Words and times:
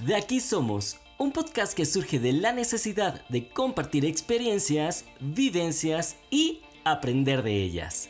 De 0.00 0.16
aquí 0.16 0.40
somos, 0.40 0.96
un 1.18 1.30
podcast 1.30 1.74
que 1.74 1.84
surge 1.84 2.18
de 2.18 2.32
la 2.32 2.52
necesidad 2.52 3.22
de 3.28 3.50
compartir 3.50 4.06
experiencias, 4.06 5.04
vivencias 5.20 6.16
y 6.30 6.62
aprender 6.84 7.42
de 7.42 7.62
ellas. 7.62 8.08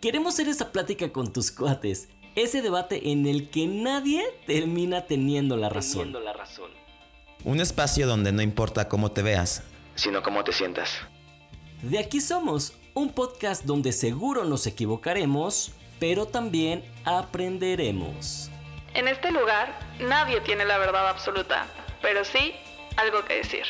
Queremos 0.00 0.36
ser 0.36 0.46
esa 0.46 0.70
plática 0.70 1.12
con 1.12 1.32
tus 1.32 1.50
cuates, 1.50 2.08
ese 2.36 2.62
debate 2.62 3.10
en 3.10 3.26
el 3.26 3.50
que 3.50 3.66
nadie 3.66 4.22
termina 4.46 5.06
teniendo 5.06 5.56
la 5.56 5.70
razón. 5.70 6.02
Teniendo 6.02 6.20
la 6.20 6.34
razón. 6.34 6.70
Un 7.42 7.60
espacio 7.60 8.06
donde 8.06 8.30
no 8.30 8.40
importa 8.40 8.88
cómo 8.88 9.10
te 9.10 9.22
veas, 9.22 9.64
Sino 9.96 10.22
cómo 10.22 10.44
te 10.44 10.52
sientas. 10.52 10.90
De 11.82 11.98
aquí 11.98 12.20
somos, 12.20 12.74
un 12.94 13.10
podcast 13.10 13.64
donde 13.64 13.90
seguro 13.90 14.44
nos 14.44 14.68
equivocaremos, 14.68 15.72
pero 15.98 16.26
también 16.26 16.84
aprenderemos. 17.04 18.50
En 18.94 19.08
este 19.08 19.32
lugar 19.32 19.78
nadie 19.98 20.40
tiene 20.40 20.64
la 20.64 20.78
verdad 20.78 21.08
absoluta, 21.08 21.66
pero 22.00 22.24
sí 22.24 22.54
algo 22.96 23.24
que 23.24 23.34
decir. 23.38 23.64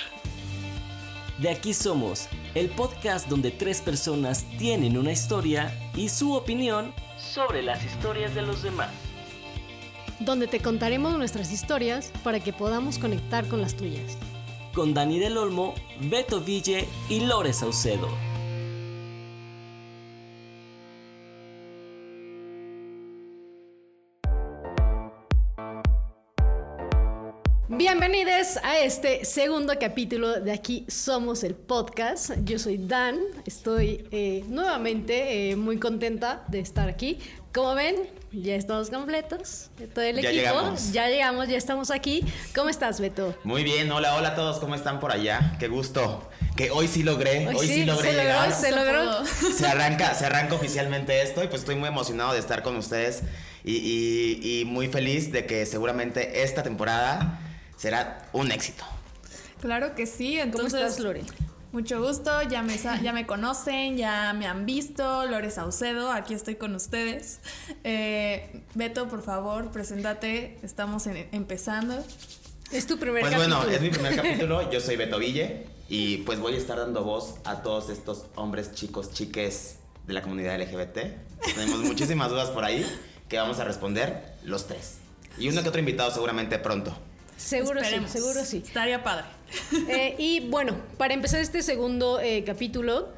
De 1.39 1.51
aquí 1.51 1.73
somos, 1.75 2.29
el 2.55 2.69
podcast 2.69 3.29
donde 3.29 3.51
tres 3.51 3.81
personas 3.81 4.45
tienen 4.59 4.97
una 4.99 5.13
historia 5.13 5.73
y 5.95 6.09
su 6.11 6.35
opinión 6.35 6.95
sobre 7.17 7.63
las 7.63 7.83
historias 7.85 8.35
de 8.35 8.43
los 8.43 8.63
demás. 8.63 8.91
donde 10.21 10.47
te 10.47 10.61
contaremos 10.61 11.19
nuestras 11.19 11.51
historias 11.51 12.13
para 12.23 12.39
que 12.39 12.53
podamos 12.53 12.99
conectar 12.99 13.49
con 13.49 13.61
las 13.61 13.75
tuyas. 13.77 14.17
Con 14.73 14.95
Dani 14.95 15.19
del 15.19 15.37
Olmo, 15.37 15.75
Beto 16.01 16.41
Ville 16.41 16.87
y 17.09 17.21
Lore 17.21 17.53
Saucedo. 17.53 18.09
Bienvenidos 27.69 28.59
a 28.63 28.79
este 28.81 29.25
segundo 29.25 29.73
capítulo 29.81 30.39
de 30.41 30.53
Aquí 30.53 30.85
Somos 30.87 31.43
el 31.45 31.55
Podcast. 31.55 32.33
Yo 32.45 32.59
soy 32.59 32.77
Dan, 32.79 33.19
estoy 33.47 34.07
eh, 34.11 34.45
nuevamente 34.49 35.51
eh, 35.51 35.57
muy 35.57 35.79
contenta 35.79 36.45
de 36.49 36.61
estar 36.61 36.91
aquí. 36.91 37.19
Como 37.55 37.75
ven, 37.75 37.97
ya 38.33 38.55
estamos 38.57 38.91
completos, 38.91 39.71
todo 39.95 40.05
el 40.05 40.17
Ya 40.21 40.29
equipo. 40.29 40.35
llegamos. 40.45 40.93
Ya 40.93 41.09
llegamos, 41.09 41.49
ya 41.49 41.57
estamos 41.57 41.91
aquí. 41.91 42.23
¿Cómo 42.55 42.69
estás, 42.69 43.01
Beto? 43.01 43.35
Muy 43.45 43.65
bien, 43.65 43.91
hola, 43.93 44.15
hola 44.17 44.31
a 44.31 44.35
todos, 44.35 44.59
¿cómo 44.59 44.75
están 44.75 45.01
por 45.01 45.11
allá? 45.11 45.57
Qué 45.59 45.69
gusto. 45.69 46.29
Que 46.57 46.71
hoy 46.71 46.87
sí 46.87 47.03
logré, 47.03 47.49
hoy, 47.49 47.67
sí, 47.67 47.75
sí, 47.75 47.85
logré 47.87 48.11
se 48.11 48.17
logró, 48.17 48.29
llegar. 48.31 48.53
se 48.53 48.71
logró. 48.73 49.25
Se 49.57 49.67
arranca, 49.67 50.15
se 50.15 50.27
arranca 50.27 50.55
oficialmente 50.55 51.23
esto 51.23 51.43
y 51.43 51.47
pues 51.49 51.63
estoy 51.63 51.77
muy 51.77 51.89
emocionado 51.89 52.35
de 52.35 52.41
estar 52.41 52.63
con 52.63 52.77
ustedes 52.77 53.23
y, 53.65 53.77
y- 53.77 54.61
y 54.61 54.65
muy 54.67 54.89
feliz 54.89 55.33
de 55.33 55.47
que 55.47 55.65
seguramente 55.65 56.43
esta 56.43 56.63
temporada 56.63 57.41
será 57.77 58.29
un 58.33 58.51
éxito. 58.53 58.85
Claro 59.61 59.95
que 59.95 60.07
sí, 60.07 60.33
¿Cómo 60.35 60.43
entonces. 60.45 60.81
estás, 60.83 61.01
Lore? 61.01 61.23
Mucho 61.73 62.01
gusto, 62.01 62.43
ya 62.43 62.63
me, 62.63 62.77
ya 62.79 63.13
me 63.13 63.27
conocen, 63.27 63.97
ya 63.97 64.33
me 64.33 64.47
han 64.47 64.65
visto. 64.65 65.27
Lore 65.27 65.51
Saucedo, 65.51 66.13
aquí 66.13 66.33
estoy 66.35 66.55
con 66.55 66.75
ustedes. 66.75 67.41
Eh, 67.83 68.63
Beto, 68.75 69.09
por 69.09 69.23
favor, 69.23 69.71
preséntate. 69.73 70.59
Estamos 70.63 71.07
en- 71.09 71.29
empezando. 71.33 72.05
Es 72.71 72.87
tu 72.87 72.99
primer 72.99 73.23
Pues 73.23 73.33
capítulo. 73.33 73.57
bueno, 73.59 73.73
es 73.73 73.81
mi 73.81 73.91
primer 73.91 74.15
capítulo, 74.23 74.71
yo 74.71 74.81
soy 74.81 74.97
Beto 74.97 75.19
Ville 75.19 75.67
y 75.89 76.19
pues 76.19 76.39
voy 76.39 76.55
a 76.55 76.59
estar 76.59 76.79
dando 76.79 77.03
voz 77.03 77.37
a 77.45 77.63
todos 77.63 77.91
estos 77.91 78.27
hombres, 78.37 78.73
chicos, 78.73 79.13
chiques 79.13 79.77
de 80.07 80.13
la 80.15 80.23
comunidad 80.23 80.57
LGBT. 80.61 80.99
Tenemos 81.55 81.81
muchísimas 81.81 82.31
dudas 82.31 82.51
por 82.51 82.65
ahí 82.65 82.87
que 83.29 83.37
vamos 83.39 83.59
a 83.59 83.65
responder 83.65 84.35
los 84.45 84.67
tres. 84.69 84.99
Y 85.39 85.49
uno 85.49 85.63
que 85.63 85.69
otro 85.71 85.81
invitado 85.81 86.11
seguramente 86.13 86.59
pronto. 86.61 86.97
Seguro 87.45 87.81
Esperemos. 87.81 88.11
sí, 88.11 88.19
seguro 88.19 88.45
sí. 88.45 88.63
Estaría 88.65 89.03
padre. 89.03 89.25
Eh, 89.89 90.17
y 90.19 90.49
bueno, 90.49 90.77
para 90.99 91.15
empezar 91.15 91.41
este 91.41 91.63
segundo 91.63 92.21
eh, 92.21 92.43
capítulo, 92.45 93.09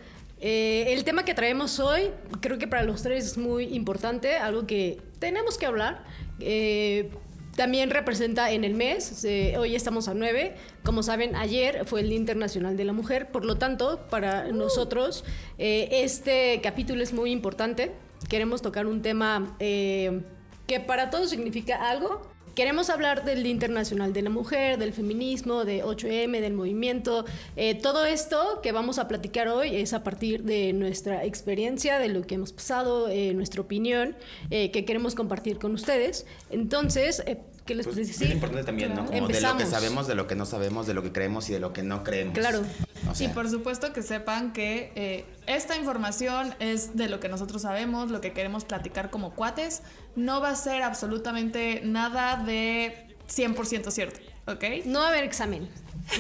eh, 0.41 0.87
el 0.89 1.05
tema 1.05 1.25
que 1.25 1.33
traemos 1.33 1.79
hoy 1.81 2.11
creo 2.41 2.59
que 2.59 2.67
para 2.67 2.83
los 2.83 3.03
tres 3.03 3.25
es 3.25 3.39
muy 3.39 3.65
importante, 3.75 4.37
algo 4.37 4.67
que 4.67 5.01
tenemos 5.19 5.57
que 5.59 5.67
hablar. 5.67 6.05
Eh, 6.41 7.11
también 7.57 7.89
representa 7.89 8.51
en 8.51 8.65
el 8.65 8.75
mes, 8.75 9.25
hoy 9.59 9.75
estamos 9.75 10.09
a 10.09 10.15
9, 10.15 10.55
como 10.85 11.03
saben, 11.03 11.35
ayer 11.37 11.87
fue 11.87 12.03
el 12.03 12.11
Día 12.11 12.19
Internacional 12.19 12.77
de 12.77 12.85
la 12.85 12.93
Mujer, 12.93 13.29
por 13.33 13.47
lo 13.47 13.57
tanto, 13.57 14.07
para 14.11 14.53
nosotros 14.53 15.25
eh, 15.57 15.89
este 15.91 16.61
capítulo 16.63 17.03
es 17.03 17.15
muy 17.15 17.31
importante. 17.31 17.93
Queremos 18.29 18.61
tocar 18.61 18.87
un 18.87 19.01
tema 19.01 19.57
eh, 19.59 20.21
que 20.67 20.81
para 20.81 21.09
todos 21.09 21.31
significa 21.31 21.89
algo, 21.89 22.21
Queremos 22.57 22.89
hablar 22.89 23.27
del 23.27 23.43
Día 23.43 23.53
Internacional 23.53 24.15
de 24.15 24.23
la 24.23 24.31
Mujer, 24.31 24.79
del 24.79 24.95
feminismo, 24.95 25.67
de 25.67 25.85
8M, 25.85 26.41
del 26.41 26.55
movimiento. 26.55 27.27
Eh, 27.55 27.75
todo 27.75 28.07
esto 28.07 28.61
que 28.63 28.73
vamos 28.73 28.99
a 28.99 29.09
platicar 29.09 29.49
hoy 29.49 29.77
es 29.77 29.93
a 29.93 30.03
partir 30.03 30.43
de 30.43 30.73
nuestra 30.73 31.23
experiencia, 31.23 31.99
de 31.99 32.09
lo 32.09 32.23
que 32.27 32.37
hemos 32.37 32.55
pasado, 32.55 33.09
eh, 33.11 33.35
nuestra 33.35 33.61
opinión, 33.61 34.17
eh, 34.49 34.71
que 34.71 34.87
queremos 34.87 35.15
compartir 35.15 35.59
con 35.59 35.75
ustedes. 35.75 36.25
Entonces, 36.49 37.23
eh, 37.27 37.43
¿qué 37.67 37.75
les 37.75 37.87
Pues, 37.87 37.99
es 37.99 38.23
importante 38.23 38.65
también, 38.65 38.95
¿no? 38.95 39.05
Claro. 39.05 39.09
Como 39.09 39.15
de 39.15 39.21
lo 39.21 39.29
que 39.29 39.35
Empezamos. 39.35 39.69
sabemos, 39.69 40.07
de 40.07 40.15
lo 40.15 40.27
que 40.27 40.35
no 40.35 40.47
sabemos, 40.47 40.87
de 40.87 40.95
lo 40.95 41.03
que 41.03 41.13
creemos 41.13 41.51
y 41.51 41.53
de 41.53 41.61
lo 41.61 41.75
que 41.75 41.83
no 41.83 42.05
creemos. 42.05 42.39
Claro. 42.39 42.63
O 43.11 43.15
sea, 43.15 43.29
y 43.29 43.31
por 43.35 43.51
supuesto 43.51 43.93
que 43.93 44.03
sepan 44.03 44.53
que 44.55 44.93
eh, 44.97 45.25
esta 45.47 45.77
información 45.77 46.55
es 46.59 46.97
de 46.97 47.09
lo 47.09 47.21
que 47.21 47.29
nosotros 47.29 47.63
sabemos, 47.63 48.11
lo 48.11 48.21
que 48.21 48.33
queremos 48.33 48.65
platicar 48.65 49.11
como 49.11 49.35
cuates. 49.35 49.83
No 50.17 50.41
va 50.41 50.51
a 50.51 50.57
ser 50.57 50.83
absolutamente 50.83 51.81
nada 51.85 52.37
de 52.45 53.07
100% 53.29 53.91
cierto, 53.91 54.21
¿ok? 54.47 54.65
No 54.87 55.01
va 55.01 55.07
a 55.07 55.09
haber 55.11 55.25
examen. 55.25 55.69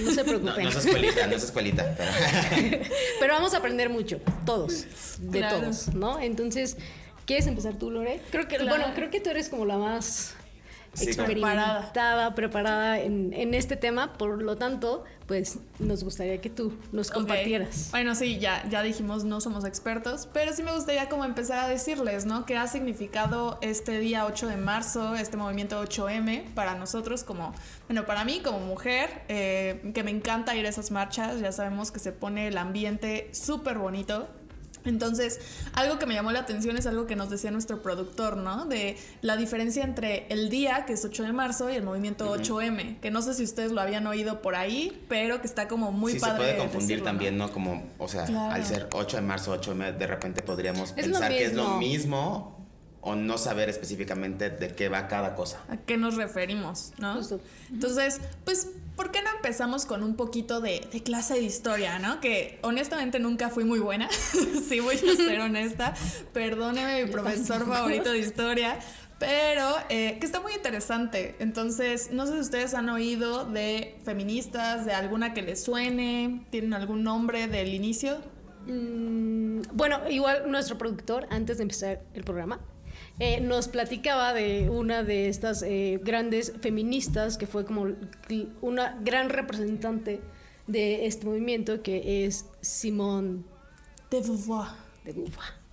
No 0.02 0.10
se 0.10 0.16
no, 0.22 0.24
preocupen. 0.24 0.64
no 0.64 0.70
es 0.70 0.76
escuelita, 0.84 1.26
no 1.26 1.34
es 1.36 1.42
escuelita. 1.44 1.94
pero- 1.96 2.78
Pero 3.20 3.32
vamos 3.34 3.54
a 3.54 3.58
aprender 3.58 3.88
mucho, 3.88 4.20
todos, 4.44 4.84
de 5.18 5.38
Claro. 5.38 5.60
todos, 5.60 5.94
¿no? 5.94 6.20
Entonces, 6.20 6.76
¿quieres 7.24 7.46
empezar 7.46 7.74
tú, 7.74 7.90
Lore? 7.90 8.20
Creo 8.30 8.46
que, 8.48 8.56
Claro. 8.56 8.68
bueno, 8.76 8.92
creo 8.94 9.10
que 9.10 9.20
tú 9.20 9.30
eres 9.30 9.48
como 9.48 9.64
la 9.64 9.78
más 9.78 10.34
Sí, 10.96 11.08
experimentada, 11.08 12.34
preparada 12.34 13.00
en, 13.00 13.32
en 13.32 13.54
este 13.54 13.76
tema, 13.76 14.14
por 14.14 14.42
lo 14.42 14.56
tanto, 14.56 15.04
pues 15.26 15.58
nos 15.78 16.04
gustaría 16.04 16.40
que 16.40 16.48
tú 16.48 16.72
nos 16.92 17.10
compartieras. 17.10 17.88
Bueno, 17.90 18.14
sí, 18.14 18.38
ya, 18.38 18.66
ya 18.70 18.82
dijimos 18.82 19.24
no 19.24 19.40
somos 19.40 19.64
expertos, 19.64 20.28
pero 20.32 20.52
sí 20.52 20.62
me 20.62 20.72
gustaría 20.72 21.08
como 21.08 21.24
empezar 21.24 21.58
a 21.58 21.68
decirles, 21.68 22.24
¿no? 22.24 22.46
¿Qué 22.46 22.56
ha 22.56 22.66
significado 22.66 23.58
este 23.60 23.98
día 23.98 24.24
8 24.24 24.46
de 24.48 24.56
marzo, 24.56 25.14
este 25.16 25.36
movimiento 25.36 25.82
8M 25.82 26.54
para 26.54 26.76
nosotros 26.76 27.24
como, 27.24 27.52
bueno, 27.88 28.06
para 28.06 28.24
mí 28.24 28.40
como 28.42 28.60
mujer, 28.60 29.22
eh, 29.28 29.90
que 29.94 30.02
me 30.02 30.10
encanta 30.10 30.56
ir 30.56 30.64
a 30.64 30.68
esas 30.68 30.90
marchas, 30.90 31.40
ya 31.40 31.52
sabemos 31.52 31.90
que 31.90 31.98
se 31.98 32.12
pone 32.12 32.48
el 32.48 32.56
ambiente 32.56 33.28
súper 33.32 33.78
bonito. 33.78 34.28
Entonces, 34.86 35.40
algo 35.74 35.98
que 35.98 36.06
me 36.06 36.14
llamó 36.14 36.32
la 36.32 36.40
atención 36.40 36.76
es 36.76 36.86
algo 36.86 37.06
que 37.06 37.16
nos 37.16 37.28
decía 37.30 37.50
nuestro 37.50 37.82
productor, 37.82 38.36
¿no? 38.36 38.64
De 38.64 38.96
la 39.22 39.36
diferencia 39.36 39.84
entre 39.84 40.26
el 40.30 40.48
día, 40.48 40.84
que 40.86 40.94
es 40.94 41.04
8 41.04 41.24
de 41.24 41.32
marzo, 41.32 41.70
y 41.70 41.74
el 41.74 41.82
movimiento 41.82 42.32
8M, 42.34 43.00
que 43.00 43.10
no 43.10 43.22
sé 43.22 43.34
si 43.34 43.44
ustedes 43.44 43.72
lo 43.72 43.80
habían 43.80 44.06
oído 44.06 44.42
por 44.42 44.54
ahí, 44.54 45.04
pero 45.08 45.40
que 45.40 45.46
está 45.46 45.68
como 45.68 45.92
muy 45.92 46.12
sí, 46.12 46.20
padre. 46.20 46.32
se 46.36 46.38
puede 46.42 46.56
confundir 46.58 46.88
decirlo, 46.88 47.04
también, 47.04 47.36
¿no? 47.38 47.52
Como, 47.52 47.82
o 47.98 48.08
sea, 48.08 48.24
Claro. 48.24 48.54
al 48.54 48.64
ser 48.64 48.88
8 48.92 49.16
de 49.16 49.22
marzo, 49.22 49.52
8 49.52 49.74
de 49.74 49.92
de 49.92 50.06
repente 50.06 50.42
podríamos 50.42 50.90
Es 50.96 51.04
pensar 51.06 51.30
que 51.30 51.44
es 51.44 51.54
lo 51.54 51.76
mismo. 51.78 51.78
mismo 51.78 52.66
o 53.00 53.14
no 53.14 53.38
saber 53.38 53.68
específicamente 53.68 54.50
de 54.50 54.74
qué 54.74 54.88
va 54.88 55.06
cada 55.06 55.34
cosa. 55.36 55.60
¿A 55.68 55.76
qué 55.76 55.96
nos 55.96 56.16
referimos, 56.16 56.92
no? 56.98 57.14
Justo. 57.14 57.40
Entonces, 57.70 58.20
pues, 58.44 58.68
¿por 58.96 59.10
qué 59.10 59.22
no 59.22 59.30
empezamos 59.30 59.86
con 59.86 60.02
un 60.02 60.16
poquito 60.16 60.60
de, 60.60 60.88
de 60.90 61.02
clase 61.02 61.34
de 61.34 61.42
historia, 61.42 61.98
no? 61.98 62.20
Que 62.20 62.58
honestamente 62.62 63.18
nunca 63.18 63.50
fui 63.50 63.64
muy 63.64 63.78
buena, 63.78 64.08
sí 64.68 64.80
voy 64.80 64.96
a 64.96 65.16
ser 65.16 65.40
honesta. 65.40 65.94
Perdóneme 66.32 67.04
mi 67.04 67.10
profesor 67.10 67.66
favorito 67.66 68.10
de 68.10 68.18
historia. 68.18 68.78
Pero 69.18 69.76
eh, 69.88 70.18
que 70.20 70.26
está 70.26 70.40
muy 70.40 70.52
interesante. 70.52 71.36
Entonces, 71.38 72.10
no 72.12 72.26
sé 72.26 72.34
si 72.34 72.40
ustedes 72.40 72.74
han 72.74 72.90
oído 72.90 73.46
de 73.46 73.98
feministas, 74.04 74.84
de 74.84 74.92
alguna 74.92 75.32
que 75.32 75.40
les 75.40 75.62
suene, 75.62 76.44
tienen 76.50 76.74
algún 76.74 77.02
nombre 77.02 77.48
del 77.48 77.72
inicio. 77.72 78.18
Mm, 78.66 79.62
bueno, 79.72 80.00
igual 80.10 80.50
nuestro 80.50 80.76
productor, 80.76 81.26
antes 81.30 81.56
de 81.56 81.62
empezar 81.62 82.02
el 82.12 82.24
programa, 82.24 82.60
eh, 83.18 83.40
nos 83.40 83.68
platicaba 83.68 84.34
de 84.34 84.68
una 84.68 85.02
de 85.02 85.28
estas 85.28 85.62
eh, 85.62 85.98
grandes 86.02 86.52
feministas 86.60 87.38
que 87.38 87.46
fue 87.46 87.64
como 87.64 87.86
una 88.60 88.98
gran 89.00 89.30
representante 89.30 90.20
de 90.66 91.06
este 91.06 91.24
movimiento, 91.26 91.82
que 91.82 92.26
es 92.26 92.44
Simone 92.60 93.42
De 94.10 94.20
Beauvoir. 94.20 94.70
de 95.04 95.12
Beauvoir. 95.12 95.66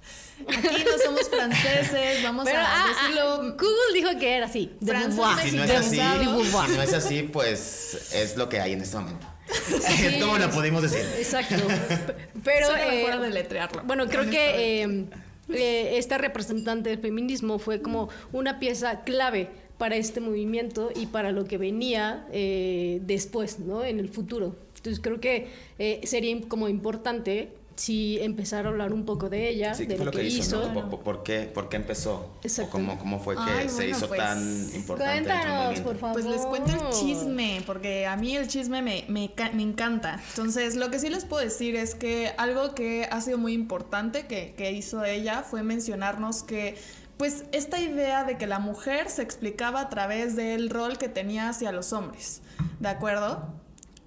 Aquí 0.48 0.84
no 0.84 0.98
somos 1.04 1.30
franceses, 1.30 2.24
vamos 2.24 2.46
Pero 2.46 2.60
a 2.60 2.66
ah, 2.66 2.88
decirlo 2.90 3.24
ah, 3.24 3.56
Google 3.58 3.94
dijo 3.94 4.20
que 4.20 4.36
era 4.38 4.46
así, 4.46 4.72
de 4.80 4.94
Beauvoir. 4.94 5.48
Si 5.50 5.56
no 5.56 5.64
es 5.64 5.70
De 5.70 5.76
así, 5.76 5.98
Beauvoir. 5.98 6.70
si 6.70 6.76
no 6.78 6.82
es 6.82 6.94
así, 6.94 7.24
pues 7.24 8.12
es 8.14 8.38
lo 8.38 8.48
que 8.48 8.60
hay 8.62 8.74
en 8.74 8.82
este 8.82 8.98
momento. 8.98 9.28
Sí. 9.68 9.76
es 10.06 10.24
como 10.24 10.38
lo 10.38 10.50
pudimos 10.50 10.82
decir. 10.82 11.06
Exacto. 11.18 11.56
Pero 12.44 12.68
Solo 12.68 12.78
me 12.78 13.04
eh, 13.04 13.20
de 13.20 13.30
letrearlo. 13.30 13.84
Bueno, 13.84 14.08
creo 14.08 14.30
que. 14.30 15.08
Eh, 15.50 15.98
esta 15.98 16.18
representante 16.18 16.90
del 16.90 17.00
feminismo 17.00 17.60
fue 17.60 17.82
como 17.82 18.10
una 18.32 18.60
pieza 18.60 19.02
clave 19.02 19.50
para 19.78 19.96
este 19.96 20.22
movimiento 20.22 20.92
y 20.96 21.08
para 21.08 21.32
lo 21.32 21.46
que 21.46 21.58
venía 21.58 22.26
eh, 22.32 23.02
después, 23.04 23.60
¿no? 23.60 23.84
En 23.84 24.00
el 24.00 24.10
futuro. 24.10 24.56
Entonces 24.78 25.02
creo 25.02 25.20
que 25.20 25.48
eh, 25.80 26.02
sería 26.04 26.40
como 26.48 26.68
importante 26.70 27.50
si 27.76 28.20
empezar 28.22 28.66
a 28.66 28.70
hablar 28.70 28.94
un 28.94 29.04
poco 29.06 29.30
de 29.30 29.50
ella, 29.50 29.74
Sí, 29.74 29.86
de 29.86 29.96
¿qué 29.96 29.98
fue 29.98 30.06
lo, 30.06 30.12
lo 30.12 30.18
que, 30.18 30.26
hizo? 30.26 30.40
hizo. 30.62 30.74
¿no? 30.74 30.90
¿Por, 30.90 31.00
por 31.02 31.24
qué, 31.24 31.42
¿Por 31.54 31.70
qué 31.70 31.78
empezó? 31.78 32.30
Exacto. 32.44 32.70
¿O 32.70 32.72
cómo, 32.80 33.00
¿Cómo 33.00 33.20
fue 33.20 33.36
que 33.36 33.42
Ay, 33.42 33.68
se 33.70 33.76
bueno, 33.76 33.98
hizo 33.98 34.08
pues, 34.08 34.20
tan 34.20 34.70
importante? 34.76 35.14
dentro 35.16 35.34
del 35.34 35.44
Cuéntanos, 35.46 35.80
por 35.82 35.98
favor. 35.98 36.14
Pues 36.22 36.26
les 36.26 36.42
cuento 36.46 36.72
el 36.72 36.90
chisme, 36.94 37.64
porque 37.66 38.06
a 38.06 38.16
mí 38.16 38.36
el 38.36 38.48
chisme 38.48 38.82
me, 38.82 39.06
me, 39.08 39.32
me 39.54 39.64
encanta. 39.64 40.22
Entonces, 40.30 40.76
lo 40.76 40.92
que 40.92 41.00
sí 41.00 41.10
les 41.10 41.26
puedo 41.26 41.44
decir 41.44 41.76
es 41.76 41.96
que 41.96 42.32
algo 42.38 42.76
que 42.76 43.08
ha 43.12 43.22
sido 43.22 43.38
muy 43.38 43.54
importante 43.54 44.28
que, 44.28 44.54
que 44.56 44.72
hizo 44.72 45.04
ella 45.04 45.44
fue 45.44 45.64
mencionarnos 45.64 46.44
que, 46.44 46.76
pues, 47.18 47.46
esta 47.54 47.80
idea 47.80 48.24
de 48.24 48.38
que 48.38 48.46
la 48.48 48.60
mujer 48.60 49.10
se 49.10 49.22
explicaba 49.24 49.82
a 49.82 49.90
través 49.90 50.36
del 50.36 50.70
rol 50.70 50.98
que 50.98 51.10
tenía 51.10 51.50
hacia 51.50 51.72
los 51.72 51.92
hombres, 51.94 52.42
¿de 52.80 52.90
acuerdo? 52.90 53.54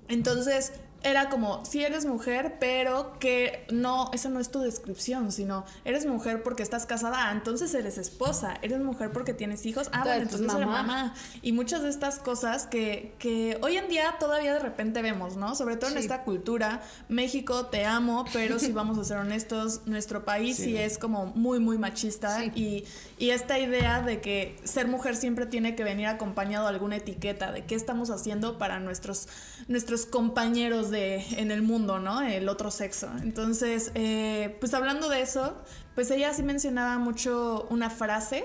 Entonces, 0.08 0.72
era 1.02 1.28
como, 1.28 1.64
si 1.64 1.84
eres 1.84 2.04
mujer, 2.04 2.56
pero 2.58 3.18
que 3.20 3.64
no, 3.70 4.10
esa 4.12 4.28
no 4.28 4.40
es 4.40 4.50
tu 4.50 4.60
descripción, 4.60 5.30
sino 5.30 5.64
eres 5.84 6.04
mujer 6.06 6.42
porque 6.42 6.62
estás 6.62 6.84
casada, 6.86 7.28
ah, 7.28 7.32
entonces 7.32 7.72
eres 7.74 7.96
esposa, 7.98 8.54
eres 8.62 8.80
mujer 8.80 9.12
porque 9.12 9.32
tienes 9.32 9.64
hijos, 9.66 9.88
ah, 9.92 10.02
bueno, 10.04 10.22
Entonces, 10.22 10.52
eres 10.52 10.66
mamá. 10.66 11.14
Y 11.42 11.52
muchas 11.52 11.82
de 11.82 11.90
estas 11.90 12.18
cosas 12.18 12.66
que, 12.66 13.14
que 13.18 13.58
hoy 13.62 13.76
en 13.76 13.88
día 13.88 14.16
todavía 14.18 14.52
de 14.54 14.58
repente 14.58 15.00
vemos, 15.02 15.36
¿no? 15.36 15.54
Sobre 15.54 15.76
todo 15.76 15.90
en 15.90 15.96
Sí. 15.96 16.02
esta 16.02 16.22
cultura, 16.24 16.82
México, 17.08 17.66
te 17.66 17.84
amo, 17.84 18.24
pero 18.32 18.58
si 18.58 18.72
vamos 18.72 18.98
a 18.98 19.04
ser 19.04 19.18
honestos, 19.18 19.82
nuestro 19.86 20.24
país 20.24 20.56
sí, 20.56 20.64
Sí. 20.64 20.76
es 20.76 20.98
como 20.98 21.26
muy, 21.26 21.60
muy 21.60 21.78
machista 21.78 22.40
Sí. 22.40 22.50
y, 22.54 22.84
y 23.18 23.30
esta 23.30 23.58
idea 23.58 24.02
de 24.02 24.20
que 24.20 24.56
ser 24.64 24.88
mujer 24.88 25.16
siempre 25.16 25.46
tiene 25.46 25.74
que 25.74 25.84
venir 25.84 26.06
acompañado 26.06 26.64
de 26.64 26.74
alguna 26.74 26.96
etiqueta, 26.96 27.50
de 27.50 27.64
qué 27.64 27.74
estamos 27.74 28.10
haciendo 28.10 28.58
para 28.58 28.78
nuestros, 28.78 29.28
nuestros 29.68 30.04
compañeros 30.04 30.90
de, 30.90 31.24
en 31.38 31.50
el 31.50 31.62
mundo, 31.62 31.98
¿no? 31.98 32.20
El 32.20 32.48
otro 32.48 32.70
sexo. 32.70 33.08
Entonces, 33.22 33.90
eh, 33.94 34.56
pues 34.60 34.74
hablando 34.74 35.08
de 35.08 35.22
eso, 35.22 35.56
pues 35.94 36.10
ella 36.10 36.34
sí 36.34 36.42
mencionaba 36.42 36.98
mucho 36.98 37.66
una 37.70 37.88
frase 37.88 38.44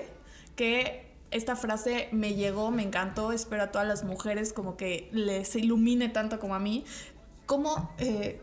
que 0.56 1.12
esta 1.30 1.56
frase 1.56 2.08
me 2.12 2.34
llegó, 2.34 2.70
me 2.70 2.82
encantó, 2.82 3.32
espero 3.32 3.64
a 3.64 3.72
todas 3.72 3.86
las 3.86 4.04
mujeres 4.04 4.52
como 4.52 4.76
que 4.76 5.08
les 5.12 5.54
ilumine 5.56 6.08
tanto 6.08 6.38
como 6.38 6.54
a 6.54 6.58
mí. 6.58 6.84
Como, 7.44 7.92
eh, 7.98 8.40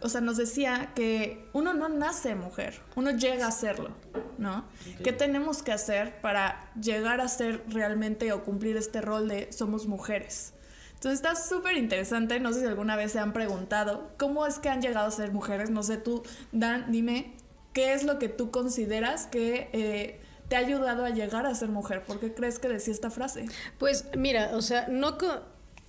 o 0.00 0.08
sea, 0.08 0.20
nos 0.20 0.36
decía 0.36 0.92
que 0.94 1.48
uno 1.52 1.74
no 1.74 1.88
nace 1.88 2.34
mujer, 2.34 2.80
uno 2.96 3.10
llega 3.10 3.46
a 3.48 3.50
serlo, 3.52 3.90
¿no? 4.38 4.64
¿Qué 5.02 5.12
tenemos 5.12 5.62
que 5.62 5.72
hacer 5.72 6.20
para 6.20 6.70
llegar 6.80 7.20
a 7.20 7.28
ser 7.28 7.62
realmente 7.68 8.32
o 8.32 8.44
cumplir 8.44 8.76
este 8.76 9.00
rol 9.00 9.28
de 9.28 9.52
somos 9.52 9.86
mujeres? 9.86 10.54
Entonces 10.94 11.20
está 11.20 11.36
súper 11.36 11.76
interesante, 11.76 12.40
no 12.40 12.52
sé 12.52 12.60
si 12.60 12.66
alguna 12.66 12.96
vez 12.96 13.12
se 13.12 13.18
han 13.20 13.32
preguntado 13.32 14.10
cómo 14.18 14.46
es 14.46 14.58
que 14.58 14.68
han 14.68 14.82
llegado 14.82 15.06
a 15.08 15.10
ser 15.12 15.32
mujeres, 15.32 15.70
no 15.70 15.82
sé 15.82 15.96
tú, 15.96 16.22
Dan, 16.52 16.90
dime, 16.90 17.34
¿qué 17.72 17.92
es 17.92 18.04
lo 18.04 18.18
que 18.18 18.28
tú 18.28 18.50
consideras 18.50 19.26
que... 19.26 19.68
eh, 19.72 20.20
te 20.48 20.56
ha 20.56 20.60
ayudado 20.60 21.04
a 21.04 21.10
llegar 21.10 21.44
a 21.44 21.54
ser 21.54 21.68
mujer? 21.68 22.02
¿Por 22.04 22.18
qué 22.20 22.32
crees 22.32 22.58
que 22.58 22.68
decía 22.68 22.94
esta 22.94 23.10
frase? 23.10 23.44
Pues 23.78 24.06
mira, 24.16 24.52
o 24.54 24.62
sea, 24.62 24.88
no, 24.88 25.18
co- 25.18 25.42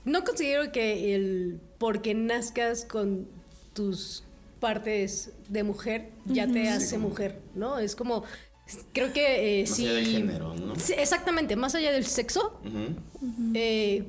no 0.04 0.26
considero 0.26 0.74
que 0.74 1.16
el 1.16 1.62
porque 1.78 2.14
nazcas 2.14 2.84
con 2.84 3.30
tus 3.74 4.24
partes 4.60 5.32
de 5.48 5.64
mujer 5.64 6.10
ya 6.26 6.48
te 6.48 6.70
hace 6.70 6.96
como- 6.96 7.10
mujer, 7.10 7.40
¿no? 7.56 7.80
Es 7.80 7.96
como, 7.96 8.24
creo 8.94 9.14
que 9.14 9.62
eh, 9.62 9.64
Más 9.68 9.76
sí. 9.76 9.86
allá 9.88 9.96
del 9.96 10.06
género, 10.08 10.54
¿no? 10.56 10.76
Sí, 10.76 10.94
exactamente, 10.98 11.56
más 11.56 11.76
allá 11.76 11.92
del 11.92 12.06
sexo, 12.06 12.60
eh, 13.54 14.04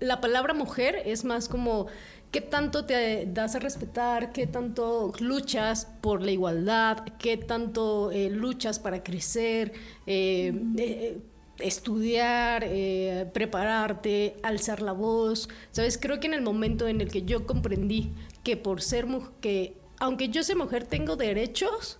la 0.00 0.20
palabra 0.20 0.54
mujer 0.54 1.02
es 1.04 1.24
más 1.24 1.48
como 1.48 1.86
qué 2.30 2.40
tanto 2.40 2.84
te 2.84 3.26
das 3.26 3.54
a 3.54 3.58
respetar, 3.58 4.32
qué 4.32 4.46
tanto 4.46 5.12
luchas 5.20 5.88
por 6.00 6.22
la 6.22 6.30
igualdad, 6.32 6.98
qué 7.18 7.36
tanto 7.36 8.10
eh, 8.12 8.28
luchas 8.30 8.78
para 8.78 9.02
crecer, 9.02 9.72
eh, 10.06 10.52
eh, 10.76 11.18
estudiar, 11.58 12.64
eh, 12.66 13.26
prepararte, 13.32 14.36
alzar 14.42 14.82
la 14.82 14.92
voz. 14.92 15.48
Sabes, 15.70 15.96
creo 15.98 16.20
que 16.20 16.26
en 16.26 16.34
el 16.34 16.42
momento 16.42 16.86
en 16.88 17.00
el 17.00 17.10
que 17.10 17.22
yo 17.22 17.46
comprendí 17.46 18.12
que 18.46 18.56
por 18.56 18.80
ser 18.80 19.06
mujer, 19.06 19.32
que 19.40 19.76
aunque 19.98 20.28
yo 20.28 20.44
sea 20.44 20.54
mujer 20.54 20.84
tengo 20.86 21.16
derechos, 21.16 21.98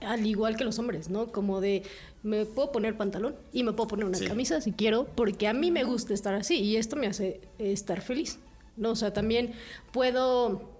al 0.00 0.24
igual 0.24 0.56
que 0.56 0.62
los 0.62 0.78
hombres, 0.78 1.10
¿no? 1.10 1.32
Como 1.32 1.60
de 1.60 1.82
me 2.22 2.46
puedo 2.46 2.70
poner 2.70 2.96
pantalón 2.96 3.34
y 3.52 3.64
me 3.64 3.72
puedo 3.72 3.88
poner 3.88 4.04
una 4.06 4.16
Sí. 4.16 4.26
camisa 4.28 4.60
si 4.60 4.70
quiero, 4.70 5.06
porque 5.16 5.48
a 5.48 5.52
mí 5.52 5.72
me 5.72 5.82
gusta 5.82 6.14
estar 6.14 6.34
así 6.34 6.54
y 6.60 6.76
esto 6.76 6.94
me 6.94 7.08
hace 7.08 7.40
estar 7.58 8.00
feliz, 8.00 8.38
¿no? 8.76 8.90
O 8.90 8.94
sea, 8.96 9.12
también 9.12 9.54
puedo 9.90 10.70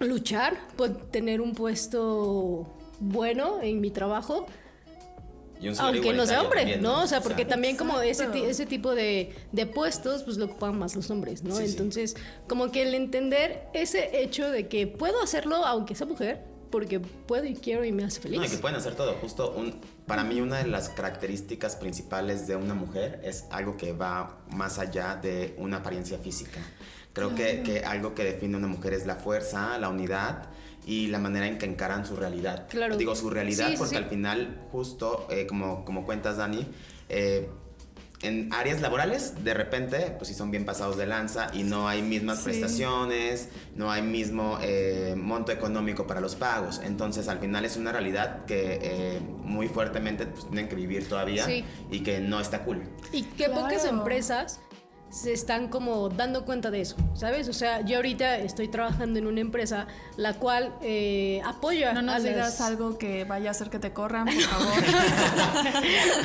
luchar, 0.00 0.58
puedo 0.76 0.96
tener 0.96 1.40
un 1.40 1.52
puesto 1.54 2.66
bueno 2.98 3.60
en 3.62 3.80
mi 3.80 3.92
trabajo, 3.92 4.46
Y 5.60 5.68
un 5.68 5.78
aunque 5.78 6.12
no 6.12 6.26
sea 6.26 6.42
hombre, 6.42 6.60
también, 6.60 6.82
¿no? 6.82 7.02
O 7.02 7.06
sea, 7.06 7.20
porque 7.20 7.44
también 7.44 7.76
como 7.76 8.00
ese, 8.00 8.28
ese 8.48 8.66
tipo 8.66 8.94
de, 8.94 9.34
de 9.52 9.66
puestos, 9.66 10.22
pues 10.22 10.36
lo 10.36 10.46
ocupan 10.46 10.78
más 10.78 10.94
los 10.94 11.10
hombres, 11.10 11.42
¿no? 11.42 11.56
Sí, 11.56 11.64
sí. 11.66 11.70
Entonces, 11.70 12.16
como 12.48 12.70
que 12.70 12.82
el 12.82 12.94
entender 12.94 13.68
ese 13.74 14.22
hecho 14.22 14.50
de 14.50 14.68
que 14.68 14.86
puedo 14.86 15.22
hacerlo 15.22 15.64
aunque 15.66 15.94
sea 15.94 16.06
mujer, 16.06 16.44
porque 16.70 17.00
puedo 17.00 17.44
y 17.44 17.54
quiero 17.54 17.84
y 17.84 17.92
me 17.92 18.04
hace 18.04 18.20
feliz. 18.20 18.38
No, 18.38 18.46
y 18.46 18.48
que 18.48 18.58
pueden 18.58 18.76
hacer 18.76 18.94
todo. 18.94 19.14
Justo 19.14 19.52
un, 19.52 19.80
para 20.06 20.24
mí 20.24 20.40
una 20.40 20.58
de 20.58 20.66
las 20.66 20.88
características 20.90 21.76
principales 21.76 22.46
de 22.46 22.56
una 22.56 22.74
mujer 22.74 23.20
es 23.24 23.46
algo 23.50 23.76
que 23.76 23.92
va 23.92 24.38
más 24.50 24.78
allá 24.78 25.16
de 25.16 25.54
una 25.58 25.78
apariencia 25.78 26.18
física. 26.18 26.60
Creo 27.12 27.34
que, 27.34 27.62
que 27.62 27.84
algo 27.84 28.14
que 28.14 28.22
define 28.22 28.54
a 28.54 28.58
una 28.58 28.68
mujer 28.68 28.92
es 28.92 29.06
la 29.06 29.16
fuerza, 29.16 29.76
la 29.78 29.88
unidad 29.88 30.50
y 30.88 31.08
la 31.08 31.18
manera 31.18 31.46
en 31.46 31.58
que 31.58 31.66
encaran 31.66 32.06
su 32.06 32.16
realidad. 32.16 32.66
Claro. 32.70 32.96
Digo 32.96 33.14
su 33.14 33.28
realidad 33.28 33.68
Sí, 33.68 33.74
porque 33.76 33.90
sí. 33.90 34.02
al 34.02 34.06
final, 34.06 34.58
justo 34.72 35.26
eh, 35.30 35.46
como, 35.46 35.84
como 35.84 36.06
cuentas, 36.06 36.38
Dani, 36.38 36.66
eh, 37.10 37.46
en 38.22 38.52
áreas 38.52 38.80
laborales, 38.80 39.44
de 39.44 39.52
repente, 39.54 40.12
pues 40.16 40.28
sí 40.28 40.34
son 40.34 40.50
bien 40.50 40.64
pasados 40.64 40.96
de 40.96 41.06
lanza 41.06 41.48
y 41.52 41.62
no 41.62 41.86
hay 41.88 42.00
mismas 42.02 42.38
Sí. 42.38 42.44
prestaciones, 42.44 43.50
no 43.76 43.92
hay 43.92 44.00
mismo 44.02 44.58
eh, 44.62 45.14
monto 45.16 45.52
económico 45.52 46.06
para 46.06 46.20
los 46.22 46.34
pagos. 46.34 46.80
Entonces, 46.82 47.28
al 47.28 47.38
final 47.38 47.64
es 47.66 47.76
una 47.76 47.92
realidad 47.92 48.44
que 48.46 48.78
eh, 48.82 49.20
muy 49.44 49.68
fuertemente 49.68 50.26
pues, 50.26 50.46
tienen 50.48 50.68
que 50.68 50.74
vivir 50.74 51.06
todavía 51.06 51.44
Sí. 51.44 51.64
y 51.92 52.00
que 52.02 52.18
no 52.20 52.40
está 52.40 52.64
cool. 52.64 52.82
Y 53.12 53.22
que 53.24 53.48
pocas 53.50 53.82
Claro. 53.82 53.98
empresas 53.98 54.58
se 55.10 55.32
están 55.32 55.68
como 55.68 56.10
dando 56.10 56.44
cuenta 56.44 56.70
de 56.70 56.82
eso, 56.82 56.94
¿sabes? 57.14 57.48
O 57.48 57.52
sea, 57.54 57.80
yo 57.80 57.96
ahorita 57.96 58.38
estoy 58.38 58.68
trabajando 58.68 59.18
en 59.18 59.26
una 59.26 59.40
empresa 59.40 59.86
la 60.16 60.34
cual 60.34 60.74
eh, 60.82 61.40
apoya 61.46 61.92
No 61.94 62.00
a 62.00 62.02
nos 62.02 62.14
las- 62.16 62.24
digas 62.24 62.60
algo 62.60 62.98
que 62.98 63.24
vaya 63.24 63.48
a 63.48 63.52
hacer 63.52 63.70
que 63.70 63.78
te 63.78 63.92
corran, 63.94 64.26
por 64.26 64.34
favor. 64.42 64.82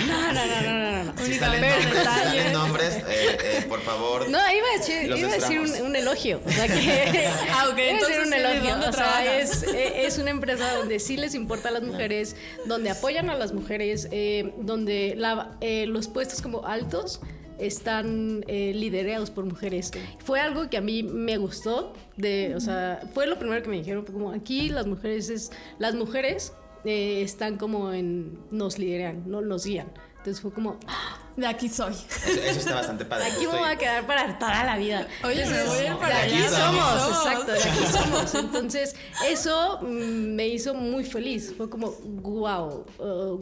No, 0.08 0.34
no, 0.34 0.46
no, 0.46 0.62
no, 0.62 0.92
no, 1.04 1.04
no. 1.14 1.26
Si 1.26 1.34
salen 1.36 1.62
nombres, 1.62 1.98
si 1.98 2.04
salen 2.04 2.54
nombres 2.54 2.94
eh, 2.96 3.04
eh, 3.08 3.66
por 3.70 3.82
favor. 3.82 4.30
No, 4.30 4.38
iba 4.38 4.68
a 4.76 4.78
decir, 4.78 5.18
iba 5.18 5.30
a 5.30 5.34
decir 5.34 5.60
un, 5.60 5.72
un 5.88 5.96
elogio. 5.96 6.42
O 6.46 6.50
sea 6.52 6.68
que. 6.68 6.74
Ah, 7.56 7.68
ok, 7.70 7.78
iba 7.78 7.86
a 7.88 7.90
entonces 7.90 8.18
decir 8.18 8.26
un 8.28 8.34
sí, 8.34 8.40
¿de 8.40 8.70
elogio. 8.70 8.90
O 8.90 8.94
sea, 8.94 9.38
es, 9.40 9.64
eh, 9.64 10.06
es 10.06 10.18
una 10.18 10.32
empresa 10.32 10.74
donde 10.76 11.00
sí 11.00 11.18
les 11.18 11.36
importa 11.36 11.70
a 11.70 11.72
las 11.72 11.84
mujeres, 11.84 12.36
donde 12.66 12.90
apoyan 12.90 13.30
a 13.30 13.36
las 13.36 13.54
mujeres, 13.54 14.08
eh, 14.12 14.54
donde 14.60 15.14
la- 15.18 15.52
eh, 15.62 15.86
los 15.88 16.08
puestos 16.08 16.42
como 16.42 16.66
altos 16.66 17.22
están 17.66 18.44
eh, 18.48 18.74
liderados 18.74 19.32
por 19.32 19.46
mujeres. 19.46 19.92
Fue 20.20 20.40
algo 20.40 20.70
que 20.70 20.78
a 20.78 20.82
mí 20.82 21.04
me 21.04 21.38
gustó, 21.38 21.94
de, 22.18 22.54
o 22.56 22.60
sea, 22.60 23.02
fue 23.14 23.28
lo 23.28 23.38
primero 23.40 23.62
que 23.64 23.70
me 23.70 23.78
dijeron, 23.78 24.06
como 24.06 24.32
aquí 24.32 24.70
las 24.70 24.88
mujeres 24.88 25.30
es, 25.30 25.52
las 25.80 25.96
mujeres 25.96 26.54
eh, 26.86 27.22
están 27.22 27.58
como 27.58 27.94
en, 27.94 28.38
nos 28.52 28.78
lideran, 28.78 29.24
no 29.26 29.42
nos 29.42 29.66
guían. 29.66 29.88
Entonces 30.24 30.42
fue 30.42 30.54
como, 30.54 30.78
"Ah, 30.88 31.18
De 31.36 31.46
aquí 31.48 31.68
soy. 31.68 31.92
Eso, 31.94 32.30
eso 32.30 32.60
está 32.60 32.76
bastante 32.76 33.04
padre. 33.06 33.26
aquí 33.26 33.48
me 33.48 33.58
voy 33.58 33.68
a 33.70 33.76
quedar 33.76 34.06
para 34.08 34.38
toda 34.40 34.64
la 34.64 34.78
vida. 34.78 35.06
Oye, 35.24 35.44
me 35.48 35.64
voy 35.64 35.78
a 35.80 35.86
ir 35.92 35.98
para 35.98 36.16
De 36.16 36.22
aquí 36.22 36.34
allá. 36.36 36.50
de 36.50 36.56
somos. 36.56 36.94
aquí 36.94 37.10
Exacto, 37.10 37.52
de 37.52 37.60
aquí 37.60 37.86
somos. 37.92 38.36
Entonces, 38.36 38.96
eso 39.28 39.80
me 39.82 40.48
hizo 40.48 40.76
muy 40.76 41.04
feliz. 41.04 41.54
Fue 41.58 41.70
como, 41.70 41.92
wow, 42.04 42.86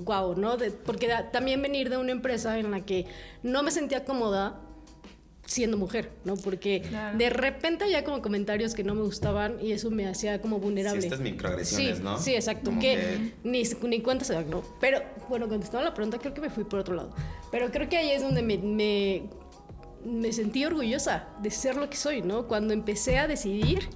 wow, 0.05 0.35
¿no? 0.37 0.55
De- 0.57 0.71
porque 0.71 1.07
da- 1.09 1.29
también 1.31 1.61
venir 1.61 1.89
de 1.89 1.97
una 1.97 2.13
empresa 2.13 2.57
en 2.57 2.71
la 2.71 2.79
que 2.85 3.05
no 3.43 3.61
me 3.61 3.71
sentía 3.71 4.05
cómoda 4.05 4.55
siendo 5.51 5.75
mujer, 5.77 6.11
¿no? 6.23 6.37
Porque 6.37 6.81
Claro. 6.87 7.17
de 7.17 7.29
repente 7.29 7.83
había 7.83 8.05
como 8.05 8.21
comentarios 8.21 8.73
que 8.73 8.83
no 8.85 8.95
me 8.95 9.01
gustaban 9.01 9.57
y 9.61 9.73
eso 9.73 9.91
me 9.91 10.07
hacía 10.07 10.41
como 10.41 10.57
Sí, 10.57 10.61
vulnerable. 10.63 10.99
estas 10.99 11.19
microagresiones, 11.19 11.97
Sí, 11.97 12.03
¿no? 12.03 12.17
sí, 12.17 12.33
exacto. 12.35 12.71
Que, 12.79 12.79
que- 12.79 13.33
Ni, 13.43 13.63
ni 13.89 14.01
cuenta 14.01 14.23
se 14.23 14.33
dan, 14.33 14.49
¿no? 14.49 14.63
Pero, 14.79 14.99
bueno, 15.27 15.49
contestando 15.49 15.83
la 15.83 15.93
pregunta, 15.93 16.19
creo 16.19 16.33
que 16.33 16.39
me 16.41 16.49
fui 16.49 16.63
por 16.63 16.79
otro 16.79 16.95
lado. 16.95 17.11
Pero 17.51 17.69
creo 17.69 17.89
que 17.89 17.97
ahí 17.97 18.11
es 18.11 18.21
donde 18.21 18.41
me, 18.41 18.57
me, 18.59 19.23
me 20.05 20.31
sentí 20.31 20.63
orgullosa 20.63 21.27
de 21.41 21.51
ser 21.51 21.75
lo 21.75 21.89
que 21.89 21.97
soy, 21.97 22.21
¿no? 22.21 22.47
Cuando 22.47 22.73
empecé 22.73 23.17
a 23.17 23.27
decidir 23.27 23.89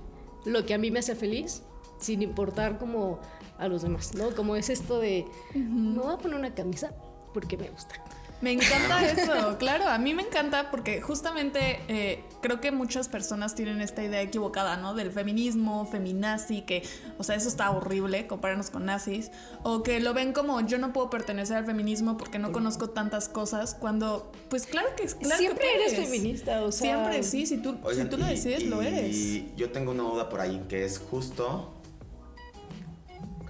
lo 0.45 0.65
que 0.65 0.73
a 0.73 0.77
mí 0.77 0.91
me 0.91 0.99
hace 0.99 1.15
feliz, 1.15 1.63
sin 1.99 2.21
importar 2.21 2.77
como 2.77 3.19
a 3.57 3.69
los 3.69 3.81
demás, 3.83 4.13
¿no? 4.13 4.31
Como 4.35 4.57
es 4.57 4.69
esto 4.69 4.99
de, 4.99 5.25
me 5.53 5.99
voy 5.99 6.13
a 6.13 6.17
poner 6.17 6.37
una 6.37 6.53
camisa 6.53 6.91
porque 7.33 7.55
me 7.55 7.69
gusta. 7.69 7.95
Me 8.41 8.51
encanta 8.51 9.03
eso, 9.05 9.57
claro, 9.57 9.87
a 9.87 9.97
mí 9.97 10.13
me 10.13 10.21
encanta 10.23 10.69
porque 10.69 11.01
justamente 11.01 11.79
eh, 11.87 12.23
creo 12.41 12.59
que 12.59 12.71
muchas 12.71 13.07
personas 13.07 13.55
tienen 13.55 13.81
esta 13.81 14.03
idea 14.03 14.21
equivocada, 14.21 14.77
¿no? 14.77 14.93
Del 14.93 15.11
feminismo, 15.11 15.85
feminazi, 15.85 16.61
que, 16.61 16.83
o 17.17 17.23
sea, 17.23 17.35
eso 17.37 17.47
está 17.47 17.71
horrible, 17.71 18.27
compararnos 18.27 18.69
con 18.69 18.85
nazis, 18.85 19.31
o 19.63 19.83
que 19.83 19.99
lo 19.99 20.13
ven 20.13 20.33
como 20.33 20.61
yo 20.61 20.77
no 20.77 20.91
puedo 20.93 21.09
pertenecer 21.09 21.57
al 21.57 21.65
feminismo 21.65 22.17
porque 22.17 22.37
no 22.37 22.51
conozco 22.51 22.89
tantas 22.89 23.29
cosas, 23.29 23.73
cuando, 23.73 24.31
pues 24.49 24.67
claro 24.67 24.89
que 24.97 25.05
claro 25.07 25.37
Siempre 25.37 25.65
que 25.65 25.85
eres 25.85 26.09
feminista, 26.09 26.61
o 26.61 26.71
sea. 26.71 26.95
Siempre, 26.97 27.23
sí, 27.23 27.45
si 27.45 27.57
tú, 27.57 27.77
si 27.93 28.03
tú 28.05 28.17
lo 28.17 28.25
y- 28.27 28.29
decides, 28.31 28.63
lo 28.63 28.81
eres. 28.81 29.15
Y 29.15 29.53
yo 29.55 29.71
tengo 29.71 29.91
una 29.91 30.03
duda 30.03 30.29
por 30.29 30.41
ahí, 30.41 30.65
que 30.67 30.83
es 30.83 30.99
justo 30.99 31.73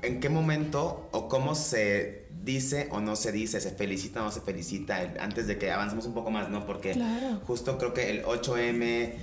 en 0.03 0.19
qué 0.19 0.29
momento 0.29 1.09
o 1.11 1.27
cómo 1.27 1.55
se 1.55 2.24
dice 2.45 2.87
o 2.91 3.01
no 3.01 3.15
se 3.15 3.31
dice, 3.31 3.59
se 3.59 3.71
felicita 3.71 4.21
o 4.21 4.25
no 4.25 4.31
se 4.31 4.39
felicita, 4.41 5.01
el- 5.01 5.19
antes 5.19 5.47
de 5.47 5.57
que 5.57 5.71
avancemos 5.71 6.05
un 6.05 6.13
poco 6.13 6.29
más, 6.31 6.49
¿no? 6.49 6.65
Porque 6.65 6.91
Claro. 6.93 7.41
justo 7.45 7.77
creo 7.77 7.93
que 7.93 8.09
el 8.11 8.23
8M, 8.23 9.13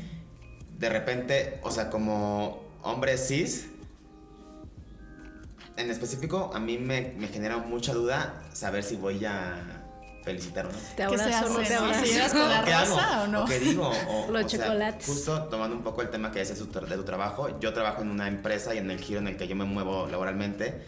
de 0.79 0.89
repente, 0.89 1.61
o 1.63 1.71
sea, 1.71 1.89
como 1.89 2.63
hombre 2.83 3.17
cis, 3.17 3.69
en 5.77 5.91
específico, 5.91 6.51
a 6.55 6.61
mí 6.61 6.77
me, 6.79 7.15
me 7.17 7.29
genera 7.29 7.57
mucha 7.59 7.95
duda 7.95 8.43
saber 8.53 8.83
si 8.85 8.97
voy 8.97 9.25
a 9.25 9.79
felicitar 10.25 10.67
o 10.67 10.69
no. 10.73 10.79
Te 10.97 11.07
¿Qué 11.07 11.17
se 11.19 11.25
abrazo, 11.35 11.57
te 11.59 12.07
llegas 12.07 12.33
con 12.33 12.49
la 12.49 12.63
¿Qué 12.65 12.73
hago? 12.75 12.95
rosa 12.95 13.23
o 13.23 13.27
no? 13.29 13.45
qué 13.47 13.59
digo? 13.59 13.91
O, 14.09 14.31
Los 14.31 14.45
o 14.45 14.49
sea, 14.49 14.59
chocolates. 14.67 15.07
justo 15.07 15.43
tomando 15.45 15.75
un 15.75 15.83
poco 15.83 16.03
el 16.03 16.11
tema 16.11 16.31
que 16.31 16.41
decías 16.41 16.59
de 16.59 16.67
tu- 16.67 16.87
de 16.87 16.97
tu 16.97 17.05
trabajo, 17.05 17.59
yo 17.59 17.73
trabajo 17.73 18.03
en 18.03 18.11
una 18.11 18.29
empresa 18.29 18.75
y 18.75 18.79
en 18.79 18.91
el 18.91 19.01
giro 19.01 19.21
en 19.21 19.29
el 19.29 19.37
que 19.37 19.49
yo 19.49 19.57
me 19.57 19.65
muevo 19.65 20.07
laboralmente, 20.09 20.83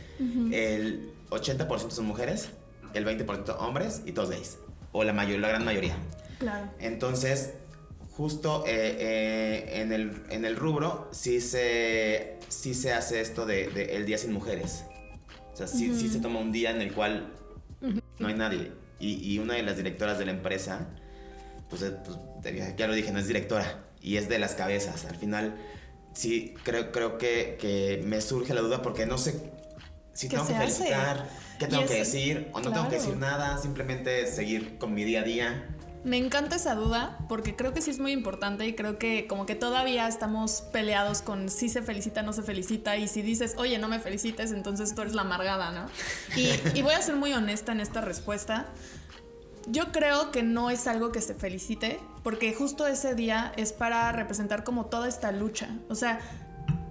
el 0.52 1.13
80% 1.30 1.90
son 1.90 2.06
mujeres, 2.06 2.50
el 2.94 3.06
20% 3.06 3.56
hombres 3.58 4.02
y 4.04 4.12
todos 4.12 4.30
gays. 4.30 4.58
O 4.92 5.04
la, 5.04 5.12
mayor, 5.12 5.40
la 5.40 5.48
gran 5.48 5.64
mayoría. 5.64 5.96
Claro. 6.38 6.70
Entonces, 6.78 7.54
justo 8.10 8.64
eh, 8.66 8.96
eh, 8.98 9.80
en, 9.80 9.92
el, 9.92 10.22
en 10.30 10.44
el 10.44 10.56
rubro 10.56 11.08
sí 11.12 11.40
se, 11.40 12.38
sí 12.48 12.74
se 12.74 12.92
hace 12.92 13.20
esto 13.20 13.44
de, 13.44 13.68
de 13.70 13.96
el 13.96 14.06
día 14.06 14.18
sin 14.18 14.32
mujeres. 14.32 14.84
O 15.52 15.56
sea, 15.56 15.66
sí, 15.66 15.94
sí 15.94 16.08
se 16.08 16.20
toma 16.20 16.40
un 16.40 16.50
día 16.52 16.70
en 16.70 16.80
el 16.80 16.92
cual 16.92 17.32
no 18.18 18.28
hay 18.28 18.34
nadie. 18.34 18.72
Y, 18.98 19.32
y 19.32 19.38
una 19.38 19.54
de 19.54 19.62
las 19.62 19.76
directoras 19.76 20.18
de 20.18 20.26
la 20.26 20.32
empresa, 20.32 20.88
pues, 21.68 21.82
eh, 21.82 21.92
pues, 22.04 22.18
ya 22.76 22.86
lo 22.86 22.94
dije, 22.94 23.12
no 23.12 23.18
es 23.18 23.26
directora. 23.26 23.84
Y 24.00 24.16
es 24.16 24.28
de 24.28 24.38
las 24.38 24.54
cabezas. 24.54 25.04
Al 25.04 25.16
final, 25.16 25.56
sí, 26.12 26.54
creo, 26.62 26.92
creo 26.92 27.18
que, 27.18 27.56
que 27.60 28.02
me 28.04 28.20
surge 28.20 28.52
la 28.52 28.60
duda 28.60 28.82
porque 28.82 29.06
no 29.06 29.16
sé 29.16 29.53
si 30.14 30.28
¿Qué 30.28 30.37
tengo 30.37 30.49
que 30.49 30.54
hace? 30.54 30.73
felicitar, 30.73 31.28
qué 31.59 31.66
tengo 31.66 31.87
que 31.87 31.94
decir, 31.94 32.49
o 32.52 32.61
no 32.61 32.73
tengo 32.73 32.88
que 32.88 32.97
decir 32.97 33.16
nada, 33.16 33.59
simplemente 33.59 34.26
seguir 34.26 34.78
con 34.78 34.94
mi 34.94 35.04
día 35.04 35.21
a 35.21 35.25
día. 35.25 35.68
Me 36.04 36.18
encanta 36.18 36.56
esa 36.56 36.75
duda 36.75 37.18
porque 37.30 37.56
creo 37.56 37.73
que 37.73 37.80
sí 37.80 37.90
es 37.90 37.99
muy 37.99 38.12
importante 38.12 38.66
y 38.66 38.75
creo 38.75 38.99
que 38.99 39.26
como 39.26 39.47
que 39.47 39.54
todavía 39.54 40.06
estamos 40.06 40.61
peleados 40.71 41.23
con 41.23 41.49
si 41.49 41.71
se 41.71 41.80
felicita, 41.80 42.23
no 42.23 42.35
se 42.35 42.42
felicita 42.42 42.99
y 42.99 43.09
si 43.09 43.23
dices, 43.23 43.54
oye, 43.56 43.78
no 43.78 43.88
me 43.88 43.99
felicites, 43.99 44.52
entonces 44.52 44.94
tú 44.94 45.00
eres 45.00 45.14
la 45.14 45.23
amargada, 45.23 45.71
¿no? 45.73 45.87
Y, 46.37 46.50
y 46.78 46.83
voy 46.83 46.92
a 46.92 47.00
ser 47.00 47.16
muy 47.16 47.33
honesta 47.33 47.73
en 47.73 47.80
esta 47.80 48.02
respuesta. 48.02 48.66
Yo 49.66 49.92
creo 49.92 50.30
que 50.30 50.42
no 50.42 50.68
es 50.68 50.87
algo 50.87 51.11
que 51.11 51.23
se 51.23 51.35
felicite 51.35 51.99
porque 52.23 52.52
justo 52.52 52.87
ese 52.87 53.14
día 53.14 53.54
es 53.56 53.73
para 53.73 54.12
representar 54.12 54.62
como 54.62 54.87
toda 54.87 55.09
esta 55.09 55.33
lucha. 55.33 55.71
O 55.88 55.94
sea, 55.94 56.21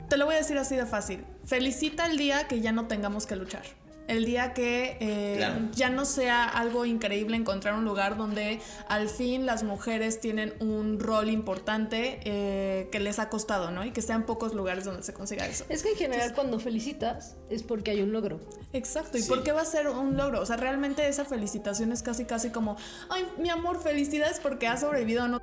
te 0.10 0.18
lo 0.18 0.26
voy 0.26 0.34
a 0.34 0.38
decir 0.40 0.58
así 0.58 0.76
de 0.76 0.88
fácil. 0.88 1.24
Felicita 1.46 2.06
el 2.06 2.18
día 2.18 2.48
que 2.48 2.62
ya 2.62 2.72
no 2.72 2.88
tengamos 2.88 3.26
que 3.26 3.36
luchar. 3.36 3.64
El 4.06 4.26
día 4.26 4.54
que 4.54 4.98
eh, 5.00 5.36
Claro. 5.38 5.56
ya 5.74 5.90
no 5.90 6.04
sea 6.04 6.44
algo 6.44 6.86
increíble 6.86 7.38
encontrar 7.38 7.76
un 7.76 7.86
lugar 7.86 8.18
donde 8.18 8.60
al 8.90 9.08
fin 9.08 9.46
las 9.46 9.64
mujeres 9.64 10.20
tienen 10.20 10.54
un 10.60 11.00
rol 11.00 11.30
importante 11.30 12.20
eh, 12.26 12.90
que 12.92 13.00
les 13.00 13.20
ha 13.20 13.30
costado, 13.30 13.72
¿no? 13.72 13.86
Y 13.86 13.92
que 13.92 14.02
sean 14.02 14.26
pocos 14.26 14.54
lugares 14.54 14.84
donde 14.84 15.04
se 15.04 15.14
consiga 15.14 15.48
eso. 15.48 15.64
Es 15.70 15.84
que 15.84 15.92
en 15.92 15.96
general 15.96 16.34
cuando 16.34 16.60
felicitas 16.60 17.38
es 17.50 17.64
porque 17.64 17.92
hay 17.92 18.02
un 18.02 18.12
logro. 18.12 18.42
Exacto. 18.74 19.18
¿Y 19.18 19.22
Sí. 19.22 19.30
por 19.30 19.42
qué 19.44 19.54
va 19.54 19.62
a 19.62 19.66
ser 19.66 19.88
un 19.88 20.18
logro? 20.18 20.42
O 20.42 20.46
sea, 20.46 20.58
realmente 20.58 21.08
esa 21.08 21.24
felicitación 21.24 21.94
es 21.94 22.04
casi, 22.04 22.26
casi 22.26 22.50
como, 22.50 22.76
ay, 23.10 23.26
mi 23.38 23.50
amor, 23.50 23.82
felicidades 23.82 24.42
porque 24.42 24.68
has 24.68 24.82
sobrevivido, 24.82 25.30
no 25.30 25.42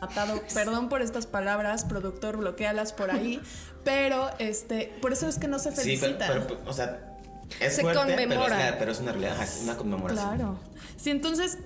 matado. 0.00 0.40
Perdón 0.54 0.88
por 0.88 1.02
estas 1.02 1.26
palabras, 1.26 1.84
productor, 1.84 2.36
bloquealas 2.36 2.92
por 2.92 3.10
ahí. 3.10 3.40
Pero, 3.84 4.30
este, 4.38 4.96
por 5.00 5.12
eso 5.12 5.28
es 5.28 5.38
que 5.38 5.46
no 5.48 5.58
se 5.60 5.70
Sí, 5.70 5.96
pero, 6.00 6.16
felicita. 6.18 6.26
pero, 6.26 6.60
o 6.66 6.72
sea, 6.72 7.18
es 7.60 7.76
Se 7.76 7.82
fuerte, 7.82 8.00
pero 8.00 8.20
es, 8.20 8.26
conmemora. 8.26 8.76
pero 8.80 8.90
es 8.90 8.98
una 8.98 9.12
realidad, 9.12 9.40
es 9.42 9.60
una 9.62 9.76
conmemoración. 9.76 10.28
Claro. 10.36 10.58
Sí, 10.96 11.10
entonces 11.10 11.58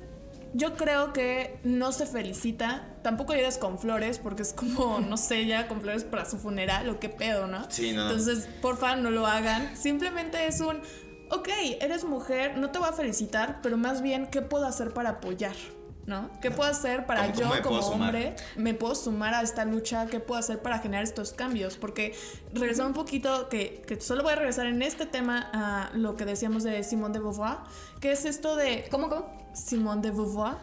yo 0.53 0.77
creo 0.77 1.15
que 1.15 1.59
no 1.65 1.93
se 1.93 2.05
felicita. 2.05 2.87
Tampoco 3.03 3.33
llegas 3.33 3.57
con 3.57 3.79
flores 3.79 4.19
porque 4.19 4.43
es 4.43 4.53
como, 4.53 5.01
no 5.09 5.17
sé, 5.17 5.47
ya 5.47 5.67
con 5.67 5.81
flores 5.81 6.05
para 6.05 6.27
su 6.29 6.37
funeral 6.37 6.91
o 6.91 7.01
qué 7.01 7.09
pedo, 7.09 7.47
¿no? 7.47 7.65
Sí, 7.71 7.93
no. 7.93 8.03
Entonces, 8.03 8.47
porfa, 8.61 8.97
no 8.97 9.11
lo 9.11 9.27
hagan. 9.27 9.75
Simplemente 9.75 10.47
es 10.47 10.61
un, 10.61 10.83
ok, 11.31 11.49
eres 11.81 12.05
mujer, 12.05 12.59
no 12.59 12.71
te 12.71 12.79
voy 12.79 12.89
a 12.89 12.93
felicitar, 12.93 13.61
pero 13.63 13.79
más 13.79 14.03
bien, 14.03 14.27
¿qué 14.27 14.43
puedo 14.43 14.67
hacer 14.67 14.93
para 14.93 15.09
apoyar? 15.11 15.57
¿No? 16.11 16.29
¿Qué 16.43 16.51
puedo 16.51 16.69
hacer 16.69 17.07
para 17.07 17.33
¿Cómo- 17.33 17.55
yo 17.55 17.63
como 17.63 17.81
sumar? 17.83 18.09
hombre 18.09 18.35
me 18.57 18.75
puedo 18.75 18.97
sumar 18.97 19.33
a 19.33 19.43
esta 19.43 19.65
lucha? 19.65 20.07
¿Qué 20.07 20.19
puedo 20.19 20.41
hacer 20.41 20.59
para 20.61 20.81
generar 20.81 21.05
estos 21.05 21.33
cambios? 21.33 21.77
Porque 21.77 22.17
regresar 22.53 22.87
un 22.87 22.95
poquito, 22.95 23.49
que, 23.49 23.81
que 23.87 24.01
solo 24.01 24.25
voy 24.25 24.33
a 24.33 24.35
regresar 24.37 24.67
en 24.67 24.83
este 24.83 25.07
tema 25.07 25.49
a 25.53 25.91
lo 25.97 26.17
que 26.17 26.25
decíamos 26.25 26.65
de 26.65 26.83
Simone 26.83 27.13
de 27.15 27.21
Beauvoir, 27.21 27.59
que 28.01 28.11
es 28.11 28.25
esto 28.25 28.57
de 28.57 28.89
¿Cómo, 28.91 29.09
cómo? 29.09 29.33
Simone 29.55 30.03
de 30.03 30.11
Beauvoir. 30.11 30.57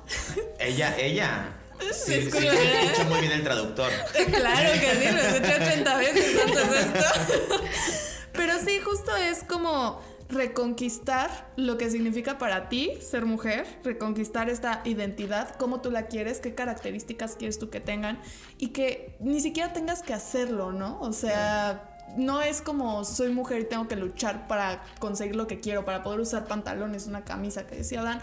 Ella, 0.60 0.94
ella. 0.98 1.54
Sí, 1.94 2.24
sí, 2.24 2.32
sí, 2.32 2.48
escucha 2.48 3.04
muy 3.08 3.20
bien 3.22 3.32
el 3.32 3.44
traductor. 3.44 3.90
claro 4.34 4.70
que 4.82 4.96
sí, 4.96 5.12
lo 5.16 5.22
he 5.22 5.38
hecho 5.38 5.64
80 5.64 5.98
veces 5.98 6.42
antes 6.44 6.72
de 6.72 6.80
esto. 6.80 7.56
Pero 8.34 8.54
sí, 8.60 8.80
justo 8.84 9.16
es 9.16 9.44
como 9.44 10.02
reconquistar 10.30 11.52
lo 11.56 11.78
que 11.78 11.90
significa 11.90 12.38
para 12.38 12.70
ti 12.70 12.92
ser 13.02 13.26
mujer, 13.26 13.66
reconquistar 13.84 14.50
esta 14.50 14.82
identidad, 14.84 15.56
cómo 15.56 15.82
tú 15.82 15.92
la 15.92 16.08
quieres, 16.08 16.40
qué 16.40 16.54
características 16.54 17.36
quieres 17.36 17.60
tú 17.60 17.70
que 17.70 17.80
tengan 17.80 18.20
y 18.58 18.70
que 18.70 19.16
ni 19.20 19.40
siquiera 19.40 19.74
tengas 19.74 20.02
que 20.02 20.14
hacerlo, 20.14 20.72
¿no? 20.72 21.00
O 21.00 21.14
sea, 21.14 21.98
no 22.18 22.42
es 22.42 22.62
como 22.62 23.04
soy 23.04 23.32
mujer 23.32 23.62
y 23.62 23.66
tengo 23.66 23.88
que 23.88 23.96
luchar 23.96 24.48
para 24.48 24.84
conseguir 25.00 25.36
lo 25.36 25.48
que 25.48 25.60
quiero, 25.60 25.86
para 25.86 26.04
poder 26.04 26.20
usar 26.20 26.46
pantalones, 26.46 27.08
una 27.08 27.24
camisa 27.24 27.68
que 27.68 27.76
decía 27.76 28.02
Dan. 28.02 28.20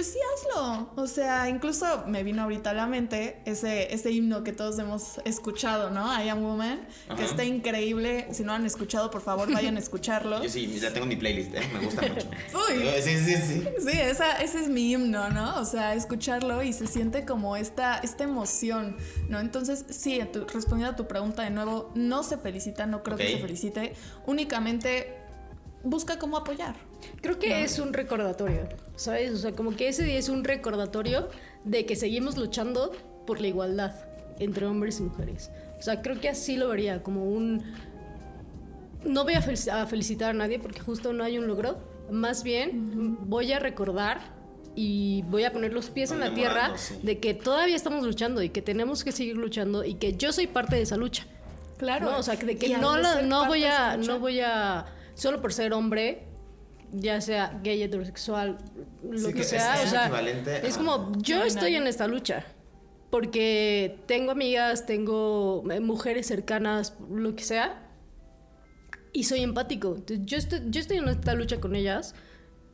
Pues 0.00 0.12
sí, 0.14 0.18
hazlo. 0.34 0.88
O 0.96 1.06
sea, 1.06 1.50
incluso 1.50 2.04
me 2.06 2.22
vino 2.22 2.42
ahorita 2.42 2.70
a 2.70 2.72
la 2.72 2.86
mente 2.86 3.42
ese, 3.44 3.92
ese 3.92 4.10
himno 4.10 4.42
que 4.42 4.54
todos 4.54 4.78
hemos 4.78 5.18
escuchado, 5.26 5.90
¿no? 5.90 6.06
I 6.24 6.30
Am 6.30 6.42
Woman, 6.42 6.86
que 7.18 7.24
está 7.24 7.44
increíble. 7.44 8.26
Si 8.32 8.42
no 8.42 8.52
lo 8.52 8.54
han 8.54 8.64
escuchado, 8.64 9.10
por 9.10 9.20
favor, 9.20 9.52
vayan 9.52 9.76
a 9.76 9.78
escucharlo. 9.78 10.42
Yo 10.42 10.48
sí, 10.48 10.66
ya 10.80 10.90
tengo 10.90 11.02
en 11.02 11.10
mi 11.10 11.16
playlist, 11.16 11.54
¿eh? 11.54 11.60
Me 11.74 11.80
gusta 11.84 12.00
mucho. 12.00 12.28
Uy. 12.70 12.82
Sí, 13.02 13.18
sí, 13.18 13.36
sí. 13.36 13.64
Sí, 13.78 13.98
esa, 14.00 14.36
ese 14.40 14.60
es 14.60 14.68
mi 14.70 14.90
himno, 14.90 15.28
¿no? 15.28 15.60
O 15.60 15.66
sea, 15.66 15.94
escucharlo 15.94 16.62
y 16.62 16.72
se 16.72 16.86
siente 16.86 17.26
como 17.26 17.56
esta, 17.56 17.98
esta 17.98 18.24
emoción, 18.24 18.96
¿no? 19.28 19.38
Entonces, 19.38 19.84
sí, 19.90 20.18
tu- 20.32 20.46
respondiendo 20.46 20.94
a 20.94 20.96
tu 20.96 21.06
pregunta 21.06 21.42
de 21.42 21.50
nuevo, 21.50 21.92
no 21.94 22.22
se 22.22 22.38
felicita, 22.38 22.86
no 22.86 23.02
creo 23.02 23.18
que 23.18 23.32
se 23.34 23.38
felicite, 23.38 23.92
únicamente 24.24 25.19
busca 25.84 26.18
cómo 26.18 26.36
apoyar. 26.36 26.74
Creo 27.22 27.38
que 27.38 27.62
es 27.62 27.78
un 27.78 27.92
recordatorio, 27.92 28.68
¿sabes? 28.96 29.32
O 29.32 29.36
sea, 29.38 29.52
como 29.52 29.74
que 29.76 29.88
ese 29.88 30.04
día 30.04 30.18
es 30.18 30.28
un 30.28 30.44
recordatorio 30.44 31.28
de 31.64 31.86
que 31.86 31.96
seguimos 31.96 32.36
luchando 32.36 32.92
por 33.26 33.40
la 33.40 33.46
igualdad 33.48 33.94
entre 34.38 34.66
hombres 34.66 35.00
y 35.00 35.02
mujeres. 35.04 35.50
O 35.78 35.82
sea, 35.82 36.02
creo 36.02 36.20
que 36.20 36.28
así 36.28 36.56
lo 36.56 36.68
vería, 36.68 37.02
como 37.02 37.24
un... 37.24 37.62
No 39.04 39.24
voy 39.24 39.34
a, 39.34 39.42
fel- 39.42 39.70
a 39.70 39.86
felicitar 39.86 40.30
a 40.30 40.32
nadie 40.34 40.58
porque 40.58 40.80
justo 40.80 41.12
no 41.12 41.24
hay 41.24 41.38
un 41.38 41.46
logro. 41.46 41.78
Más 42.10 42.42
bien 42.42 43.16
voy 43.28 43.52
a 43.52 43.58
recordar 43.58 44.20
y 44.74 45.22
voy 45.28 45.44
a 45.44 45.52
poner 45.52 45.72
los 45.72 45.90
pies 45.90 46.10
en 46.12 46.20
la 46.20 46.34
tierra 46.34 46.74
de 47.02 47.18
que 47.18 47.34
todavía 47.34 47.76
estamos 47.76 48.04
luchando 48.04 48.42
y 48.42 48.50
que 48.50 48.62
tenemos 48.62 49.02
que 49.04 49.12
seguir 49.12 49.36
luchando 49.36 49.84
y 49.84 49.94
que 49.94 50.16
yo 50.16 50.32
soy 50.32 50.46
parte 50.46 50.76
de 50.76 50.82
esa 50.82 50.96
lucha. 50.96 51.26
Claro. 51.78 52.10
No, 52.10 52.18
o 52.18 52.22
sea, 52.22 52.36
que 52.36 52.44
de 52.46 52.56
que 52.56 52.76
no, 52.76 52.96
lo- 52.98 53.22
no 53.22 53.46
voy 53.46 53.64
a, 53.64 53.96
no 53.96 54.18
voy 54.18 54.40
a, 54.40 54.84
solo 55.20 55.40
por 55.42 55.52
ser 55.52 55.72
hombre, 55.74 56.24
ya 56.92 57.20
sea 57.20 57.60
gay, 57.62 57.82
heterosexual, 57.82 58.56
lo 59.08 59.18
Sí, 59.18 59.26
que, 59.28 59.40
que 59.40 59.44
sea, 59.44 59.74
es 59.82 59.88
o 59.88 59.90
sea, 59.90 60.04
equivalente 60.06 60.66
es 60.66 60.74
a- 60.74 60.78
como, 60.78 61.12
yo 61.18 61.38
No 61.38 61.44
estoy 61.44 61.74
en 61.76 61.86
esta 61.86 62.06
lucha, 62.06 62.44
porque 63.10 63.98
tengo 64.06 64.32
amigas, 64.32 64.86
tengo 64.86 65.62
eh, 65.70 65.80
mujeres 65.80 66.26
cercanas, 66.26 66.94
lo 67.10 67.34
que 67.36 67.44
sea, 67.44 67.86
y 69.12 69.24
soy 69.24 69.40
empático. 69.42 69.94
Entonces, 69.96 70.24
yo, 70.24 70.36
estoy, 70.38 70.60
yo 70.70 70.80
estoy 70.80 70.96
en 70.98 71.08
esta 71.08 71.34
lucha 71.34 71.60
con 71.60 71.74
ellas, 71.76 72.14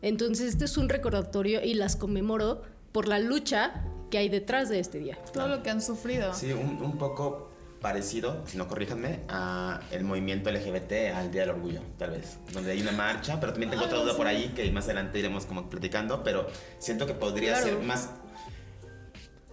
entonces 0.02 0.48
este 0.50 0.66
es 0.66 0.76
un 0.76 0.88
recordatorio 0.88 1.62
y 1.64 1.74
las 1.74 1.96
conmemoro 1.96 2.62
por 2.92 3.08
la 3.08 3.18
lucha 3.18 3.82
que 4.10 4.18
hay 4.18 4.28
detrás 4.28 4.68
de 4.68 4.78
este 4.78 4.98
día. 5.00 5.18
Todo 5.32 5.48
lo 5.48 5.62
que 5.62 5.70
han 5.70 5.82
sufrido. 5.82 6.32
Sí, 6.32 6.52
un, 6.52 6.80
un 6.82 6.96
poco 6.96 7.50
parecido, 7.90 8.42
si 8.48 8.56
no 8.58 8.66
corríjanme, 8.66 9.20
a 9.28 9.78
el 9.92 10.02
movimiento 10.02 10.50
LGBT 10.50 11.14
al 11.14 11.30
Día 11.30 11.42
del 11.42 11.50
Orgullo, 11.50 11.82
tal 11.98 12.10
vez. 12.10 12.38
Donde 12.52 12.72
hay 12.72 12.80
una 12.82 12.90
marcha, 12.90 13.38
pero 13.38 13.52
también 13.52 13.70
tengo 13.70 13.84
otra 13.84 13.98
duda 13.98 14.16
por 14.16 14.26
ahí 14.26 14.48
que 14.56 14.68
más 14.72 14.86
adelante 14.86 15.20
iremos 15.20 15.46
como 15.46 15.70
platicando, 15.70 16.24
pero 16.24 16.48
siento 16.80 17.06
que 17.06 17.14
podría 17.14 17.52
Claro. 17.52 17.66
ser 17.76 17.78
más... 17.86 18.10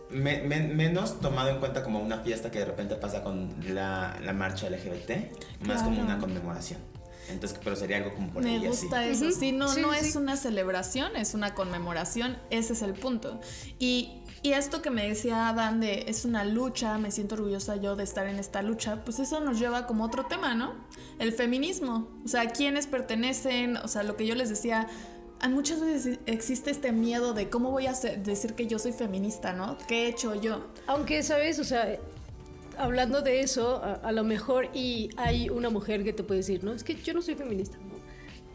me- 0.10 0.42
me- 0.42 0.68
menos 0.68 1.20
tomado 1.22 1.50
en 1.50 1.60
cuenta 1.60 1.84
como 1.84 2.00
una 2.00 2.20
fiesta 2.20 2.50
que 2.50 2.58
de 2.58 2.66
repente 2.66 2.96
pasa 2.96 3.24
con 3.24 3.54
la, 3.70 4.18
la 4.24 4.34
marcha 4.34 4.68
LGBT, 4.68 5.12
más 5.68 5.84
como 5.84 6.02
una 6.02 6.18
conmemoración. 6.18 6.80
Entonces, 7.30 7.58
pero 7.64 7.76
sería 7.76 7.98
algo 7.98 8.14
como 8.16 8.34
por 8.34 8.44
Me 8.44 8.56
ahí 8.56 8.68
gusta 8.68 9.00
así. 9.00 9.10
eso. 9.12 9.26
Ujú. 9.30 9.40
Sí, 9.40 9.52
no, 9.52 9.68
Sí, 9.70 9.80
no 9.80 9.94
sí. 9.94 10.00
es 10.08 10.16
una 10.16 10.36
celebración, 10.38 11.16
es 11.16 11.36
una 11.36 11.54
conmemoración. 11.54 12.36
Ese 12.50 12.74
es 12.74 12.82
el 12.82 12.94
punto. 12.94 13.40
Y, 13.80 14.23
y 14.44 14.52
esto 14.52 14.82
que 14.82 14.90
me 14.90 15.08
decía 15.08 15.48
Adán 15.48 15.80
de 15.80 16.04
es 16.08 16.26
una 16.26 16.44
lucha, 16.44 16.98
me 16.98 17.12
siento 17.12 17.36
orgullosa 17.36 17.78
yo 17.78 17.96
de 17.96 18.04
estar 18.04 18.28
en 18.28 18.40
esta 18.40 18.62
lucha, 18.62 19.04
pues 19.06 19.20
eso 19.20 19.40
nos 19.40 19.58
lleva 19.58 19.88
como 19.88 20.04
otro 20.04 20.26
tema, 20.26 20.54
¿no? 20.54 20.74
El 21.18 21.32
feminismo. 21.32 22.10
O 22.26 22.28
sea, 22.28 22.50
quiénes 22.50 22.86
pertenecen, 22.86 23.78
o 23.78 23.88
sea, 23.88 24.04
lo 24.04 24.18
que 24.18 24.28
yo 24.28 24.36
les 24.36 24.50
decía. 24.50 24.88
Muchas 25.50 25.82
veces 25.82 26.20
existe 26.26 26.72
este 26.72 26.92
miedo 26.94 27.34
de 27.34 27.50
cómo 27.50 27.72
voy 27.72 27.88
a 27.88 27.94
decir 27.94 28.54
que 28.54 28.68
yo 28.68 28.80
soy 28.80 28.94
feminista, 28.94 29.52
¿no? 29.52 29.78
¿Qué 29.88 30.06
he 30.06 30.08
hecho 30.10 30.36
yo? 30.36 30.68
Aunque, 30.88 31.22
¿sabes? 31.24 31.60
O 31.60 31.66
sea, 31.66 31.98
hablando 32.78 33.22
de 33.22 33.42
eso, 33.42 33.82
a, 33.84 33.94
a 33.96 34.12
lo 34.12 34.24
mejor 34.24 34.70
y 34.74 35.10
hay 35.18 35.50
una 35.50 35.70
mujer 35.70 36.04
que 36.04 36.14
te 36.14 36.24
puede 36.24 36.40
decir, 36.40 36.64
no, 36.64 36.74
es 36.74 36.84
que 36.84 36.96
yo 36.96 37.14
no 37.14 37.22
soy 37.22 37.36
feminista. 37.36 37.78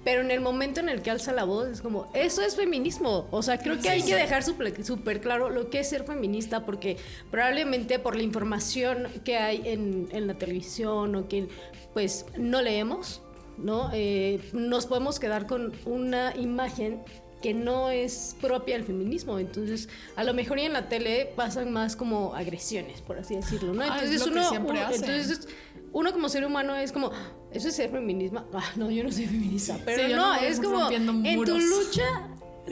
Pero 0.04 0.20
en 0.22 0.30
el 0.30 0.40
momento 0.40 0.80
en 0.80 0.88
el 0.88 1.02
que 1.02 1.10
alza 1.10 1.32
la 1.32 1.44
voz, 1.44 1.68
es 1.68 1.80
como, 1.82 2.10
eso 2.14 2.40
es 2.42 2.56
feminismo. 2.56 3.26
O 3.30 3.42
sea, 3.42 3.58
creo 3.58 3.78
que 3.78 3.88
hay 3.90 4.02
que 4.02 4.14
dejar 4.14 4.42
súper 4.42 5.20
claro 5.20 5.50
lo 5.50 5.68
que 5.70 5.80
es 5.80 5.88
ser 5.90 6.04
feminista, 6.04 6.64
porque 6.64 6.96
probablemente 7.30 7.98
por 7.98 8.16
la 8.16 8.22
información 8.22 9.08
que 9.24 9.36
hay 9.36 9.62
en, 9.64 10.08
en 10.12 10.26
la 10.26 10.34
televisión 10.34 11.14
o 11.14 11.28
que 11.28 11.48
pues 11.92 12.26
no 12.36 12.62
leemos, 12.62 13.20
¿no? 13.58 13.90
Eh, 13.92 14.40
nos 14.52 14.86
podemos 14.86 15.18
quedar 15.18 15.46
con 15.46 15.72
una 15.84 16.34
imagen 16.36 17.02
que 17.42 17.54
no 17.54 17.90
es 17.90 18.34
propia 18.40 18.76
del 18.76 18.84
feminismo. 18.84 19.38
Entonces, 19.38 19.88
a 20.16 20.24
lo 20.24 20.34
mejor 20.34 20.58
y 20.58 20.62
en 20.62 20.72
la 20.72 20.88
tele 20.88 21.32
pasan 21.36 21.72
más 21.72 21.94
como 21.94 22.34
agresiones, 22.34 23.00
por 23.00 23.16
así 23.18 23.36
decirlo, 23.36 23.74
¿no? 23.74 23.82
Ah, 23.82 23.98
es 24.02 24.10
Entonces, 24.10 24.18
lo 24.20 24.32
que 24.50 24.58
uno, 24.58 24.70
uno- 24.70 24.80
entonces 24.92 25.48
uno 25.92 26.12
como 26.12 26.28
ser 26.28 26.44
humano 26.44 26.74
es 26.76 26.92
como, 26.92 27.10
eso 27.52 27.68
es 27.68 27.76
ser 27.76 27.90
feminismo. 27.90 28.44
Ah, 28.54 28.64
no, 28.76 28.90
yo 28.90 29.04
no 29.04 29.12
soy 29.12 29.26
feminista. 29.26 29.76
Pero 29.84 30.02
Sí, 30.04 30.10
yo 30.10 30.16
no, 30.16 30.34
no 30.34 30.40
es 30.40 30.60
como 30.60 30.90
en 30.90 31.44
tu 31.44 31.58
lucha 31.58 32.28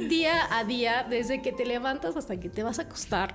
día 0.08 0.46
a 0.56 0.64
día, 0.64 1.06
desde 1.08 1.40
que 1.42 1.52
te 1.52 1.64
levantas 1.64 2.16
hasta 2.16 2.38
que 2.38 2.48
te 2.50 2.62
vas 2.62 2.78
a 2.78 2.82
acostar, 2.82 3.34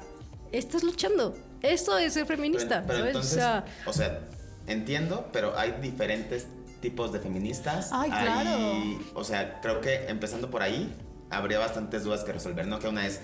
estás 0.52 0.84
luchando. 0.84 1.36
Esto 1.62 1.98
es 1.98 2.14
ser 2.14 2.26
feminista, 2.26 2.84
Pero, 2.88 2.88
pero 2.88 2.98
¿sabes? 3.00 3.16
entonces, 3.16 3.34
o 3.34 3.36
sea, 3.36 3.66
o 3.88 3.94
sea, 3.94 4.30
entiendo, 4.68 5.30
pero 5.32 5.58
hay 5.58 5.72
diferentes 5.82 6.48
tipos 6.82 7.12
de 7.12 7.20
feministas. 7.20 7.90
Ay, 7.92 8.10
Hay- 8.12 8.24
claro. 8.26 9.00
o 9.14 9.24
sea, 9.24 9.60
creo 9.62 9.82
que 9.82 10.06
empezando 10.08 10.50
por 10.52 10.62
ahí, 10.64 10.92
habría 11.30 11.60
bastantes 11.60 12.04
dudas 12.04 12.24
que 12.24 12.34
resolver, 12.34 12.68
¿no? 12.68 12.80
Que 12.80 12.88
una 12.88 13.06
es, 13.08 13.22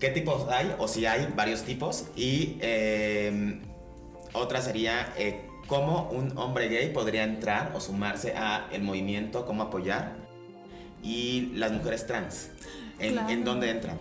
¿qué 0.00 0.08
tipos 0.10 0.48
hay? 0.48 0.74
O 0.78 0.86
si 0.88 1.04
hay 1.06 1.28
varios 1.36 1.62
tipos. 1.62 2.06
Y 2.16 2.56
eh, 2.60 3.60
otra 4.32 4.62
sería, 4.62 5.12
eh, 5.18 5.47
¿cómo 5.68 6.08
un 6.10 6.36
hombre 6.36 6.68
gay 6.68 6.88
podría 6.92 7.22
entrar 7.22 7.70
o 7.74 7.80
sumarse 7.80 8.34
a 8.36 8.66
el 8.72 8.82
movimiento, 8.82 9.46
cómo 9.46 9.62
apoyar? 9.62 10.14
Y 11.02 11.52
las 11.54 11.70
mujeres 11.70 12.06
trans, 12.08 12.48
¿en, 12.98 13.12
Claro. 13.12 13.28
¿en 13.28 13.44
dónde 13.44 13.70
entran? 13.70 13.98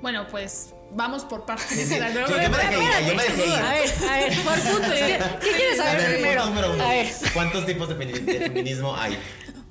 Bueno, 0.00 0.28
pues 0.30 0.72
vamos 0.92 1.24
por 1.24 1.44
partes. 1.44 1.66
Sí, 1.66 1.84
sí. 1.84 1.98
Yo- 2.14 2.26
yo 2.28 2.36
me 2.50 2.56
dejé 2.56 2.74
ir, 2.74 3.08
yo 3.08 3.14
me 3.16 3.22
dejé 3.24 3.46
ir. 3.46 3.52
a 3.54 3.70
ver, 3.72 3.90
a 4.08 4.16
ver, 4.18 4.32
por 4.44 4.54
puntos. 4.60 4.92
¿Qué, 4.92 5.18
qué 5.40 5.50
quieres 5.56 5.76
saber 5.76 5.96
ver, 5.96 6.12
primero? 6.14 6.42
punto 6.44 6.54
número 6.54 6.74
uno. 6.74 6.84
A 6.84 6.88
ver. 6.90 7.06
¿Cuántos 7.34 7.66
tipos 7.66 7.88
de, 7.88 7.96
femini- 7.96 8.24
de 8.24 8.38
feminismo 8.38 8.94
hay? 8.96 9.18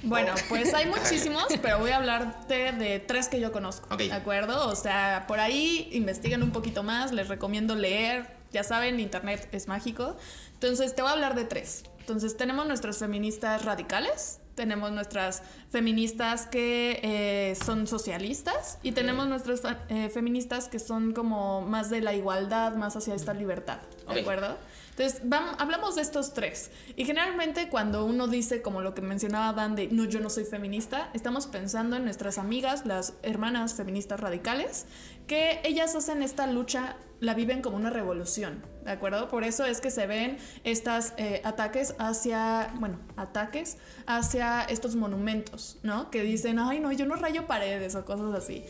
Bueno, 0.03 0.34
pues 0.50 0.74
hay 0.74 0.86
muchísimos, 0.98 1.46
pero 1.62 1.79
voy 1.79 1.91
a 1.91 1.98
hablarte 1.98 2.74
de 2.74 3.00
tres 3.00 3.29
que 3.29 3.39
yo 3.39 3.51
conozco. 3.53 3.88
Ok. 3.94 4.01
¿De 4.01 4.13
acuerdo? 4.13 4.67
O 4.67 4.75
sea, 4.75 5.24
por 5.27 5.39
ahí 5.39 5.88
investiguen 5.94 6.44
un 6.44 6.51
poquito 6.51 6.84
más, 6.84 7.13
les 7.13 7.29
recomiendo 7.29 7.74
leer. 7.75 8.37
Ya 8.58 8.64
saben, 8.64 9.00
internet 9.00 9.48
es 9.52 9.68
mágico. 9.68 10.16
Entonces, 10.54 10.96
te 10.96 11.04
voy 11.04 11.10
a 11.10 11.14
hablar 11.14 11.36
de 11.36 11.46
tres. 11.46 11.84
Entonces, 12.00 12.36
tenemos 12.38 12.65
nuestras 12.65 12.98
feministas 12.98 13.63
radicales, 13.65 14.39
tenemos 14.56 14.91
nuestras 14.91 15.43
feministas 15.70 16.48
que 16.48 17.00
eh, 17.04 17.56
son 17.63 17.86
socialistas 17.86 18.80
y 18.82 18.93
tenemos 18.93 19.28
nuestras 19.28 19.62
fa- 19.62 19.78
eh, 19.89 20.10
feministas 20.10 20.70
que 20.70 20.80
son 20.80 21.13
como 21.13 21.62
más 21.62 21.91
de 21.91 22.02
la 22.02 22.15
igualdad, 22.15 22.74
más 22.76 22.96
hacia 22.96 23.13
esta 23.13 23.36
libertad. 23.36 23.78
¿De 24.08 24.13
Ok. 24.13 24.17
acuerdo? 24.22 24.58
Entonces, 24.98 25.22
vam- 25.24 25.56
hablamos 25.60 25.96
de 25.96 26.02
estos 26.02 26.34
tres. 26.34 26.72
Y 26.96 27.06
generalmente 27.06 27.70
cuando 27.70 28.04
uno 28.04 28.28
dice, 28.28 28.64
como 28.64 28.82
lo 28.82 28.96
que 28.96 29.04
mencionaba 29.04 29.54
Dan, 29.54 29.76
de 29.76 29.90
no, 29.90 30.06
yo 30.06 30.20
no 30.20 30.32
soy 30.32 30.44
feminista, 30.44 31.12
estamos 31.14 31.46
pensando 31.46 31.98
en 31.98 32.04
nuestras 32.04 32.40
amigas, 32.40 32.88
las 32.88 33.14
hermanas 33.22 33.76
feministas 33.76 34.20
radicales, 34.20 34.88
que 35.28 35.62
ellas 35.64 35.94
hacen 35.94 36.24
esta 36.24 36.48
lucha, 36.48 36.96
la 37.20 37.36
viven 37.36 37.62
como 37.62 37.78
una 37.78 37.92
revolución, 37.92 38.64
¿de 38.86 38.92
acuerdo? 38.92 39.28
Por 39.28 39.44
eso 39.44 39.66
es 39.66 39.82
que 39.82 39.92
se 39.92 40.08
ven 40.08 40.40
estos 40.64 41.14
ataques 41.44 41.94
hacia, 42.00 42.74
bueno, 42.80 42.98
ataques 43.18 43.78
hacia 44.08 44.64
estos 44.64 44.96
monumentos, 44.96 45.78
¿no? 45.84 46.10
Que 46.10 46.24
dicen, 46.24 46.58
ay, 46.58 46.80
no, 46.80 46.92
yo 46.92 47.06
no 47.06 47.16
rayo 47.16 47.46
paredes 47.46 47.94
o 47.94 48.04
cosas 48.04 48.34
así 48.34 48.64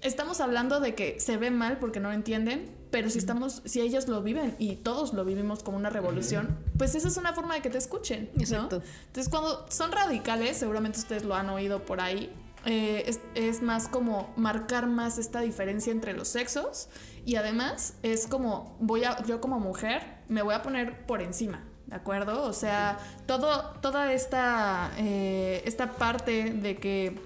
estamos 0.00 0.40
hablando 0.40 0.80
de 0.80 0.96
que 0.96 1.20
se 1.20 1.36
ve 1.36 1.52
mal 1.52 1.78
porque 1.78 2.00
no 2.00 2.08
lo 2.08 2.14
entienden, 2.16 2.68
pero 2.92 3.10
si 3.10 3.18
estamos, 3.18 3.62
si 3.64 3.80
ellos 3.80 4.06
lo 4.06 4.22
viven 4.22 4.54
y 4.60 4.76
todos 4.76 5.14
lo 5.14 5.24
vivimos 5.24 5.64
como 5.64 5.76
una 5.76 5.90
revolución, 5.90 6.56
pues 6.78 6.94
esa 6.94 7.08
es 7.08 7.16
una 7.16 7.32
forma 7.32 7.54
de 7.54 7.62
que 7.62 7.70
te 7.70 7.78
escuchen. 7.78 8.30
¿no? 8.34 8.40
Exacto. 8.40 8.82
Entonces 9.06 9.28
cuando 9.28 9.66
son 9.68 9.90
radicales, 9.90 10.58
seguramente 10.58 11.00
ustedes 11.00 11.24
lo 11.24 11.34
han 11.34 11.50
oído 11.50 11.84
por 11.84 12.00
ahí. 12.00 12.32
eh, 12.64 13.02
es, 13.06 13.18
es 13.34 13.60
más 13.60 13.88
como 13.88 14.32
marcar 14.36 14.86
más 14.86 15.18
esta 15.18 15.40
diferencia 15.40 15.90
entre 15.90 16.12
los 16.12 16.28
sexos 16.28 16.88
y 17.26 17.34
además 17.34 17.94
es 18.04 18.28
como 18.28 18.76
voy 18.78 19.02
a 19.02 19.20
yo 19.24 19.40
como 19.40 19.58
mujer 19.58 20.18
me 20.28 20.42
voy 20.42 20.54
a 20.54 20.62
poner 20.62 21.04
por 21.04 21.22
encima 21.22 21.64
¿De 21.92 21.96
acuerdo? 21.96 22.44
O 22.44 22.54
sea, 22.54 22.98
todo, 23.26 23.74
toda 23.82 24.14
esta, 24.14 24.92
eh, 24.96 25.62
esta 25.66 25.92
parte 25.92 26.50
de 26.50 26.78
que 26.78 27.20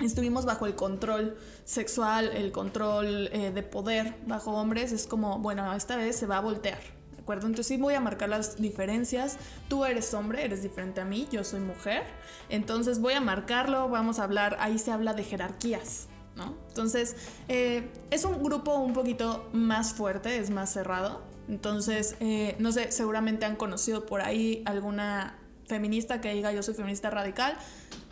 estuvimos 0.00 0.44
bajo 0.44 0.66
el 0.66 0.74
control 0.74 1.36
sexual, 1.68 2.30
el 2.34 2.50
control 2.50 3.28
eh, 3.30 3.52
de 3.54 3.62
poder 3.62 4.14
bajo 4.26 4.52
hombres, 4.52 4.90
es 4.90 5.06
como, 5.06 5.38
bueno, 5.38 5.70
esta 5.74 5.96
vez 5.96 6.16
se 6.16 6.24
va 6.26 6.38
a 6.38 6.40
voltear. 6.40 6.80
¿De 7.12 7.20
acuerdo? 7.20 7.46
Entonces 7.46 7.66
sí 7.66 7.76
voy 7.76 7.92
a 7.92 8.00
marcar 8.00 8.30
las 8.30 8.56
diferencias. 8.56 9.36
Tú 9.68 9.84
eres 9.84 10.14
hombre, 10.14 10.42
eres 10.46 10.62
diferente 10.62 11.02
a 11.02 11.04
mí, 11.04 11.28
yo 11.30 11.44
soy 11.44 11.60
mujer. 11.60 12.04
Entonces 12.48 13.00
voy 13.00 13.12
a 13.12 13.20
marcarlo, 13.20 13.90
vamos 13.90 14.18
a 14.18 14.24
hablar, 14.24 14.56
ahí 14.60 14.78
se 14.78 14.92
habla 14.92 15.12
de 15.12 15.24
jerarquías. 15.24 16.08
¿No? 16.36 16.56
Entonces, 16.68 17.16
eh, 17.48 17.90
es 18.10 18.24
un 18.24 18.42
grupo 18.42 18.76
un 18.76 18.92
poquito 18.94 19.50
más 19.52 19.92
fuerte, 19.92 20.38
es 20.38 20.50
más 20.50 20.72
cerrado. 20.72 21.20
Entonces, 21.48 22.16
eh, 22.20 22.56
no 22.60 22.72
sé, 22.72 22.92
seguramente 22.92 23.44
han 23.44 23.56
conocido 23.56 24.06
por 24.06 24.22
ahí 24.22 24.62
alguna 24.64 25.36
feminista 25.66 26.20
que 26.22 26.32
diga 26.32 26.52
yo 26.52 26.62
soy 26.62 26.74
feminista 26.74 27.10
radical. 27.10 27.58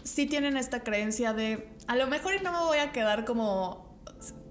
Sí 0.07 0.27
tienen 0.27 0.57
esta 0.57 0.85
creencia 0.85 1.33
de, 1.33 1.69
a 1.89 1.97
lo 1.97 2.07
mejor 2.07 2.41
no 2.43 2.53
me 2.53 2.59
voy 2.61 2.79
a 2.79 2.93
quedar 2.93 3.25
como, 3.25 3.99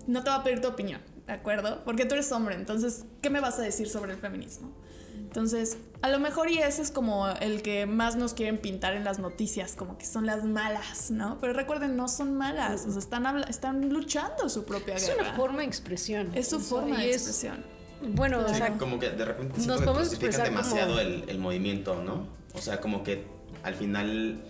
no 0.05 0.21
te 0.23 0.29
voy 0.29 0.39
a 0.39 0.43
pedir 0.43 0.59
tu 0.61 0.67
opinión, 0.67 1.01
¿de 1.27 1.33
acuerdo? 1.33 1.81
Porque 1.85 2.05
tú 2.05 2.13
eres 2.15 2.29
hombre, 2.33 2.55
entonces, 2.55 3.05
¿qué 3.21 3.29
me 3.29 3.39
vas 3.39 3.57
a 3.57 3.61
decir 3.61 3.87
sobre 3.89 4.11
el 4.13 4.19
feminismo? 4.19 4.71
Entonces, 5.17 5.77
a 6.01 6.09
lo 6.09 6.19
mejor 6.19 6.49
y 6.51 6.57
ese 6.59 6.81
es 6.81 6.91
como 6.91 7.27
el 7.29 7.61
que 7.61 7.85
más 7.85 8.17
nos 8.17 8.33
quieren 8.33 8.57
pintar 8.57 8.95
en 8.95 9.05
las 9.05 9.17
noticias, 9.19 9.75
como 9.75 9.97
que 9.97 10.05
son 10.05 10.25
las 10.25 10.43
malas, 10.43 11.09
¿no? 11.11 11.37
Pero 11.39 11.53
recuerden, 11.53 11.95
no 11.95 12.07
son 12.09 12.35
malas, 12.35 12.85
o 12.85 12.91
sea, 12.91 12.99
están, 12.99 13.25
están 13.49 13.89
luchando 13.89 14.49
su 14.49 14.65
propia 14.65 14.95
Es 14.95 15.07
guerra. 15.07 15.21
una 15.29 15.33
forma 15.35 15.59
de 15.59 15.65
expresión. 15.67 16.31
Es 16.35 16.49
su 16.49 16.57
O 16.57 16.59
forma 16.59 16.97
de 16.99 17.09
es- 17.11 17.15
expresión. 17.17 17.63
Bueno, 18.13 18.39
o 18.39 18.47
Sí, 18.49 18.55
sea, 18.55 18.77
como 18.77 18.99
que 18.99 19.09
de 19.09 19.23
repente 19.25 19.61
nos 19.65 19.81
podemos 19.81 20.07
expresar 20.09 20.45
demasiado 20.49 20.89
como- 20.89 20.99
el, 20.99 21.23
el 21.29 21.39
movimiento, 21.39 22.01
¿no? 22.03 22.27
O 22.53 22.61
sea, 22.61 22.81
como 22.81 23.03
que 23.03 23.25
al 23.63 23.73
final 23.75 24.43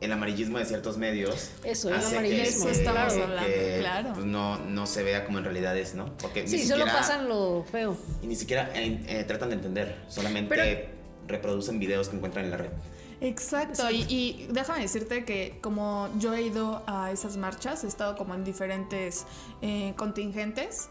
el 0.00 0.12
amarillismo 0.12 0.58
de 0.58 0.64
ciertos 0.66 0.98
medios 0.98 1.50
Eso, 1.64 1.88
el 1.88 1.94
hace 1.94 2.16
amarillismo, 2.18 2.66
que, 2.66 2.70
Eso 2.72 2.80
estamos 2.80 3.12
que- 3.14 3.22
hablando, 3.22 3.46
que, 3.48 3.76
claro. 3.80 4.12
pues, 4.14 4.26
no, 4.26 4.58
no 4.58 4.86
se 4.86 5.02
vea 5.02 5.24
como 5.24 5.38
en 5.38 5.44
realidad 5.44 5.76
es, 5.76 5.94
¿no? 5.94 6.14
Porque 6.18 6.42
ni 6.42 6.48
sí, 6.48 6.58
solo 6.66 6.84
siquiera- 6.84 6.92
pasan 7.00 7.28
lo 7.28 7.64
feo. 7.70 7.96
y 8.22 8.26
ni 8.26 8.36
siquiera 8.36 8.70
eh, 8.74 9.00
eh, 9.08 9.24
tratan 9.24 9.48
de 9.50 9.54
entender, 9.56 9.96
solamente 10.08 10.54
Pero- 10.54 10.88
reproducen 11.26 11.78
videos 11.78 12.08
que 12.08 12.16
encuentran 12.16 12.44
en 12.44 12.50
la 12.50 12.56
red. 12.58 12.70
Exacto, 13.22 13.90
Y, 13.90 14.02
y 14.10 14.46
déjame 14.50 14.80
decirte 14.82 15.24
que 15.24 15.58
como 15.62 16.10
yo 16.18 16.34
he 16.34 16.42
ido 16.42 16.82
a 16.86 17.10
esas 17.10 17.38
marchas, 17.38 17.82
he 17.82 17.86
estado 17.86 18.14
como 18.16 18.34
en 18.34 18.44
diferentes 18.44 19.24
eh, 19.62 19.94
contingentes, 19.96 20.90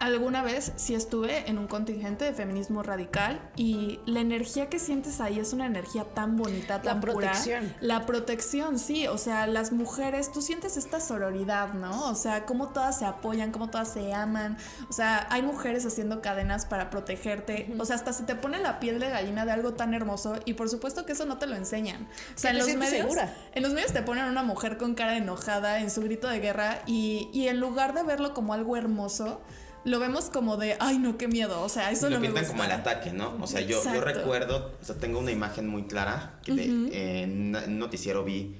alguna 0.00 0.42
vez 0.42 0.72
sí 0.76 0.94
estuve 0.94 1.48
en 1.48 1.58
un 1.58 1.66
contingente 1.66 2.24
de 2.24 2.32
feminismo 2.32 2.82
radical 2.82 3.40
y 3.56 4.00
la 4.06 4.20
energía 4.20 4.68
que 4.68 4.78
sientes 4.78 5.20
ahí 5.20 5.38
es 5.38 5.52
una 5.52 5.66
energía 5.66 6.04
tan 6.04 6.36
bonita, 6.36 6.82
tan 6.82 7.00
pura. 7.00 7.12
protección. 7.12 7.74
La 7.80 8.06
protección, 8.06 8.78
sí, 8.78 9.06
o 9.06 9.18
sea, 9.18 9.46
las 9.46 9.72
mujeres, 9.72 10.32
tú 10.32 10.42
sientes 10.42 10.76
esta 10.76 11.00
sororidad, 11.00 11.74
¿no? 11.74 12.08
O 12.08 12.14
sea, 12.14 12.44
cómo 12.44 12.68
todas 12.68 12.98
se 12.98 13.04
apoyan, 13.04 13.52
cómo 13.52 13.70
todas 13.70 13.88
se 13.88 14.12
aman. 14.12 14.58
O 14.88 14.92
sea, 14.92 15.26
hay 15.30 15.42
mujeres 15.42 15.86
haciendo 15.86 16.20
cadenas 16.20 16.66
para 16.66 16.90
protegerte. 16.90 17.74
O 17.78 17.84
sea, 17.84 17.96
hasta 17.96 18.12
se 18.12 18.24
te 18.24 18.34
pone 18.34 18.58
la 18.58 18.80
piel 18.80 19.00
de 19.00 19.10
gallina 19.10 19.44
de 19.44 19.52
algo 19.52 19.74
tan 19.74 19.94
hermoso 19.94 20.36
y 20.44 20.54
por 20.54 20.68
supuesto 20.68 21.06
que 21.06 21.12
eso 21.12 21.24
no 21.24 21.38
te 21.38 21.46
lo 21.46 21.56
enseñan. 21.56 22.08
O 22.34 22.38
sea, 22.38 22.50
en 22.50 22.58
los 22.58 22.66
medios, 22.66 22.90
segura. 22.90 23.34
en 23.54 23.62
los 23.62 23.72
medios 23.72 23.92
te 23.92 24.02
ponen 24.02 24.24
una 24.26 24.42
mujer 24.42 24.76
con 24.76 24.94
cara 24.94 25.16
enojada 25.16 25.80
en 25.80 25.90
su 25.90 26.02
grito 26.02 26.28
de 26.28 26.40
guerra 26.40 26.82
y, 26.86 27.30
y 27.32 27.48
en 27.48 27.60
lugar 27.60 27.94
de 27.94 28.02
verlo 28.02 28.34
como 28.34 28.52
algo 28.52 28.76
hermoso, 28.76 29.40
lo 29.84 29.98
vemos 29.98 30.26
como 30.30 30.56
de, 30.56 30.76
ay 30.80 30.98
no, 30.98 31.16
qué 31.18 31.28
miedo. 31.28 31.62
O 31.62 31.68
sea, 31.68 31.90
eso 31.90 32.08
lo 32.08 32.16
no 32.16 32.20
me 32.20 32.26
pintan 32.28 32.44
gusta. 32.44 32.56
como 32.56 32.64
el 32.64 32.72
ataque, 32.80 33.12
¿no? 33.12 33.36
O 33.40 33.46
sea, 33.46 33.60
yo, 33.60 33.82
yo 33.84 34.00
recuerdo, 34.00 34.72
o 34.80 34.84
sea, 34.84 34.94
tengo 34.96 35.18
una 35.18 35.30
imagen 35.30 35.66
muy 35.68 35.84
clara 35.84 36.38
que 36.44 36.52
de- 36.52 37.22
en 37.22 37.54
un 37.54 37.78
noticiero 37.78 38.24
vi 38.24 38.56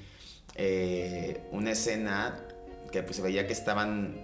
eh, 0.56 1.42
una 1.50 1.72
escena 1.72 2.38
que 2.92 3.02
pues 3.02 3.16
se 3.16 3.22
veía 3.22 3.46
que 3.46 3.52
estaban 3.52 4.16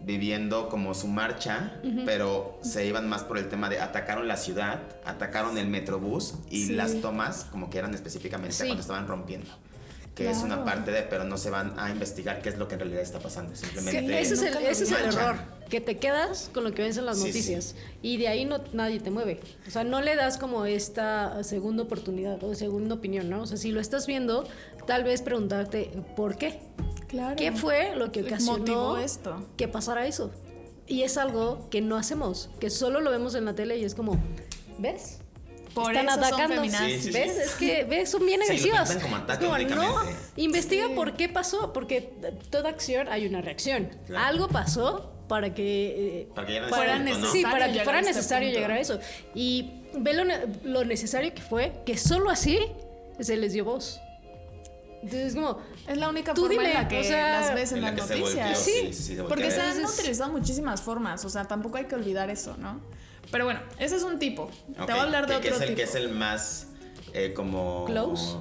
viviendo 0.00 0.68
como 0.68 0.94
su 0.94 1.08
marcha, 1.08 1.80
pero 2.04 2.58
se 2.62 2.86
iban 2.86 3.08
más 3.08 3.24
por 3.24 3.36
el 3.38 3.48
tema 3.48 3.68
de 3.68 3.80
atacaron 3.80 4.28
la 4.28 4.36
ciudad, 4.36 4.80
atacaron 5.04 5.58
el 5.58 5.66
metrobús 5.66 6.34
y 6.50 6.66
Sí. 6.66 6.72
las 6.74 7.00
tomas 7.00 7.46
como 7.50 7.68
que 7.70 7.78
eran 7.78 7.94
específicamente 7.94 8.54
Sí. 8.54 8.64
cuando 8.66 8.82
estaban 8.82 9.08
rompiendo. 9.08 9.50
Que 10.14 10.30
es 10.30 10.38
una 10.38 10.64
parte 10.64 10.90
de, 10.90 11.02
pero 11.02 11.22
no 11.22 11.36
se 11.36 11.48
van 11.48 11.78
a 11.78 11.90
investigar 11.90 12.42
qué 12.42 12.48
es 12.48 12.58
lo 12.58 12.66
que 12.66 12.74
en 12.74 12.80
realidad 12.80 13.02
está 13.02 13.20
pasando. 13.20 13.54
Simplemente. 13.54 14.00
Sí, 14.00 14.12
ese 14.12 14.34
es 14.34 14.42
el, 14.42 14.56
ese 14.66 14.84
es 14.84 14.90
el 14.90 15.04
error, 15.04 15.36
que 15.68 15.80
te 15.80 15.96
quedas 15.98 16.50
con 16.52 16.64
lo 16.64 16.72
que 16.72 16.82
ves 16.82 16.96
en 16.96 17.06
las 17.06 17.18
Sí, 17.18 17.26
noticias 17.28 17.76
y 18.02 18.16
de 18.16 18.26
ahí 18.26 18.44
no 18.44 18.58
nadie 18.72 18.98
te 18.98 19.10
mueve. 19.10 19.38
O 19.66 19.70
sea, 19.70 19.84
no 19.84 20.00
le 20.00 20.16
das 20.16 20.36
como 20.36 20.66
esta 20.66 21.44
segunda 21.44 21.84
oportunidad 21.84 22.42
o 22.42 22.54
segunda 22.56 22.96
opinión, 22.96 23.30
¿no? 23.30 23.42
O 23.42 23.46
sea, 23.46 23.56
si 23.56 23.70
lo 23.70 23.80
estás 23.80 24.08
viendo, 24.08 24.44
tal 24.86 25.04
vez 25.04 25.22
preguntarte 25.22 25.90
por 26.16 26.36
qué. 26.36 26.58
Claro. 27.06 27.36
¿Qué 27.36 27.52
fue 27.52 27.94
lo 27.94 28.10
que 28.10 28.22
ocasionó 28.22 28.58
Motivó 28.58 28.98
esto? 28.98 29.46
que 29.56 29.68
pasara 29.68 30.06
eso? 30.06 30.32
Y 30.86 31.02
es 31.02 31.16
algo 31.16 31.68
que 31.70 31.80
no 31.80 31.96
hacemos, 31.96 32.50
que 32.58 32.70
solo 32.70 33.00
lo 33.00 33.10
vemos 33.10 33.34
en 33.34 33.44
la 33.44 33.54
tele 33.54 33.78
y 33.78 33.84
es 33.84 33.94
como, 33.94 34.18
¿ves? 34.78 35.18
Por 35.82 35.94
Están 35.96 36.06
eso 36.08 36.14
son 36.16 36.24
atacando. 36.24 36.54
feminazis. 36.56 36.94
Sí, 36.94 37.00
sí, 37.00 37.12
sí. 37.12 37.18
¿ves? 37.18 37.36
Es 37.38 37.50
que 37.54 37.84
¿ves? 37.84 38.10
son 38.10 38.26
bien 38.26 38.42
agresivas. 38.42 38.96
como 38.96 39.16
ataque 39.16 39.46
como, 39.46 39.58
no, 39.58 39.94
investiga 40.36 40.86
Sí. 40.88 40.92
por 40.94 41.14
qué 41.14 41.28
pasó, 41.28 41.72
porque 41.72 42.12
toda 42.50 42.68
acción 42.70 43.08
hay 43.08 43.26
una 43.26 43.40
reacción. 43.40 43.90
Claro. 44.06 44.24
Algo 44.26 44.48
pasó 44.48 45.12
para 45.28 45.52
que 45.54 46.22
eh, 46.22 46.28
Para 46.34 46.46
que 46.46 46.62
Fuera 46.68 46.96
punto, 46.96 47.18
¿no? 47.18 47.26
sí, 47.32 47.42
necesario 47.44 47.50
para 47.50 47.66
que 47.66 47.70
llegar 47.72 47.84
fuera 47.84 47.98
a 47.98 48.00
este 48.02 48.14
necesario 48.14 48.50
llegar 48.50 48.70
a 48.72 48.80
eso. 48.80 48.98
Y 49.34 49.70
ve 49.94 50.12
lo, 50.14 50.24
lo 50.64 50.84
necesario 50.84 51.34
que 51.34 51.42
fue, 51.42 51.72
que 51.84 51.96
solo 51.98 52.30
así 52.30 52.58
se 53.20 53.36
les 53.36 53.52
dio 53.52 53.64
voz. 53.64 54.00
Entonces, 55.02 55.34
como, 55.34 55.58
Es 55.86 55.96
la 55.96 56.08
única 56.08 56.34
Tú 56.34 56.42
forma 56.42 56.54
dime, 56.54 56.68
en 56.70 56.74
la 56.74 56.88
que 56.88 57.00
o 57.00 57.04
sea, 57.04 57.40
las 57.40 57.54
ves 57.54 57.70
en, 57.72 57.78
En 57.78 57.84
la 57.84 57.90
las 57.92 58.08
noticias. 58.10 58.34
volteó, 58.34 58.54
Sí, 58.56 58.72
sí, 58.72 58.92
sí, 58.94 59.02
sí, 59.02 59.16
se 59.16 59.22
Porque 59.22 59.50
se 59.50 59.60
han 59.60 59.84
utilizado 59.84 60.32
muchísimas 60.32 60.82
formas, 60.82 61.24
o 61.24 61.28
sea, 61.28 61.44
tampoco 61.44 61.78
hay 61.78 61.84
que 61.84 61.94
olvidar 61.94 62.30
eso, 62.30 62.56
¿no? 62.56 62.80
Pero 63.30 63.44
bueno, 63.44 63.60
ese 63.78 63.96
es 63.96 64.02
un 64.02 64.18
tipo. 64.18 64.50
Te 64.74 64.80
voy 64.82 64.90
a 65.00 65.02
hablar 65.02 65.26
de 65.26 65.36
otro 65.36 65.50
es 65.54 65.60
el, 65.60 65.66
tipo. 65.68 65.76
Que 65.76 65.82
es 65.82 65.94
el 65.94 66.08
más 66.10 66.66
eh, 67.12 67.32
como... 67.34 67.84
Close. 67.86 68.36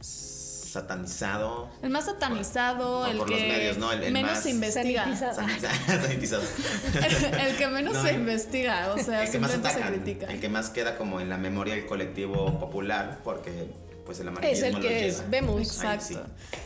Satanizado. 0.00 1.68
El 1.82 1.90
más 1.90 2.06
satanizado, 2.06 3.02
Por- 3.02 3.10
el 3.10 3.16
por 3.18 3.26
que 3.28 3.32
los 3.34 3.42
medios, 3.42 3.76
¿no? 3.76 3.92
El- 3.92 4.04
el 4.04 4.12
menos 4.14 4.30
más 4.32 4.42
se 4.42 4.50
investiga. 4.50 5.04
sanitizado. 5.04 5.40
Sanitiza- 5.42 6.02
Sanitizado. 6.02 6.42
el 7.46 7.56
que 7.56 7.66
menos 7.68 7.92
No, 7.94 8.02
se 8.02 8.08
el- 8.10 8.16
investiga, 8.16 8.94
o 8.94 8.98
sea, 8.98 9.24
el 9.24 9.30
que 9.30 9.38
más 9.38 9.50
simplemente 9.52 9.82
se 9.84 9.92
critica. 9.92 10.26
el 10.32 10.40
que 10.40 10.48
más 10.48 10.70
queda 10.70 10.96
como 10.96 11.20
en 11.20 11.28
la 11.28 11.36
memoria 11.36 11.74
del 11.74 11.84
colectivo 11.84 12.58
popular, 12.58 13.20
porque 13.22 13.66
pues 14.12 14.20
el 14.20 14.28
es 14.50 14.62
el 14.62 14.80
que 14.80 15.10
lleva. 15.10 15.24
vemos. 15.28 15.60
Exacto. 15.60 16.04
sí. 16.06 16.16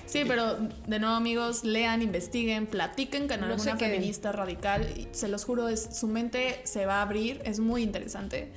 sí. 0.06 0.24
pero 0.26 0.56
de 0.86 0.98
nuevo 0.98 1.14
amigos, 1.14 1.64
lean, 1.64 2.02
investiguen, 2.02 2.66
platiquen 2.66 3.28
con 3.28 3.40
No 3.40 3.46
alguna 3.46 3.76
feminista 3.76 4.32
radical. 4.32 4.88
y 4.96 5.08
se 5.12 5.28
los 5.28 5.44
juro, 5.44 5.68
es, 5.68 5.88
su 5.92 6.06
mente 6.06 6.60
se 6.64 6.86
va 6.86 6.96
a 6.96 7.02
abrir, 7.02 7.42
es 7.44 7.60
muy 7.60 7.82
interesante. 7.82 8.52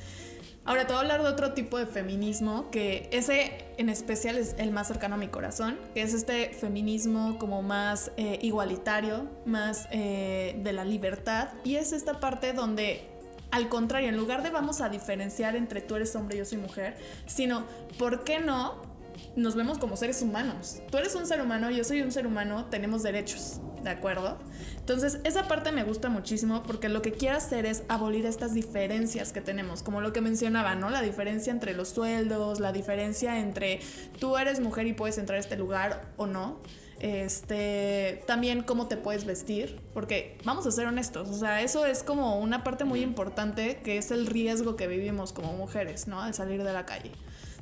Ahora 0.66 0.86
te 0.86 0.94
voy 0.94 0.98
a 0.98 1.02
hablar 1.02 1.24
de 1.24 1.30
otro 1.30 1.54
tipo 1.54 1.80
de 1.80 1.88
feminismo, 1.88 2.70
que 2.70 3.10
ese 3.12 3.66
en 3.78 3.90
especial 3.90 4.38
es 4.38 4.56
el 4.60 4.72
más 4.72 4.88
cercano 4.88 5.16
a 5.16 5.18
mi 5.18 5.28
corazón, 5.28 5.80
que 5.96 6.04
es 6.04 6.14
este 6.14 6.50
feminismo 6.50 7.40
como 7.40 7.64
más 7.64 8.12
eh, 8.18 8.38
igualitario, 8.44 9.28
más 9.46 9.88
eh, 9.90 10.60
de 10.62 10.74
la 10.74 10.86
libertad, 10.86 11.50
y 11.64 11.76
es 11.76 11.92
esta 11.92 12.20
parte 12.20 12.54
donde 12.54 13.19
al 13.52 13.70
contrario, 13.70 14.10
en 14.10 14.18
lugar 14.18 14.44
de 14.44 14.50
vamos 14.50 14.82
a 14.82 14.90
diferenciar 14.90 15.56
entre 15.56 15.82
tú 15.82 15.96
eres 15.96 16.16
hombre 16.16 16.36
y 16.36 16.40
yo 16.40 16.46
soy 16.46 16.60
mujer, 16.60 16.98
sino, 17.26 17.64
¿por 17.98 18.24
qué 18.24 18.40
no 18.40 18.89
nos 19.36 19.56
vemos 19.56 19.78
como 19.78 19.98
seres 19.98 20.22
humanos? 20.22 20.82
Tú 20.92 20.98
eres 20.98 21.16
un 21.16 21.26
ser 21.26 21.42
humano, 21.42 21.70
yo 21.72 21.84
soy 21.84 22.02
un 22.02 22.12
ser 22.12 22.28
humano, 22.28 22.66
tenemos 22.66 23.04
derechos, 23.04 23.60
¿de 23.84 23.90
acuerdo? 23.90 24.38
Entonces, 24.78 25.20
esa 25.24 25.48
parte 25.48 25.72
me 25.72 25.84
gusta 25.84 26.10
muchísimo 26.10 26.64
porque 26.64 26.90
lo 26.90 27.02
que 27.02 27.12
quiero 27.12 27.38
hacer 27.38 27.66
es 27.66 27.84
abolir 27.90 28.26
estas 28.26 28.54
diferencias 28.54 29.32
que 29.32 29.42
tenemos, 29.42 29.84
como 29.84 30.02
lo 30.02 30.14
que 30.14 30.22
mencionaba, 30.22 30.76
¿no? 30.76 30.90
La 30.90 31.02
diferencia 31.02 31.52
entre 31.52 31.74
los 31.74 31.90
sueldos, 31.90 32.60
la 32.60 32.72
diferencia 32.72 33.40
entre 33.40 33.80
tú 34.20 34.38
eres 34.38 34.60
mujer 34.60 34.88
y 34.88 34.94
puedes 34.94 35.18
entrar 35.18 35.38
a 35.38 35.40
este 35.40 35.58
lugar 35.58 36.02
o 36.18 36.28
no. 36.28 36.60
Este, 37.00 38.24
también 38.28 38.62
cómo 38.64 38.88
te 38.88 38.98
puedes 38.98 39.26
vestir, 39.26 39.80
porque 39.94 40.38
vamos 40.44 40.68
a 40.68 40.72
ser 40.72 40.86
honestos, 40.86 41.30
o 41.30 41.34
sea, 41.34 41.62
eso 41.62 41.86
es 41.86 42.04
como 42.04 42.38
una 42.40 42.64
parte 42.66 42.84
muy 42.84 43.02
importante 43.02 43.78
que 43.84 43.98
es 43.98 44.12
el 44.12 44.28
riesgo 44.28 44.76
que 44.76 44.88
vivimos 44.88 45.32
como 45.32 45.54
mujeres, 45.54 46.08
¿no? 46.08 46.22
Al 46.22 46.34
salir 46.34 46.62
de 46.64 46.74
la 46.74 46.86
calle. 46.86 47.12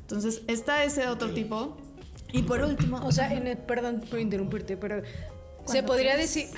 Entonces, 0.07 0.41
está 0.47 0.83
ese 0.85 1.07
otro 1.07 1.31
tipo. 1.33 1.75
Y 2.31 2.43
por 2.43 2.61
último, 2.61 3.05
O 3.05 3.11
sea, 3.11 3.33
en 3.33 3.45
el- 3.47 3.57
perdón 3.57 4.01
por 4.09 4.19
interrumpirte, 4.19 4.77
pero 4.77 5.01
se 5.65 5.83
podría 5.83 6.15
quieras. 6.15 6.33
decir. 6.33 6.47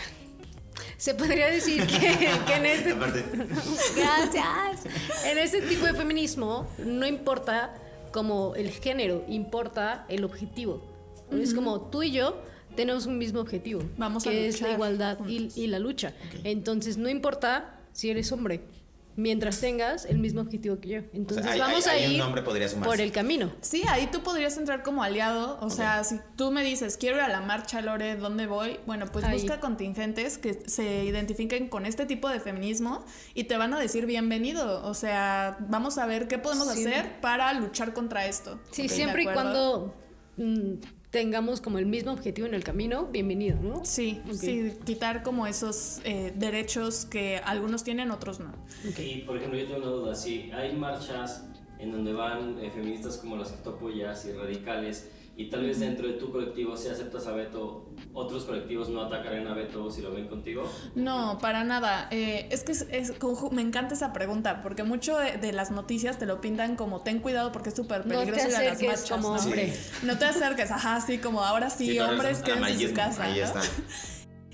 Se 0.98 1.14
podría 1.14 1.48
decir 1.50 1.86
que, 1.88 1.98
que 2.46 2.54
en 2.56 2.66
este. 2.66 2.92
Aparte, 2.92 3.24
Gracias. 3.96 4.86
En 5.26 5.38
este 5.38 5.62
tipo 5.62 5.86
de 5.86 5.94
feminismo 5.94 6.68
no 6.78 7.08
importa 7.08 7.74
como 8.12 8.54
el 8.56 8.70
género, 8.72 9.24
importa 9.28 10.06
el 10.10 10.24
objetivo. 10.24 10.82
Es 11.32 11.54
como 11.54 11.82
tú 11.82 12.04
y 12.04 12.12
yo 12.12 12.42
tenemos 12.76 13.06
un 13.06 13.18
mismo 13.18 13.40
objetivo, 13.40 13.82
Vamos 13.98 14.26
a 14.26 14.30
que 14.30 14.48
es 14.48 14.62
la 14.62 14.72
igualdad 14.74 15.18
y, 15.28 15.52
y 15.56 15.68
la 15.68 15.80
lucha. 15.80 16.14
Entonces 16.44 16.98
no 16.98 17.08
importa 17.10 17.80
si 17.94 18.10
eres 18.10 18.32
hombre, 18.32 18.62
mientras 19.20 19.60
tengas 19.60 20.06
el 20.06 20.18
mismo 20.18 20.42
objetivo 20.42 20.80
que 20.80 20.90
yo. 20.90 20.98
Entonces 21.14 21.46
hay- 21.46 21.60
vamos 21.60 21.86
hay- 21.88 22.04
a 22.04 22.08
ahí 22.08 22.16
ir 22.16 22.44
podría 22.44 22.68
por 22.88 23.00
el 23.02 23.12
camino. 23.12 23.52
Sí, 23.62 23.84
ahí 23.90 24.08
tú 24.12 24.22
podrías 24.24 24.58
entrar 24.58 24.82
como 24.84 25.04
aliado. 25.04 25.60
O 25.62 25.70
sea, 25.70 26.04
si 26.04 26.20
tú 26.36 26.52
me 26.52 26.64
dices, 26.64 26.98
quiero 26.98 27.18
ir 27.18 27.22
a 27.24 27.28
la 27.30 27.42
marcha, 27.42 27.82
Lore, 27.82 28.16
¿dónde 28.16 28.48
voy? 28.48 28.80
Bueno, 28.86 29.06
pues 29.12 29.26
Ahí. 29.26 29.34
busca 29.42 29.60
contingentes 29.60 30.38
que 30.38 30.54
se 30.68 31.04
identifiquen 31.06 31.68
con 31.70 31.86
este 31.86 32.06
tipo 32.06 32.30
de 32.30 32.40
feminismo 32.40 33.04
y 33.34 33.44
te 33.46 33.58
van 33.58 33.74
a 33.74 33.80
decir 33.80 34.06
bienvenido. 34.06 34.84
O 34.86 34.94
sea, 34.94 35.58
vamos 35.68 35.98
a 35.98 36.06
ver 36.06 36.28
qué 36.28 36.38
podemos 36.38 36.72
Sí. 36.74 36.86
hacer 36.86 37.20
para 37.22 37.54
luchar 37.54 37.94
contra 37.94 38.26
esto. 38.26 38.60
Sí, 38.72 38.88
siempre 38.90 39.24
y 39.24 39.26
cuando 39.26 39.94
mm, 40.38 40.76
tengamos 41.12 41.60
como 41.60 41.80
el 41.80 41.86
mismo 41.86 42.12
objetivo 42.12 42.48
en 42.48 42.54
el 42.54 42.64
camino, 42.64 43.08
bienvenido, 43.08 43.58
¿no? 43.62 43.84
Sí, 43.84 44.22
Ok. 44.28 44.34
sí, 44.34 44.74
quitar 44.86 45.24
como 45.24 45.48
esos 45.48 46.02
eh, 46.04 46.32
derechos 46.36 47.06
que 47.06 47.38
algunos 47.44 47.84
tienen, 47.84 48.12
otros 48.12 48.40
no. 48.40 48.54
Y 48.98 49.22
por 49.22 49.38
ejemplo, 49.38 49.58
yo 49.60 49.66
tengo 49.66 49.78
una 49.80 49.88
duda: 49.88 50.16
si 50.16 50.52
hay 50.52 50.76
marchas 50.76 51.46
en 51.80 51.92
donde 51.92 52.14
van 52.14 52.60
eh, 52.60 52.70
feministas 52.70 53.18
como 53.18 53.38
las 53.38 53.52
que 53.52 53.64
tú 53.64 53.72
apoyas 53.72 54.26
y 54.26 54.34
radicales, 54.34 55.10
y 55.40 55.50
tal 55.50 55.64
vez 55.64 55.80
dentro 55.80 56.06
de 56.06 56.16
tu 56.16 56.32
colectivo, 56.34 56.76
si 56.76 56.90
aceptas 56.90 57.26
a 57.26 57.32
Beto, 57.32 57.94
otros 58.14 58.44
colectivos 58.44 58.90
no 58.90 59.02
atacarán 59.02 59.48
a 59.48 59.54
Beto 59.54 59.90
si 59.90 60.02
lo 60.02 60.12
ven 60.12 60.28
contigo. 60.28 60.70
No, 60.96 61.38
para 61.40 61.64
nada. 61.64 62.10
Eh, 62.12 62.50
es 62.52 62.64
que 62.64 62.74
es- 62.74 62.88
es 62.92 63.18
conju- 63.18 63.50
me 63.52 63.62
encanta 63.62 63.94
esa 63.94 64.12
pregunta, 64.12 64.62
porque 64.62 64.84
mucho 64.84 65.18
de, 65.18 65.38
de 65.38 65.54
las 65.54 65.72
noticias 65.72 66.20
te 66.20 66.26
lo 66.26 66.42
pintan 66.42 66.76
como 66.76 67.02
ten 67.04 67.20
cuidado 67.20 67.54
porque 67.54 67.70
es 67.70 67.76
súper 67.76 68.06
No 68.06 68.20
te 68.20 68.26
peligroso 68.26 68.50
ir 68.50 68.56
a 68.56 68.60
las 68.60 68.72
acerques 68.74 68.88
marchas. 68.90 69.10
como 69.12 69.36
¿no? 69.36 69.42
hombre. 69.42 69.74
No 70.04 70.18
te 70.18 70.26
acerques, 70.26 70.72
ajá, 70.72 71.00
sí, 71.00 71.20
como 71.20 71.42
ahora 71.42 71.70
sí, 71.70 71.86
sí, 71.92 72.00
hombres 72.00 72.40
que 72.40 72.52
en 72.52 72.80
su 72.90 72.94
casa. 72.94 73.24
Ahí 73.24 73.40
¿no? 73.40 73.46
está. 73.46 73.62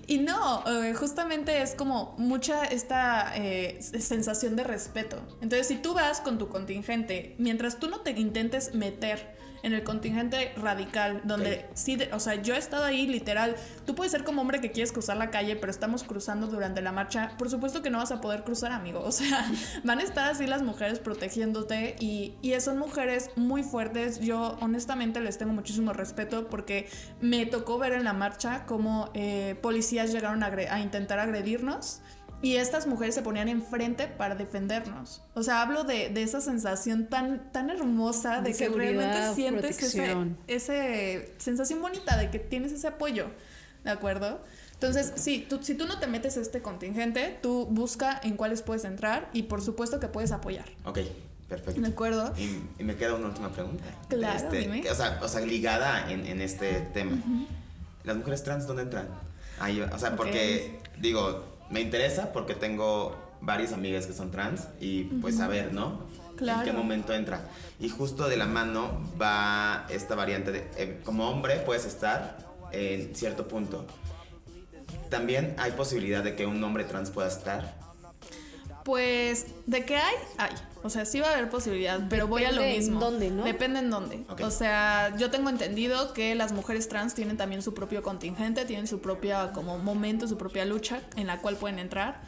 Y 0.07 0.19
no, 0.19 0.63
eh, 0.67 0.93
justamente 0.93 1.63
es 1.63 1.73
como 1.73 2.13
mucha 2.19 2.63
esta 2.65 3.33
eh, 3.35 3.79
sensación 3.81 4.55
de 4.55 4.63
respeto. 4.63 5.17
Entonces, 5.41 5.65
si 5.67 5.77
tú 5.77 5.95
vas 5.95 6.21
con 6.21 6.37
tu 6.37 6.47
contingente, 6.47 7.33
mientras 7.39 7.79
tú 7.79 7.89
no 7.89 8.01
te 8.01 8.11
intentes 8.11 8.75
meter 8.75 9.35
en 9.65 9.73
el 9.73 9.83
contingente 9.83 10.53
radical, 10.57 11.21
donde 11.25 11.65
sí, 11.73 11.95
de- 11.95 12.13
o 12.13 12.19
sea, 12.19 12.35
yo 12.35 12.53
he 12.55 12.57
estado 12.57 12.85
ahí 12.85 13.07
literal, 13.07 13.55
tú 13.85 13.95
puedes 13.95 14.11
ser 14.11 14.23
como 14.23 14.41
hombre 14.41 14.61
que 14.61 14.71
quieres 14.71 14.91
cruzar 14.91 15.17
la 15.17 15.31
calle, 15.31 15.55
pero 15.55 15.71
estamos 15.71 16.03
cruzando 16.03 16.47
durante 16.47 16.81
la 16.81 16.91
marcha, 16.91 17.31
por 17.37 17.49
supuesto 17.49 17.81
que 17.81 17.89
no 17.89 17.97
vas 17.97 18.11
a 18.11 18.21
poder 18.21 18.43
cruzar, 18.43 18.71
amigo. 18.71 18.99
O 19.01 19.11
sea, 19.11 19.45
van 19.83 19.99
a 19.99 20.03
estar 20.03 20.29
así 20.29 20.45
las 20.47 20.61
mujeres 20.61 20.99
protegiéndote 20.99 21.95
y, 21.99 22.35
y 22.41 22.59
son 22.59 22.77
mujeres 22.77 23.31
muy 23.35 23.63
fuertes. 23.63 24.19
Yo 24.19 24.57
honestamente 24.61 25.19
les 25.19 25.37
tengo 25.37 25.51
muchísimo 25.53 25.93
respeto 25.93 26.47
porque 26.47 26.87
me 27.19 27.45
tocó 27.45 27.77
ver 27.79 27.93
en 27.93 28.03
la 28.03 28.13
marcha 28.13 28.65
cómo 28.65 29.09
eh, 29.13 29.57
policías 29.61 30.11
llegaron 30.11 30.43
a, 30.43 30.47
a 30.47 30.79
intentar 30.79 31.19
agredirnos 31.19 32.01
y 32.41 32.57
estas 32.57 32.85
mujeres 32.87 33.15
se 33.15 33.21
ponían 33.21 33.47
enfrente 33.49 34.07
para 34.07 34.35
defendernos. 34.35 35.21
O 35.33 35.41
sea, 35.43 35.61
hablo 35.61 35.83
de, 35.83 36.09
de 36.09 36.21
esa 36.23 36.41
sensación 36.41 37.07
tan, 37.07 37.51
tan 37.51 37.69
hermosa 37.69 38.41
de, 38.41 38.51
De 38.51 38.57
que 38.57 38.69
realmente 38.69 39.33
sientes 39.33 39.77
ese, 39.79 39.97
protección. 39.97 40.37
ese 40.47 41.33
sensación 41.37 41.81
bonita 41.81 42.17
de 42.17 42.29
que 42.29 42.39
tienes 42.39 42.71
ese 42.71 42.87
apoyo, 42.87 43.27
¿de 43.83 43.91
acuerdo? 43.91 44.41
Entonces, 44.73 45.13
sí, 45.15 45.45
tú, 45.49 45.59
si 45.63 45.73
tú 45.75 45.87
no 45.87 45.99
te 45.99 46.07
metes 46.07 46.37
a 46.37 46.41
este 46.41 46.61
contingente, 46.61 47.39
tú 47.41 47.65
busca 47.65 48.19
en 48.23 48.35
cuáles 48.35 48.61
puedes 48.61 48.83
entrar 48.83 49.29
y 49.33 49.43
por 49.43 49.61
supuesto 49.61 49.99
que 49.99 50.07
puedes 50.09 50.31
apoyar. 50.33 50.65
Ok, 50.83 50.99
perfecto. 51.47 51.79
¿De 51.81 51.87
acuerdo? 51.87 52.33
Y, 52.37 52.59
y 52.77 52.83
me 52.83 52.95
queda 52.97 53.15
una 53.15 53.27
última 53.27 53.51
pregunta. 53.53 53.85
Claro, 54.09 54.37
Este, 54.37 54.57
dime. 54.59 54.81
que, 54.81 54.91
O 54.91 54.95
sea, 54.95 55.19
o 55.23 55.27
sea, 55.29 55.41
ligada 55.41 56.11
en, 56.11 56.25
en 56.25 56.41
este 56.41 56.81
tema. 56.93 57.17
¿Las 58.03 58.17
mujeres 58.17 58.43
trans 58.43 58.67
dónde 58.67 58.83
entran? 58.83 59.07
Ahí, 59.59 59.79
o 59.81 59.97
sea, 59.97 60.17
porque, 60.17 60.79
digo, 60.99 61.54
me 61.69 61.81
interesa 61.81 62.31
porque 62.31 62.55
tengo 62.55 63.15
varias 63.41 63.73
amigas 63.73 64.07
que 64.07 64.13
son 64.13 64.31
trans 64.31 64.67
y 64.79 65.03
pues 65.03 65.37
saber, 65.37 65.73
¿no? 65.73 65.99
Claro. 66.35 66.59
En 66.59 66.65
qué 66.65 66.73
momento 66.73 67.13
entra. 67.13 67.41
Y 67.79 67.89
justo 67.89 68.27
de 68.27 68.37
la 68.37 68.45
mano 68.45 68.99
va 69.21 69.85
esta 69.89 70.15
variante 70.15 70.51
de, 70.51 70.67
eh, 70.77 71.01
como 71.03 71.29
hombre 71.29 71.57
puedes 71.59 71.85
estar 71.85 72.37
en 72.71 73.15
cierto 73.15 73.47
punto. 73.47 73.85
También 75.09 75.55
hay 75.57 75.71
posibilidad 75.71 76.23
de 76.23 76.35
que 76.35 76.45
un 76.45 76.61
hombre 76.63 76.83
trans 76.83 77.11
pueda 77.11 77.27
estar. 77.27 77.84
Pues, 78.85 79.47
¿de 79.65 79.83
qué 79.83 79.97
hay? 79.97 80.13
Hay. 80.37 80.51
O 80.83 80.91
sea, 80.91 81.05
sí 81.05 81.19
va 81.19 81.29
a 81.29 81.33
haber 81.33 81.49
posibilidad, 81.49 81.99
pero 82.07 82.27
voy 82.27 82.43
a 82.43 82.51
lo 82.51 82.61
Depende 82.61 82.75
en 82.75 82.79
mismo. 82.83 82.99
dónde, 82.99 83.31
¿no? 83.31 83.43
Depende 83.43 83.79
en 83.79 83.89
dónde. 83.89 84.23
O 84.43 84.51
sea, 84.51 85.15
yo 85.17 85.31
tengo 85.31 85.49
entendido 85.49 86.13
que 86.13 86.35
las 86.35 86.51
mujeres 86.53 86.87
trans 86.87 87.15
tienen 87.15 87.35
también 87.35 87.63
su 87.63 87.73
propio 87.73 88.03
contingente, 88.03 88.63
tienen 88.65 88.85
su 88.85 88.99
propia 89.01 89.51
como 89.53 89.79
momento, 89.79 90.27
su 90.27 90.37
propia 90.37 90.63
lucha 90.65 91.01
en 91.15 91.25
la 91.25 91.39
cual 91.39 91.55
pueden 91.57 91.79
entrar. 91.79 92.21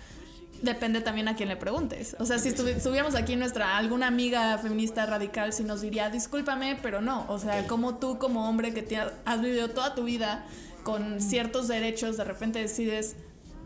Depende 0.63 1.01
también 1.01 1.27
a 1.27 1.35
quién 1.35 1.49
le 1.49 1.55
preguntes. 1.57 2.15
O 2.19 2.25
sea, 2.25 2.39
si 2.39 2.49
estuvi- 2.49 2.75
estuviéramos 2.77 3.13
aquí 3.13 3.35
nuestra 3.35 3.77
alguna 3.77 4.07
amiga 4.07 4.57
feminista 4.57 5.05
radical, 5.05 5.53
si 5.53 5.63
nos 5.63 5.81
diría, 5.81 6.09
discúlpame, 6.09 6.79
pero 6.81 6.99
no. 6.99 7.27
O 7.29 7.37
sea, 7.37 7.67
como 7.67 7.97
tú 7.99 8.17
como 8.17 8.49
hombre 8.49 8.73
que 8.73 8.81
te 8.81 8.97
ha- 8.97 9.13
has 9.25 9.39
vivido 9.39 9.69
toda 9.69 9.93
tu 9.93 10.03
vida 10.05 10.43
con 10.81 11.21
ciertos 11.21 11.67
derechos, 11.67 12.17
de 12.17 12.23
repente 12.23 12.57
decides 12.57 13.15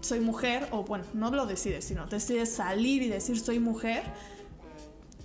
soy 0.02 0.20
mujer, 0.20 0.68
o 0.72 0.84
bueno, 0.84 1.06
no 1.14 1.32
lo 1.32 1.46
decides, 1.46 1.86
sino 1.86 2.06
decides 2.08 2.54
salir 2.54 3.02
y 3.02 3.08
decir 3.08 3.40
soy 3.40 3.60
mujer, 3.60 4.04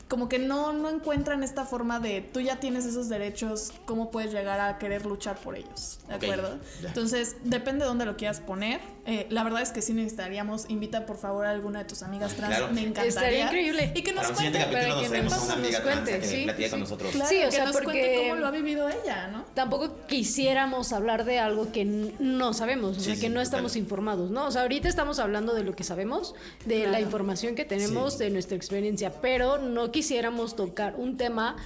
como 0.08 0.28
que 0.28 0.38
no, 0.38 0.72
no 0.72 0.88
encuentran 0.88 1.42
esta 1.42 1.64
forma 1.64 1.98
de 1.98 2.20
tú 2.20 2.40
ya 2.40 2.60
tienes 2.60 2.84
esos 2.84 3.08
derechos, 3.08 3.72
¿cómo 3.86 4.10
puedes 4.10 4.32
llegar 4.32 4.60
a 4.60 4.78
querer 4.78 5.04
luchar 5.04 5.36
por 5.38 5.56
ellos? 5.56 5.98
¿De 6.06 6.14
acuerdo? 6.14 6.58
Entonces, 6.84 7.36
depende 7.42 7.84
de 7.84 7.88
dónde 7.88 8.06
lo 8.06 8.16
quieras 8.16 8.40
poner. 8.40 8.80
Eh, 9.06 9.26
la 9.30 9.44
verdad 9.44 9.62
es 9.62 9.70
que 9.70 9.82
sí 9.82 9.92
necesitaríamos, 9.92 10.66
invita 10.68 11.06
por 11.06 11.16
favor 11.16 11.46
a 11.46 11.50
alguna 11.52 11.78
de 11.80 11.84
tus 11.84 12.02
amigas 12.02 12.34
trans, 12.34 12.56
Claro. 12.56 12.72
me 12.74 12.80
encantaría. 12.80 13.08
Estaría 13.08 13.44
increíble. 13.44 13.92
Y 13.94 14.02
que 14.02 14.12
nos 14.12 14.24
Para 14.24 14.34
cuente, 14.36 14.58
para 14.64 14.88
nos 14.88 15.02
que 15.02 15.08
traemos 15.08 15.32
a 15.32 15.36
nos- 15.36 15.44
una 15.44 15.54
amiga 15.54 15.82
trans 15.82 16.00
cuente, 16.00 16.18
que 16.20 16.26
sí, 16.26 16.42
platique 16.44 16.64
sí. 16.64 16.70
con 16.70 16.80
nosotros. 16.80 17.10
claro, 17.12 17.28
Sí, 17.30 17.36
o 17.36 17.44
que 17.46 17.52
sea, 17.52 17.64
nos 17.66 17.72
porque- 17.72 17.84
cuente 17.86 18.16
cómo 18.28 18.34
lo 18.40 18.46
ha 18.46 18.50
vivido 18.50 18.88
ella, 18.88 19.28
¿no? 19.28 19.44
tampoco 19.54 19.94
quisiéramos 20.08 20.92
hablar 20.92 21.24
de 21.24 21.38
algo 21.38 21.70
que 21.72 21.84
no 21.84 22.52
sabemos, 22.52 22.96
o 22.96 23.00
Sí, 23.00 23.06
sea, 23.06 23.14
sí, 23.14 23.20
que 23.20 23.28
no 23.28 23.40
estamos 23.40 23.76
informados, 23.76 24.30
¿no? 24.32 24.46
O 24.46 24.50
sea, 24.50 24.62
ahorita 24.62 24.88
estamos 24.88 25.18
hablando 25.20 25.54
de 25.54 25.62
lo 25.62 25.74
que 25.76 25.84
sabemos, 25.84 26.34
de 26.64 26.86
la 26.88 27.00
información 27.00 27.54
que 27.54 27.64
tenemos, 27.64 28.14
Sí. 28.14 28.18
de 28.24 28.30
nuestra 28.30 28.56
experiencia, 28.56 29.12
pero 29.22 29.58
no 29.58 29.92
quisiéramos 29.92 30.56
tocar 30.56 30.94
un 30.96 31.16
tema 31.16 31.56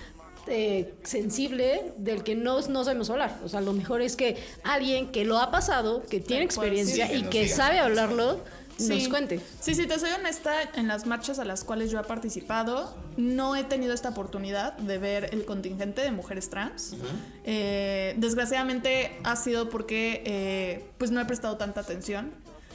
eh, 0.46 0.94
sensible 1.02 1.92
del 1.96 2.22
que 2.22 2.34
no, 2.34 2.60
no 2.60 2.84
sabemos 2.84 3.10
hablar. 3.10 3.38
O 3.44 3.48
sea, 3.48 3.60
lo 3.60 3.72
mejor 3.72 4.02
es 4.02 4.16
que 4.16 4.36
alguien 4.64 5.12
que 5.12 5.24
lo 5.24 5.38
ha 5.38 5.50
pasado, 5.50 6.02
que 6.02 6.20
tiene 6.20 6.44
experiencia 6.44 7.08
sí, 7.08 7.16
y 7.16 7.22
que 7.24 7.48
sabe 7.48 7.78
hablarlo, 7.78 8.40
nos 8.88 9.08
cuente. 9.08 9.40
Sí, 9.60 9.74
sí, 9.74 9.86
te 9.86 9.98
soy 9.98 10.10
honesta, 10.10 10.52
en 10.74 10.88
las 10.88 11.06
marchas 11.06 11.38
a 11.38 11.44
las 11.44 11.64
cuales 11.64 11.90
yo 11.90 12.00
he 12.00 12.04
participado, 12.04 12.94
no 13.16 13.56
he 13.56 13.64
tenido 13.64 13.92
esta 13.92 14.08
oportunidad 14.10 14.76
de 14.78 14.98
ver 14.98 15.30
el 15.32 15.44
contingente 15.44 16.02
de 16.02 16.10
mujeres 16.10 16.48
trans. 16.48 16.94
Eh, 17.44 18.14
desgraciadamente 18.16 19.18
ha 19.24 19.36
sido 19.36 19.68
porque 19.68 20.22
eh, 20.24 20.84
pues 20.98 21.10
no 21.10 21.20
he 21.20 21.24
prestado 21.24 21.56
tanta 21.56 21.80
atención. 21.80 22.32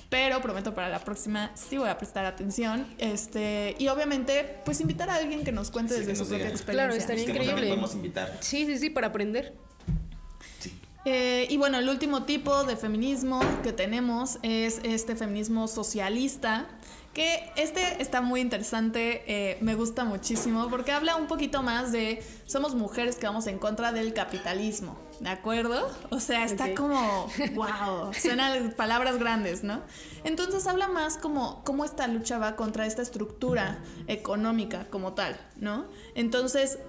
Pero 0.10 0.42
prometo 0.42 0.74
para 0.74 0.90
la 0.90 1.00
próxima 1.00 1.52
sí 1.56 1.78
voy 1.78 1.90
a 1.90 1.98
prestar 1.98 2.26
atención. 2.26 2.86
Este, 3.00 3.76
y 3.80 3.88
obviamente, 3.88 4.60
pues 4.64 4.80
invitar 4.82 5.10
a 5.10 5.16
alguien 5.16 5.44
que 5.44 5.52
nos 5.52 5.72
cuente 5.72 5.96
Sí, 5.96 6.02
desde 6.02 6.16
su 6.16 6.24
propia 6.28 6.46
diga. 6.46 6.50
experiencia. 6.50 6.88
Claro, 6.88 6.94
estaría 7.00 7.24
increíble. 7.24 7.68
podemos 7.70 7.96
invitar. 7.96 8.38
Sí, 8.40 8.66
sí, 8.66 8.78
sí, 8.78 8.90
para 8.90 9.08
aprender. 9.08 9.54
Sí. 10.60 10.72
Eh, 11.06 11.48
y 11.50 11.58
bueno, 11.58 11.78
el 11.80 11.90
último 11.90 12.24
tipo 12.24 12.64
de 12.64 12.76
feminismo 12.78 13.40
que 13.64 13.74
tenemos 13.74 14.38
es 14.44 14.80
este 14.84 15.16
feminismo 15.16 15.68
socialista, 15.68 16.68
que 17.14 17.50
este 17.56 18.02
está 18.02 18.22
muy 18.22 18.42
interesante, 18.42 19.24
eh, 19.28 19.58
me 19.62 19.76
gusta 19.76 20.04
muchísimo, 20.04 20.68
porque 20.70 20.92
habla 20.92 21.16
un 21.16 21.28
poquito 21.28 21.64
más 21.64 21.92
de 21.92 22.22
somos 22.46 22.76
mujeres 22.76 23.16
que 23.16 23.26
vamos 23.26 23.48
en 23.48 23.58
contra 23.58 23.92
del 23.92 24.14
capitalismo, 24.14 24.98
¿de 25.20 25.30
acuerdo? 25.30 25.90
O 26.10 26.20
sea, 26.20 26.46
está 26.46 26.74
como, 26.74 27.28
wow, 27.54 28.14
suenan 28.14 28.74
palabras 28.74 29.18
grandes, 29.18 29.64
¿no? 29.64 29.82
Entonces 30.24 30.68
habla 30.68 30.88
más 30.88 31.18
como 31.18 31.64
cómo 31.64 31.86
esta 31.86 32.08
lucha 32.08 32.38
va 32.38 32.56
contra 32.56 32.86
esta 32.86 33.02
estructura 33.02 33.80
económica 34.08 34.88
como 34.90 35.14
tal, 35.14 35.38
¿no? 35.58 35.86
Entonces, 36.16 36.80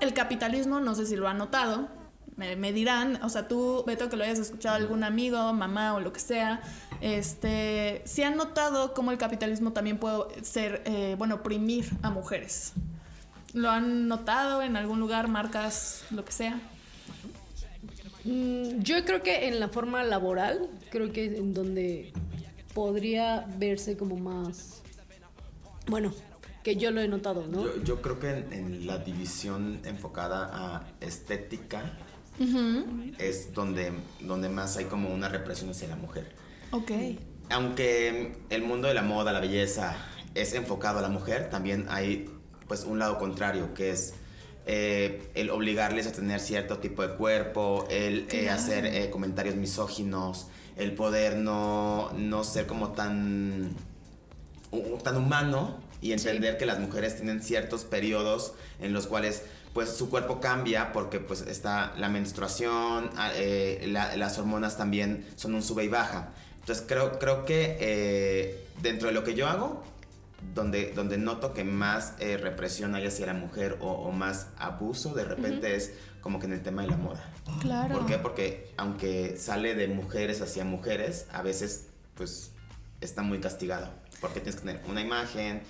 el 0.00 0.14
capitalismo, 0.14 0.80
no 0.80 0.94
sé 0.94 1.06
si 1.06 1.16
lo 1.16 1.28
han 1.28 1.38
notado, 1.38 1.88
me, 2.36 2.56
me 2.56 2.72
dirán, 2.72 3.22
o 3.22 3.28
sea, 3.28 3.48
tú, 3.48 3.84
Beto, 3.86 4.08
que 4.08 4.16
lo 4.16 4.24
hayas 4.24 4.38
escuchado 4.38 4.74
a 4.74 4.78
algún 4.78 5.04
amigo, 5.04 5.52
mamá 5.52 5.94
o 5.94 6.00
lo 6.00 6.12
que 6.12 6.20
sea, 6.20 6.62
este, 7.00 8.02
si 8.06 8.22
han 8.22 8.36
notado 8.36 8.94
cómo 8.94 9.10
el 9.10 9.18
capitalismo 9.18 9.72
también 9.72 9.98
puede 9.98 10.42
ser, 10.44 10.82
eh, 10.86 11.16
bueno, 11.18 11.36
oprimir 11.36 11.90
a 12.02 12.10
mujeres. 12.10 12.72
¿Lo 13.52 13.70
han 13.70 14.08
notado 14.08 14.62
en 14.62 14.76
algún 14.76 15.00
lugar, 15.00 15.28
marcas, 15.28 16.04
lo 16.10 16.24
que 16.24 16.32
sea? 16.32 16.60
Mm, 18.24 18.80
Yo 18.82 19.04
creo 19.04 19.22
que 19.22 19.48
en 19.48 19.60
la 19.60 19.68
forma 19.68 20.02
laboral, 20.04 20.68
creo 20.90 21.12
que 21.12 21.24
en 21.36 21.54
donde 21.54 22.12
podría 22.74 23.46
verse 23.58 23.96
como 23.96 24.16
más, 24.16 24.82
bueno, 25.86 26.12
que 26.62 26.76
yo 26.76 26.90
lo 26.90 27.00
he 27.00 27.08
notado, 27.08 27.46
¿no? 27.46 27.64
Yo, 27.64 27.82
yo 27.82 28.02
creo 28.02 28.20
que 28.20 28.30
en, 28.30 28.52
en 28.52 28.86
la 28.86 28.98
división 28.98 29.80
enfocada 29.84 30.50
a 30.52 30.86
estética 31.00 31.96
es 33.18 33.52
donde, 33.52 33.92
donde 34.20 34.48
más 34.48 34.76
hay 34.76 34.86
como 34.86 35.12
una 35.12 35.28
represión 35.28 35.70
hacia 35.70 35.88
la 35.88 35.96
mujer. 35.96 36.32
Ok. 36.70 36.90
Aunque 37.50 38.36
el 38.48 38.62
mundo 38.62 38.88
de 38.88 38.94
la 38.94 39.02
moda, 39.02 39.32
la 39.32 39.40
belleza 39.40 39.96
es 40.34 40.54
enfocado 40.54 41.00
a 41.00 41.02
la 41.02 41.08
mujer, 41.08 41.50
también 41.50 41.86
hay 41.90 42.30
pues 42.68 42.84
un 42.84 42.98
lado 42.98 43.18
contrario 43.18 43.74
que 43.74 43.90
es 43.90 44.14
eh, 44.72 45.20
el 45.34 45.50
obligarles 45.50 46.06
a 46.06 46.12
tener 46.12 46.38
cierto 46.38 46.78
tipo 46.78 47.02
de 47.02 47.14
cuerpo, 47.16 47.88
el 47.90 48.28
eh, 48.30 48.50
hacer 48.50 48.86
eh, 48.86 49.10
comentarios 49.10 49.56
misóginos, 49.56 50.46
el 50.76 50.92
poder 50.94 51.36
no, 51.36 52.12
no 52.16 52.44
ser 52.44 52.66
como 52.68 52.90
tan, 52.92 53.74
tan 55.02 55.16
humano 55.16 55.76
y 56.00 56.12
entender 56.12 56.56
que 56.56 56.66
las 56.66 56.78
mujeres 56.78 57.16
tienen 57.16 57.42
ciertos 57.42 57.84
periodos 57.84 58.52
en 58.80 58.92
los 58.92 59.08
cuales 59.08 59.42
pues 59.74 59.90
su 59.90 60.08
cuerpo 60.08 60.40
cambia 60.40 60.92
porque 60.92 61.18
pues 61.18 61.40
está 61.42 61.92
la 61.98 62.08
menstruación, 62.08 63.10
a- 63.16 63.32
la- 63.86 64.16
las 64.16 64.38
hormonas 64.38 64.76
también 64.76 65.26
son 65.34 65.54
un 65.56 65.62
sube 65.64 65.82
y 65.84 65.88
baja. 65.88 66.28
Entonces 66.60 66.84
creo, 66.86 67.18
creo 67.18 67.44
que 67.44 68.56
dentro 68.82 69.08
de 69.08 69.14
lo 69.14 69.24
que 69.24 69.34
yo 69.34 69.48
hago, 69.48 69.82
donde, 70.54 70.92
donde 70.92 71.18
noto 71.18 71.52
que 71.54 71.64
más 71.64 72.14
eh, 72.18 72.36
represión 72.36 72.94
hay 72.94 73.06
hacia 73.06 73.26
la 73.26 73.34
mujer 73.34 73.78
o, 73.80 73.90
o 73.90 74.12
más 74.12 74.48
abuso 74.58 75.14
de 75.14 75.24
repente 75.24 75.76
es 75.76 75.92
como 76.20 76.38
que 76.38 76.46
en 76.46 76.52
el 76.52 76.62
tema 76.62 76.82
de 76.82 76.88
la 76.88 76.96
moda. 76.96 77.24
Claro. 77.60 77.98
¿Por 77.98 78.06
qué? 78.06 78.18
Porque 78.18 78.72
aunque 78.76 79.36
sale 79.36 79.74
de 79.74 79.88
mujeres 79.88 80.40
hacia 80.40 80.64
mujeres, 80.64 81.26
a 81.32 81.42
veces 81.42 81.86
pues 82.14 82.52
está 83.00 83.22
muy 83.22 83.40
castigado. 83.40 83.90
Porque 84.20 84.40
tienes 84.40 84.56
que 84.60 84.66
tener 84.66 84.82
una 84.88 85.00
imagen, 85.00 85.62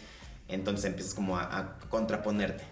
entonces 0.49 0.87
empiezas 0.87 1.15
como 1.15 1.37
a, 1.37 1.57
a 1.57 1.79
contraponerte. 1.89 2.65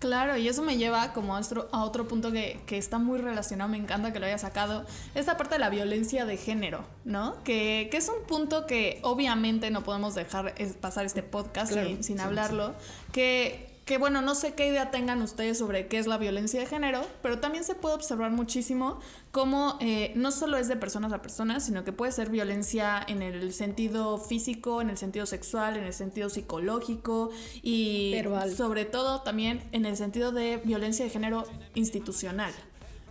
Claro, 0.00 0.38
y 0.38 0.48
eso 0.48 0.62
me 0.62 0.78
lleva 0.78 1.12
como 1.12 1.36
a 1.36 1.40
otro, 1.40 1.68
a 1.72 1.84
otro 1.84 2.08
punto 2.08 2.32
que, 2.32 2.58
que 2.66 2.78
está 2.78 2.98
muy 2.98 3.18
relacionado, 3.20 3.70
me 3.70 3.76
encanta 3.76 4.14
que 4.14 4.18
lo 4.18 4.24
haya 4.24 4.38
sacado, 4.38 4.86
esta 5.14 5.36
parte 5.36 5.56
de 5.56 5.58
la 5.58 5.68
violencia 5.68 6.24
de 6.24 6.38
género, 6.38 6.84
¿no? 7.04 7.36
Que, 7.44 7.88
que 7.90 7.98
es 7.98 8.08
un 8.08 8.26
punto 8.26 8.66
que 8.66 8.98
obviamente 9.02 9.70
no 9.70 9.82
podemos 9.82 10.14
dejar 10.14 10.54
pasar 10.80 11.04
este 11.04 11.22
podcast 11.22 11.72
Claro, 11.72 11.86
sin, 11.86 12.02
sin 12.02 12.16
sí, 12.16 12.24
hablarlo, 12.24 12.74
que, 13.12 13.69
que 13.90 13.98
bueno, 13.98 14.22
no 14.22 14.36
sé 14.36 14.54
qué 14.54 14.68
idea 14.68 14.92
tengan 14.92 15.20
ustedes 15.20 15.58
sobre 15.58 15.88
qué 15.88 15.98
es 15.98 16.06
la 16.06 16.16
violencia 16.16 16.60
de 16.60 16.66
género, 16.66 17.04
pero 17.22 17.40
también 17.40 17.64
se 17.64 17.74
puede 17.74 17.96
observar 17.96 18.30
muchísimo 18.30 19.00
cómo 19.32 19.78
eh, 19.80 20.12
no 20.14 20.30
solo 20.30 20.58
es 20.58 20.68
de 20.68 20.76
personas 20.76 21.12
a 21.12 21.22
personas, 21.22 21.66
sino 21.66 21.82
que 21.82 21.90
puede 21.90 22.12
ser 22.12 22.30
violencia 22.30 23.04
en 23.08 23.20
el 23.20 23.52
sentido 23.52 24.18
físico, 24.18 24.80
en 24.80 24.90
el 24.90 24.96
sentido 24.96 25.26
sexual, 25.26 25.76
en 25.76 25.82
el 25.82 25.92
sentido 25.92 26.28
psicológico 26.28 27.30
y 27.62 28.12
Verbal. 28.12 28.54
sobre 28.54 28.84
todo 28.84 29.22
también 29.22 29.68
en 29.72 29.84
el 29.84 29.96
sentido 29.96 30.30
de 30.30 30.58
violencia 30.58 31.04
de 31.04 31.10
género 31.10 31.42
institucional. 31.74 32.52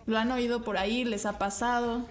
¿Lo 0.05 0.17
han 0.17 0.31
oído 0.31 0.63
por 0.63 0.77
ahí? 0.77 1.03
¿Les 1.03 1.25
ha 1.25 1.37
pasado? 1.37 2.05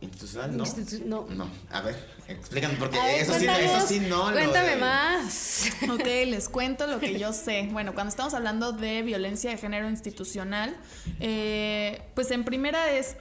¿Institucional? 0.00 0.56
No. 0.56 0.64
Institu- 0.64 1.04
no. 1.04 1.26
No. 1.28 1.50
A 1.70 1.80
ver, 1.80 1.96
explícame, 2.28 2.74
porque 2.78 2.98
eso, 3.20 3.34
sí, 3.34 3.46
no- 3.46 3.56
eso 3.56 3.86
sí 3.86 4.00
no 4.00 4.32
Cuéntame 4.32 4.76
más. 4.76 5.70
Ok, 5.90 6.04
les 6.26 6.48
cuento 6.48 6.86
lo 6.86 7.00
que 7.00 7.18
yo 7.18 7.32
sé. 7.32 7.68
Bueno, 7.72 7.94
cuando 7.94 8.10
estamos 8.10 8.32
hablando 8.34 8.72
de 8.72 9.02
violencia 9.02 9.50
de 9.50 9.58
género 9.58 9.88
institucional, 9.90 10.76
eh, 11.20 12.00
pues 12.14 12.30
en 12.30 12.44
primera 12.44 12.92
es, 12.92 13.16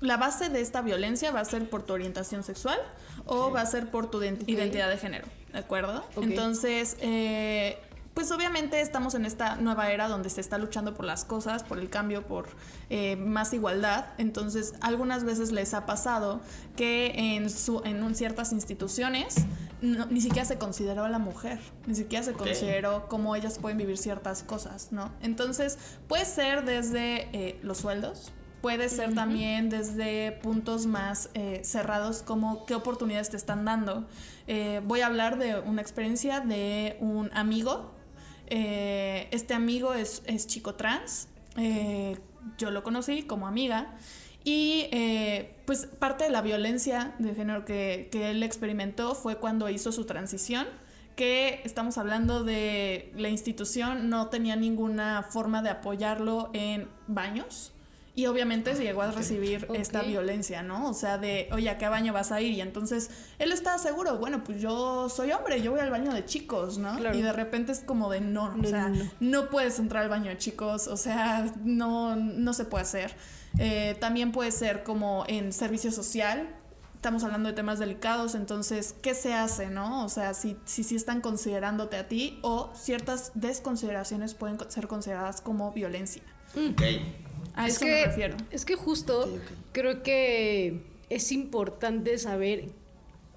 la 0.00 0.16
base 0.16 0.48
de 0.48 0.60
esta 0.60 0.82
violencia 0.82 1.30
va 1.30 1.40
a 1.40 1.44
ser 1.44 1.68
por 1.70 1.84
tu 1.84 1.92
orientación 1.92 2.42
sexual 2.42 2.78
o 3.24 3.50
va 3.50 3.60
a 3.62 3.66
ser 3.66 3.90
por 3.90 4.10
tu 4.10 4.22
identidad 4.22 4.88
de 4.90 4.98
género, 4.98 5.26
¿de 5.52 5.58
acuerdo? 5.60 6.04
Entonces, 6.20 6.96
eh, 7.00 7.78
pues 8.16 8.32
obviamente 8.32 8.80
estamos 8.80 9.14
en 9.14 9.26
esta 9.26 9.56
nueva 9.56 9.90
era 9.90 10.08
donde 10.08 10.30
se 10.30 10.40
está 10.40 10.56
luchando 10.56 10.94
por 10.94 11.04
las 11.04 11.26
cosas, 11.26 11.62
por 11.62 11.78
el 11.78 11.90
cambio, 11.90 12.26
por 12.26 12.48
eh, 12.88 13.14
más 13.16 13.52
igualdad. 13.52 14.06
Entonces, 14.16 14.72
algunas 14.80 15.22
veces 15.24 15.52
les 15.52 15.74
ha 15.74 15.84
pasado 15.84 16.40
que 16.76 17.12
en, 17.36 17.50
su, 17.50 17.82
en 17.84 18.02
un- 18.02 18.14
ciertas 18.14 18.52
instituciones 18.52 19.34
no- 19.82 20.06
ni 20.06 20.22
siquiera 20.22 20.46
se 20.46 20.56
consideró 20.56 21.04
a 21.04 21.10
la 21.10 21.18
mujer, 21.18 21.60
ni 21.86 21.94
siquiera 21.94 22.24
se 22.24 22.32
consideró 22.32 23.06
cómo 23.08 23.36
ellas 23.36 23.58
pueden 23.58 23.76
vivir 23.76 23.98
ciertas 23.98 24.42
cosas, 24.42 24.92
¿no? 24.92 25.12
Entonces, 25.20 25.76
puede 26.08 26.24
ser 26.24 26.64
desde 26.64 27.28
eh, 27.36 27.60
los 27.62 27.76
sueldos, 27.76 28.32
puede 28.62 28.88
ser 28.88 29.14
también 29.14 29.68
desde 29.68 30.32
puntos 30.42 30.86
más 30.86 31.28
eh, 31.34 31.60
cerrados 31.64 32.22
como 32.22 32.64
qué 32.64 32.74
oportunidades 32.74 33.28
te 33.28 33.36
están 33.36 33.66
dando. 33.66 34.06
Eh, 34.46 34.80
voy 34.86 35.02
a 35.02 35.06
hablar 35.06 35.36
de 35.36 35.60
una 35.60 35.82
experiencia 35.82 36.40
de 36.40 36.96
un 36.98 37.30
amigo. 37.34 37.94
Eh, 38.46 39.28
este 39.30 39.54
amigo 39.54 39.94
es, 39.94 40.22
es 40.26 40.46
chico 40.46 40.74
trans. 40.74 41.28
Eh, 41.56 42.18
yo 42.58 42.70
lo 42.70 42.82
conocí 42.82 43.22
como 43.22 43.46
amiga. 43.46 43.94
Y 44.44 44.86
eh, 44.92 45.56
pues 45.66 45.86
parte 45.86 46.24
de 46.24 46.30
la 46.30 46.40
violencia 46.40 47.14
de 47.18 47.34
género 47.34 47.64
que, 47.64 48.08
que 48.12 48.30
él 48.30 48.42
experimentó 48.44 49.16
fue 49.16 49.38
cuando 49.38 49.68
hizo 49.68 49.90
su 49.90 50.04
transición, 50.04 50.68
que 51.16 51.62
estamos 51.64 51.98
hablando 51.98 52.44
de 52.44 53.10
la 53.16 53.28
institución 53.28 54.08
no 54.08 54.28
tenía 54.28 54.54
ninguna 54.54 55.24
forma 55.24 55.62
de 55.62 55.70
apoyarlo 55.70 56.50
en 56.52 56.88
baños. 57.08 57.72
Y 58.16 58.26
obviamente 58.26 58.74
se 58.74 58.82
llegó 58.82 59.02
a 59.02 59.10
recibir 59.12 59.66
Ok. 59.68 59.76
esta 59.76 60.00
violencia, 60.00 60.62
¿no? 60.62 60.88
O 60.88 60.94
sea, 60.94 61.18
de, 61.18 61.50
oye, 61.52 61.68
¿a 61.68 61.76
qué 61.76 61.86
baño 61.86 62.14
vas 62.14 62.32
a 62.32 62.40
ir? 62.40 62.52
Y 62.54 62.62
entonces 62.62 63.10
él 63.38 63.52
estaba 63.52 63.76
seguro, 63.76 64.16
bueno, 64.16 64.42
pues 64.42 64.58
yo 64.58 65.10
soy 65.10 65.32
hombre, 65.32 65.60
yo 65.60 65.70
voy 65.72 65.80
al 65.80 65.90
baño 65.90 66.14
de 66.14 66.24
chicos, 66.24 66.78
¿no? 66.78 66.96
Claro. 66.96 67.14
Y 67.14 67.20
de 67.20 67.32
repente 67.34 67.72
es 67.72 67.80
como 67.80 68.10
de, 68.10 68.22
no, 68.22 68.56
No, 68.56 68.62
o 68.66 68.70
sea, 68.70 68.88
no, 68.88 69.04
no. 69.20 69.50
puedes 69.50 69.78
entrar 69.78 70.02
al 70.04 70.08
baño 70.08 70.30
de 70.30 70.38
chicos, 70.38 70.88
o 70.88 70.96
sea, 70.96 71.52
no, 71.62 72.16
no 72.16 72.54
se 72.54 72.64
puede 72.64 72.82
hacer. 72.84 73.14
Eh, 73.58 73.96
también 74.00 74.32
puede 74.32 74.50
ser 74.50 74.82
como 74.82 75.24
en 75.28 75.52
servicio 75.52 75.92
social. 75.92 76.48
Estamos 76.94 77.22
hablando 77.22 77.50
de 77.50 77.54
temas 77.54 77.78
delicados, 77.78 78.34
entonces, 78.34 78.94
¿qué 79.02 79.12
se 79.14 79.34
hace, 79.34 79.68
no? 79.68 80.06
O 80.06 80.08
sea, 80.08 80.32
si, 80.32 80.56
si, 80.64 80.84
si 80.84 80.96
están 80.96 81.20
considerándote 81.20 81.98
a 81.98 82.08
ti 82.08 82.38
o 82.40 82.70
ciertas 82.74 83.30
desconsideraciones 83.34 84.32
pueden 84.32 84.58
ser 84.70 84.88
consideradas 84.88 85.42
como 85.42 85.70
violencia. 85.72 86.22
Ok. 86.56 86.82
A 87.56 87.66
es 87.66 87.76
eso 87.76 87.86
que, 87.86 87.90
me 87.90 88.04
refiero. 88.06 88.36
Es 88.50 88.64
que 88.64 88.76
justo 88.76 89.38
creo 89.72 90.02
que 90.02 90.82
es 91.10 91.32
importante 91.32 92.18
saber 92.18 92.66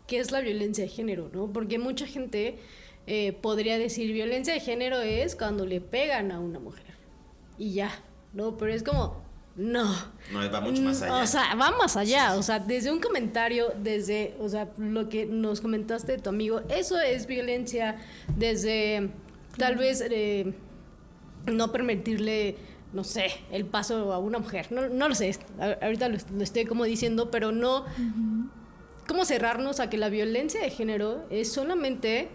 qué 0.08 0.19
es 0.19 0.32
la 0.32 0.41
violencia 0.41 0.84
de 0.84 0.89
género, 0.89 1.29
¿no? 1.34 1.51
Porque 1.51 1.79
mucha 1.79 2.05
gente 2.05 2.60
eh, 3.08 3.34
podría 3.34 3.77
decir 3.77 4.12
violencia 4.13 4.53
de 4.53 4.60
género 4.60 4.99
es 4.99 5.36
cuando 5.36 5.65
le 5.65 5.82
pegan 5.82 6.32
a 6.32 6.39
una 6.39 6.60
mujer 6.60 6.86
y 7.58 7.73
ya, 7.73 7.91
¿no? 8.34 8.58
Pero 8.58 8.73
es 8.73 8.84
como, 8.84 9.21
no. 9.55 9.93
No, 10.32 10.51
va 10.51 10.62
mucho 10.62 10.82
más 10.82 11.01
allá. 11.01 11.21
O 11.21 11.27
sea, 11.27 11.55
va 11.55 11.71
más 11.71 11.97
allá. 11.97 12.36
O 12.36 12.43
sea, 12.43 12.60
desde 12.60 12.91
un 12.91 13.01
comentario, 13.01 13.73
desde, 13.77 14.36
o 14.39 14.47
sea, 14.47 14.69
lo 14.77 15.10
que 15.10 15.25
nos 15.25 15.60
comentaste 15.60 16.13
de 16.13 16.17
tu 16.17 16.29
amigo, 16.29 16.62
eso 16.69 16.97
es 16.99 17.27
violencia. 17.27 17.97
Desde 18.38 19.10
tal 19.58 19.75
vez 19.75 20.01
eh, 20.10 20.53
no 21.45 21.71
permitirle, 21.71 22.55
no 22.93 23.04
sé, 23.04 23.32
el 23.52 23.65
paso 23.65 24.13
a 24.13 24.17
una 24.17 24.39
mujer. 24.39 24.71
No, 24.71 24.88
no 24.89 25.10
lo 25.10 25.15
sé. 25.15 25.38
Ahorita 25.82 26.10
lo, 26.10 26.17
lo 26.34 26.43
estoy 26.43 26.65
como 26.65 26.84
diciendo, 26.86 27.32
pero 27.32 27.52
no. 27.52 27.86
¿Cómo 29.08 29.25
cerrarnos 29.25 29.80
a 29.80 29.89
que 29.89 29.97
la 29.97 30.10
violencia 30.10 30.62
de 30.62 30.69
género 30.69 31.25
es 31.30 31.52
solamente 31.52 32.30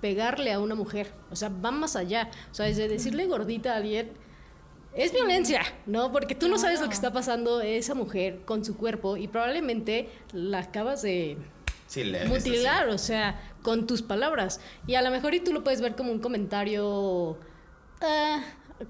pegarle 0.00 0.52
a 0.52 0.60
una 0.60 0.74
mujer? 0.74 1.12
O 1.30 1.36
sea, 1.36 1.48
va 1.48 1.70
más 1.70 1.96
allá. 1.96 2.30
O 2.50 2.54
sea, 2.54 2.66
desde 2.66 2.88
decirle 2.88 3.26
gordita 3.26 3.72
a 3.72 3.76
alguien 3.76 4.12
es 4.94 5.12
violencia, 5.12 5.60
¿no? 5.84 6.10
Porque 6.10 6.34
tú 6.34 6.48
no 6.48 6.58
sabes 6.58 6.80
lo 6.80 6.88
que 6.88 6.94
está 6.94 7.12
pasando 7.12 7.60
esa 7.60 7.94
mujer 7.94 8.40
con 8.44 8.64
su 8.64 8.76
cuerpo 8.76 9.16
y 9.16 9.28
probablemente 9.28 10.08
la 10.32 10.60
acabas 10.60 11.02
de 11.02 11.36
Sí, 11.86 12.02
mutilar, 12.26 12.88
o 12.88 12.98
sea, 12.98 13.40
con 13.62 13.86
tus 13.86 14.02
palabras. 14.02 14.60
Y 14.86 14.94
a 14.94 15.02
lo 15.02 15.10
mejor 15.10 15.34
y 15.34 15.40
tú 15.40 15.52
lo 15.52 15.62
puedes 15.62 15.80
ver 15.80 15.94
como 15.94 16.10
un 16.10 16.18
comentario 16.18 17.38
ah, 18.00 18.42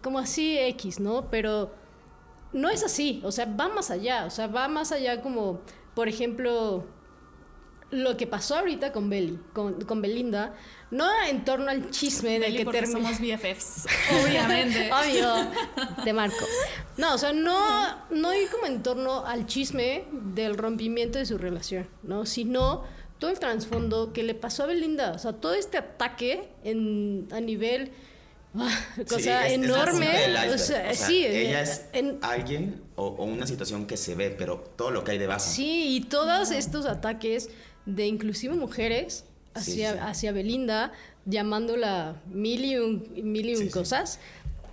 como 0.02 0.18
así 0.18 0.58
X, 0.58 1.00
¿no? 1.00 1.30
Pero 1.30 1.72
no 2.52 2.70
es 2.70 2.82
así, 2.82 3.20
o 3.24 3.32
sea, 3.32 3.46
va 3.46 3.68
más 3.68 3.90
allá, 3.90 4.24
o 4.24 4.30
sea, 4.30 4.46
va 4.46 4.68
más 4.68 4.92
allá 4.92 5.20
como, 5.20 5.60
por 5.94 6.08
ejemplo, 6.08 6.86
lo 7.90 8.16
que 8.16 8.26
pasó 8.26 8.56
ahorita 8.56 8.92
con 8.92 9.08
Beli, 9.08 9.38
con, 9.52 9.80
con 9.82 10.02
Belinda, 10.02 10.54
no 10.90 11.06
en 11.28 11.44
torno 11.44 11.70
al 11.70 11.90
chisme 11.90 12.38
Beli, 12.38 12.58
que 12.58 12.64
porque 12.64 12.80
termina. 12.80 13.14
somos 13.14 13.20
BFFs, 13.20 13.86
obviamente. 14.24 14.90
Obvio, 14.92 15.32
te 16.04 16.12
marco. 16.12 16.44
No, 16.96 17.14
o 17.14 17.18
sea, 17.18 17.32
no, 17.32 17.58
no 18.10 18.34
ir 18.34 18.48
como 18.50 18.66
en 18.66 18.82
torno 18.82 19.24
al 19.26 19.46
chisme 19.46 20.04
del 20.12 20.56
rompimiento 20.56 21.18
de 21.18 21.26
su 21.26 21.38
relación, 21.38 21.88
¿no? 22.02 22.26
Sino 22.26 22.84
todo 23.18 23.30
el 23.30 23.38
trasfondo 23.38 24.12
que 24.12 24.22
le 24.22 24.34
pasó 24.34 24.64
a 24.64 24.66
Belinda. 24.66 25.12
O 25.12 25.18
sea, 25.18 25.32
todo 25.34 25.54
este 25.54 25.78
ataque 25.78 26.50
en, 26.64 27.28
a 27.32 27.40
nivel. 27.40 27.92
Sí, 29.06 29.14
es- 29.16 29.24
la 29.26 29.48
enorme. 29.48 30.08
o 30.54 30.58
sea, 30.58 30.90
O 30.90 30.94
sea, 30.94 30.94
sí, 30.94 31.24
ella 31.26 31.60
eh, 31.60 31.62
es 31.62 31.82
en- 31.92 32.18
alguien 32.22 32.82
o, 32.96 33.06
o 33.06 33.24
una 33.24 33.46
situación 33.46 33.86
que 33.86 33.96
se 33.96 34.14
ve, 34.14 34.30
pero 34.30 34.58
todo 34.76 34.90
lo 34.90 35.04
que 35.04 35.12
hay 35.12 35.18
debajo. 35.18 35.40
Sí, 35.40 35.96
y 35.96 36.00
todos 36.02 36.50
estos 36.50 36.86
ataques 36.86 37.50
de 37.84 38.06
inclusive 38.06 38.54
mujeres 38.54 39.24
hacia, 39.54 39.92
sí. 39.92 39.98
hacia 40.00 40.32
Belinda, 40.32 40.92
llamándola 41.24 42.20
mil 42.32 42.64
y 42.64 42.76
un, 42.76 43.08
mil 43.22 43.48
y 43.50 43.56
un 43.56 43.68
cosas, 43.68 44.18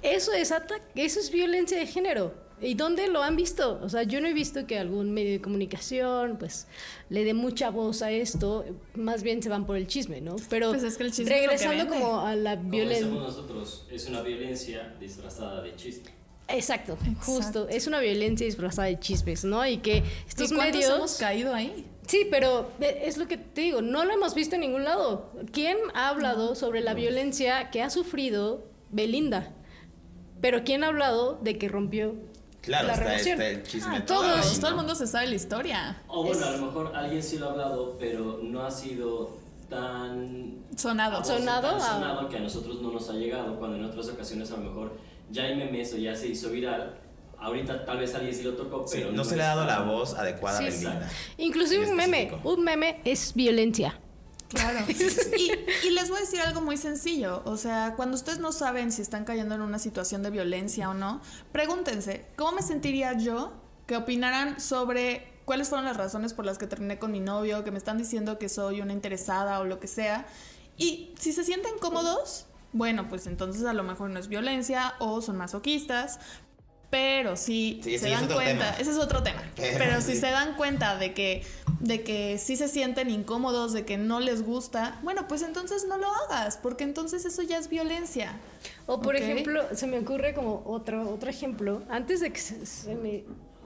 eso 0.02 0.34
es 0.34 0.52
ataque, 0.52 1.06
eso 1.06 1.20
es 1.20 1.32
violencia 1.32 1.78
de 1.78 1.88
género. 1.88 2.34
¿Y 2.64 2.76
dónde 2.76 3.08
lo 3.10 3.22
han 3.22 3.36
visto? 3.36 3.80
O 3.84 3.90
sea, 3.90 4.04
yo 4.04 4.22
no 4.22 4.28
he 4.28 4.34
visto 4.34 4.66
que 4.66 4.80
algún 4.80 5.12
medio 5.12 5.32
de 5.34 5.42
comunicación 5.42 6.38
pues 6.40 6.68
le 7.10 7.24
dé 7.26 7.34
mucha 7.34 7.70
voz 7.70 8.02
a 8.02 8.12
esto, 8.12 8.66
más 8.96 9.22
bien 9.24 9.44
se 9.44 9.50
van 9.50 9.66
por 9.66 9.76
el 9.78 9.88
chisme, 9.88 10.22
¿no? 10.22 10.36
Pero 10.50 10.70
Pues 10.70 10.84
es 10.84 10.98
que 10.98 11.04
el 11.04 11.12
chisme 11.12 11.30
regresando 11.32 11.88
como 11.88 12.22
a 12.22 12.36
la 12.36 12.56
violencia. 12.56 13.08
nosotros, 13.08 13.86
es 13.92 14.08
una 14.08 14.22
violencia 14.22 14.96
disfrazada 15.00 15.62
de 15.62 15.76
chiste. 15.76 16.12
Exacto, 16.48 16.94
Exacto. 16.94 17.20
justo. 17.32 17.68
Es 17.70 17.88
una 17.88 18.00
violencia 18.00 18.46
disfrazada 18.46 18.88
de 18.88 19.00
chismes, 19.00 19.44
¿no? 19.46 19.66
Y 19.66 19.78
que 19.78 20.04
estos 20.28 20.52
¿Y 20.52 20.56
medios. 20.56 20.86
hemos 20.94 21.16
caído 21.18 21.54
ahí? 21.54 21.86
Sí, 22.08 22.28
pero 22.30 22.70
e- 22.82 23.04
es 23.06 23.18
lo 23.18 23.28
que 23.28 23.38
te 23.38 23.62
digo, 23.62 23.82
no 23.82 24.04
lo 24.04 24.14
hemos 24.14 24.36
visto 24.36 24.56
en 24.56 24.62
ningún 24.62 24.84
lado. 24.84 25.32
¿Quién 25.54 25.78
ha 25.94 26.10
hablado 26.10 26.56
sobre 26.56 26.82
la 26.82 26.94
violencia 26.94 27.72
que 27.72 27.82
ha 27.82 27.90
sufrido 27.90 28.66
Belinda? 28.92 29.54
Pero 30.42 30.64
¿quién 30.66 30.84
ha 30.84 30.88
hablado 30.88 31.40
de 31.42 31.58
que 31.58 31.70
rompió 31.70 32.16
Claro, 32.64 32.88
la 32.88 32.94
está 32.94 33.06
relación? 33.06 33.42
este 33.42 33.52
el 33.56 33.64
chisme. 33.64 33.98
Ah, 33.98 34.06
todo 34.06 34.22
todos. 34.24 34.52
ahí, 34.54 34.56
Todo 34.60 34.68
el 34.70 34.76
¿no? 34.76 34.82
mundo 34.84 34.96
se 34.96 35.06
sabe 35.06 35.28
la 35.28 35.36
historia. 35.36 36.02
O 36.08 36.24
bueno, 36.24 36.46
a 36.46 36.52
lo 36.52 36.66
mejor 36.66 36.96
alguien 36.96 37.22
sí 37.22 37.38
lo 37.38 37.50
ha 37.50 37.52
hablado, 37.52 37.98
pero 38.00 38.40
no 38.42 38.64
ha 38.66 38.72
sido 38.72 39.38
tan 39.70 40.64
Sonado. 40.78 41.18
voz, 41.20 41.28
Sonado, 41.28 41.72
tan 41.78 41.82
sonado 41.82 42.30
que 42.30 42.38
a 42.38 42.40
nosotros 42.40 42.82
no 42.82 42.92
nos 42.92 43.10
ha 43.10 43.14
llegado, 43.14 43.58
cuando 43.60 43.78
en 43.78 43.86
otras 43.86 44.08
ocasiones 44.10 44.50
a 44.52 44.58
lo 44.58 44.64
mejor 44.64 44.98
ya 45.30 45.44
hay 45.44 45.56
memes 45.56 45.94
o 45.94 45.98
ya 45.98 46.16
se 46.16 46.28
hizo 46.28 46.50
viral. 46.50 47.00
Ahorita 47.40 47.84
tal 47.84 47.98
vez 47.98 48.16
alguien 48.16 48.34
sí 48.34 48.44
lo 48.44 48.54
tocó, 48.54 48.88
Sí, 48.88 49.00
pero 49.00 49.12
no 49.12 49.24
se 49.26 49.36
le 49.36 49.44
ha 49.44 49.48
dado 49.48 49.64
está- 49.64 49.80
la 49.80 49.86
voz 49.86 50.14
adecuada 50.14 50.58
Sí, 50.60 50.64
a. 50.66 50.70
Belinda. 50.70 51.10
Inclusive 51.38 51.90
un 51.90 51.96
meme. 51.98 52.32
Un 52.46 52.64
meme 52.64 53.02
es 53.04 53.34
violencia. 53.34 54.00
Claro. 54.54 54.86
Y, 55.38 55.52
y 55.88 55.90
les 55.92 56.10
voy 56.10 56.18
a 56.18 56.22
decir 56.22 56.40
algo 56.42 56.62
muy 56.62 56.78
sencillo. 56.78 57.42
O 57.46 57.58
sea, 57.58 57.94
cuando 57.96 58.16
ustedes 58.16 58.40
no 58.40 58.52
saben 58.52 58.92
si 58.92 59.02
están 59.02 59.26
cayendo 59.26 59.56
en 59.56 59.62
una 59.62 59.80
situación 59.80 60.24
de 60.24 60.30
violencia 60.30 60.90
o 60.90 60.94
no, 60.94 61.22
pregúntense, 61.52 62.26
¿cómo 62.36 62.54
me 62.54 62.62
sentiría 62.62 63.14
yo 63.14 63.54
que 63.88 63.98
opinaran 63.98 64.60
sobre 64.60 65.28
cuáles 65.46 65.70
fueron 65.70 65.86
las 65.86 65.98
razones 65.98 66.34
por 66.34 66.46
las 66.46 66.58
que 66.58 66.68
terminé 66.68 67.00
con 67.00 67.12
mi 67.12 67.20
novio, 67.20 67.64
que 67.64 67.72
me 67.72 67.78
están 67.78 67.98
diciendo 67.98 68.38
que 68.38 68.48
soy 68.48 68.82
una 68.82 68.94
interesada 68.94 69.60
o 69.60 69.66
lo 69.66 69.80
que 69.80 69.88
sea? 69.88 70.26
Y 70.78 71.14
si 71.20 71.34
se 71.34 71.44
sienten 71.44 71.78
cómodos, 71.80 72.46
bueno, 72.74 73.08
pues 73.08 73.28
entonces 73.28 73.66
a 73.66 73.74
lo 73.74 73.84
mejor 73.84 74.10
no 74.10 74.20
es 74.20 74.28
violencia 74.28 74.96
o 75.00 75.22
son 75.22 75.38
masoquistas. 75.38 76.20
Pero 76.94 77.36
si 77.36 77.82
Sí, 77.84 77.98
se 77.98 78.06
sí, 78.06 78.12
dan 78.12 78.28
cuenta, 78.28 78.72
tema. 78.72 78.78
ese 78.80 78.92
es 78.92 78.98
otro 78.98 79.24
tema. 79.24 79.42
Pero 79.56 79.78
Pero 79.80 80.00
si 80.02 80.14
sí. 80.14 80.18
se 80.22 80.28
dan 80.30 80.56
cuenta 80.56 80.96
de 80.98 81.14
que, 81.14 81.42
de 81.80 82.04
que 82.04 82.38
sí 82.38 82.56
se 82.56 82.68
sienten 82.68 83.10
incómodos, 83.10 83.74
de 83.74 83.84
que 83.84 83.98
no 83.98 84.20
les 84.20 84.44
gusta, 84.44 85.00
bueno, 85.02 85.28
pues 85.28 85.42
entonces 85.42 85.86
no 85.90 85.98
lo 85.98 86.08
hagas, 86.14 86.58
porque 86.58 86.84
entonces 86.84 87.26
eso 87.26 87.42
ya 87.42 87.58
es 87.58 87.68
violencia. 87.68 88.34
O 88.86 89.02
por 89.02 89.16
ejemplo, 89.16 89.64
se 89.74 89.88
me 89.88 89.98
ocurre 89.98 90.36
como 90.36 90.62
otro, 90.68 91.10
otro 91.10 91.30
ejemplo, 91.32 91.82
antes 91.90 92.20
de 92.20 92.32
que 92.32 92.40
se, 92.40 92.64
se 92.68 92.94
me, 92.94 93.24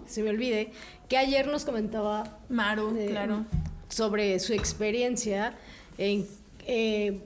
se 0.08 0.24
me 0.24 0.30
olvide, 0.30 0.72
que 1.10 1.18
ayer 1.18 1.48
nos 1.48 1.66
comentaba 1.66 2.40
Maru, 2.48 2.96
eh, 2.98 3.08
claro. 3.10 3.46
sobre 3.90 4.40
su 4.40 4.54
experiencia 4.54 5.54
en... 5.98 6.26
eh, 6.66 7.20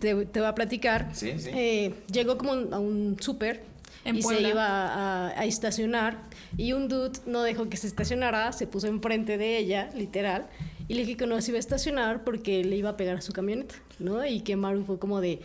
te, 0.00 0.14
te 0.26 0.38
voy 0.40 0.48
a 0.48 0.54
platicar. 0.54 1.10
Sí, 1.12 1.34
sí. 1.38 1.50
Eh, 1.52 1.94
llegó 2.12 2.38
como 2.38 2.52
a 2.52 2.78
un 2.78 3.16
súper 3.20 3.64
En 4.08 4.16
y 4.18 4.22
Puebla. 4.22 4.42
se 4.48 4.52
iba 4.54 4.66
a, 4.66 5.28
a 5.40 5.44
estacionar 5.44 6.18
y 6.56 6.72
un 6.72 6.88
dude 6.88 7.18
no 7.26 7.42
dejó 7.42 7.68
que 7.68 7.76
se 7.76 7.86
estacionara, 7.86 8.52
se 8.52 8.66
puso 8.66 8.86
enfrente 8.86 9.38
de 9.38 9.58
ella, 9.58 9.90
literal, 9.94 10.46
y 10.88 10.94
le 10.94 11.02
dije 11.04 11.16
que 11.18 11.26
no 11.26 11.40
se 11.42 11.50
iba 11.50 11.56
a 11.56 11.60
estacionar 11.60 12.24
porque 12.24 12.64
le 12.64 12.76
iba 12.76 12.90
a 12.90 12.96
pegar 12.96 13.16
a 13.16 13.20
su 13.20 13.32
camioneta, 13.32 13.74
¿no? 13.98 14.24
Y 14.26 14.40
que 14.40 14.56
Maru 14.56 14.84
fue 14.84 14.98
como 14.98 15.20
de... 15.20 15.40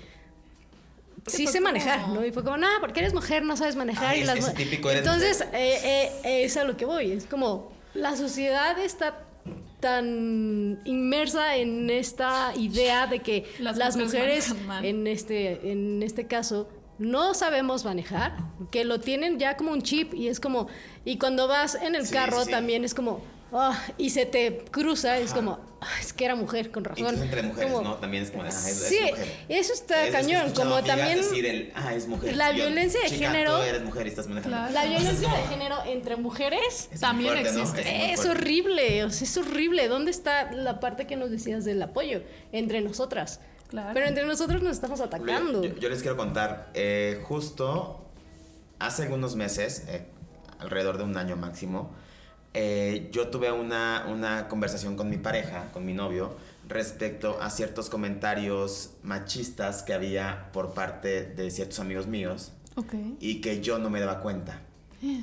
Sí 1.28 1.48
sé 1.48 1.62
manejar, 1.62 2.10
¿no? 2.10 2.26
Y 2.26 2.32
fue 2.34 2.44
como, 2.44 2.58
no, 2.58 2.68
porque 2.82 3.00
eres 3.00 3.14
mujer, 3.14 3.44
no 3.44 3.56
sabes 3.56 3.76
manejar. 3.78 4.08
Ay, 4.08 4.20
y 4.20 4.22
es- 4.22 4.28
las 4.28 4.42
mu-". 4.42 4.54
típico 4.56 4.90
eres 4.90 5.06
Entonces, 5.06 5.40
mujer. 5.46 5.56
eh, 5.62 6.12
eh, 6.26 6.44
es 6.44 6.58
a 6.58 6.66
lo 6.66 6.76
que 6.76 6.84
voy. 6.86 7.12
Es 7.14 7.26
como, 7.26 7.72
la 7.94 8.18
sociedad 8.18 8.78
está 8.80 9.20
tan 9.80 10.82
inmersa 10.86 11.56
en 11.58 11.90
esta 11.90 12.54
idea 12.58 13.08
de 13.08 13.20
que 13.20 13.46
Las 13.60 13.78
las, 13.78 13.96
mujeres 13.98 14.54
en 14.82 15.08
este, 15.08 15.72
en 15.72 16.04
este 16.04 16.28
caso, 16.28 16.68
no 17.04 17.34
sabemos 17.34 17.86
manejar, 17.86 18.36
que 18.72 18.86
lo 18.86 19.00
tienen 19.00 19.38
ya 19.40 19.58
como 19.58 19.72
un 19.72 19.82
chip 19.82 20.14
y 20.14 20.28
es 20.28 20.40
como, 20.40 20.68
y 21.06 21.18
cuando 21.18 21.48
vas 21.48 21.76
en 21.76 21.96
el 21.96 22.06
Sí, 22.08 22.14
carro 22.14 22.40
sí, 22.40 22.46
sí. 22.46 22.52
también 22.52 22.84
es 22.86 22.94
como, 22.94 23.22
ah, 23.52 23.78
y 23.98 24.10
se 24.10 24.26
te 24.26 24.64
cruza, 24.72 25.18
es 25.20 25.34
como, 25.34 25.60
"Ah, 25.82 26.00
es 26.00 26.14
que 26.14 26.24
era 26.26 26.36
mujer, 26.36 26.72
con 26.72 26.84
razón. 26.86 27.04
Incluso 27.06 27.24
entre 27.26 27.44
mujeres, 27.44 27.72
Como- 27.72 27.84
¿no? 27.88 27.96
También 27.96 28.24
es 28.24 28.32
como, 28.32 28.44
ah, 28.44 28.48
es, 28.48 28.66
es 28.68 28.88
Sí, 28.88 29.00
mujer. 29.10 29.28
eso 29.50 29.74
está 29.74 30.06
Es- 30.08 30.12
cañón, 30.14 30.52
como 30.56 30.82
también 30.84 31.18
decir 31.18 31.46
el, 31.46 31.72
ah, 31.76 31.94
es 31.94 32.08
mujer. 32.08 32.36
la 32.38 32.52
yo, 32.52 32.56
violencia 32.66 33.02
de 33.02 33.10
"Chica, 33.10 33.32
género- 33.32 33.58
tú 33.58 33.64
eres 33.64 33.84
mujer 33.84 34.06
y 34.08 34.10
estás 34.10 34.28
manejando. 34.28 34.58
Claro. 34.58 34.74
la 34.74 34.86
violencia 34.86 35.30
de 35.30 35.44
género 35.48 35.76
entre 35.86 36.16
mujeres 36.16 36.90
es 36.92 37.00
También 37.02 37.36
existe. 37.38 38.14
es 38.14 38.26
horrible, 38.26 39.04
o 39.04 39.10
sea, 39.10 39.28
es 39.28 39.38
horrible. 39.38 39.88
¿Dónde 39.90 40.12
está 40.12 40.52
la 40.54 40.80
parte 40.80 41.06
que 41.06 41.16
nos 41.18 41.30
decías 41.30 41.66
del 41.66 41.82
apoyo? 41.82 42.22
Entre 42.54 42.80
nosotras. 42.82 43.42
Claro. 43.74 43.90
Pero 43.96 44.06
entre 44.06 44.26
nosotros 44.28 44.62
nos 44.62 44.74
estamos 44.74 45.02
atacando. 45.02 45.64
yo- 45.64 45.76
yo 45.76 45.90
les 45.90 46.02
quiero 46.02 46.16
contar, 46.16 46.70
eh, 46.76 47.20
justo 47.24 48.06
hace 48.78 49.02
algunos 49.04 49.36
meses, 49.36 49.84
eh, 49.88 50.06
alrededor 50.60 51.00
de 51.00 51.04
un 51.06 51.18
año 51.18 51.36
máximo, 51.38 51.92
eh, 52.54 53.10
yo 53.12 53.30
tuve 53.30 53.52
una, 53.52 54.06
una 54.10 54.48
conversación 54.48 54.96
con 54.96 55.10
mi 55.10 55.18
pareja, 55.18 55.72
con 55.74 55.86
mi 55.86 55.94
novio, 55.94 56.36
respecto 56.70 57.42
a 57.42 57.50
ciertos 57.50 57.90
comentarios 57.90 58.92
machistas 59.02 59.82
que 59.82 59.94
había 59.96 60.50
por 60.54 60.76
parte 60.76 61.24
de 61.26 61.50
ciertos 61.50 61.80
amigos 61.80 62.06
míos 62.06 62.52
Ok. 62.76 62.94
y 63.20 63.42
que 63.42 63.60
yo 63.62 63.80
no 63.80 63.90
me 63.90 64.00
daba 64.00 64.20
cuenta. 64.22 64.62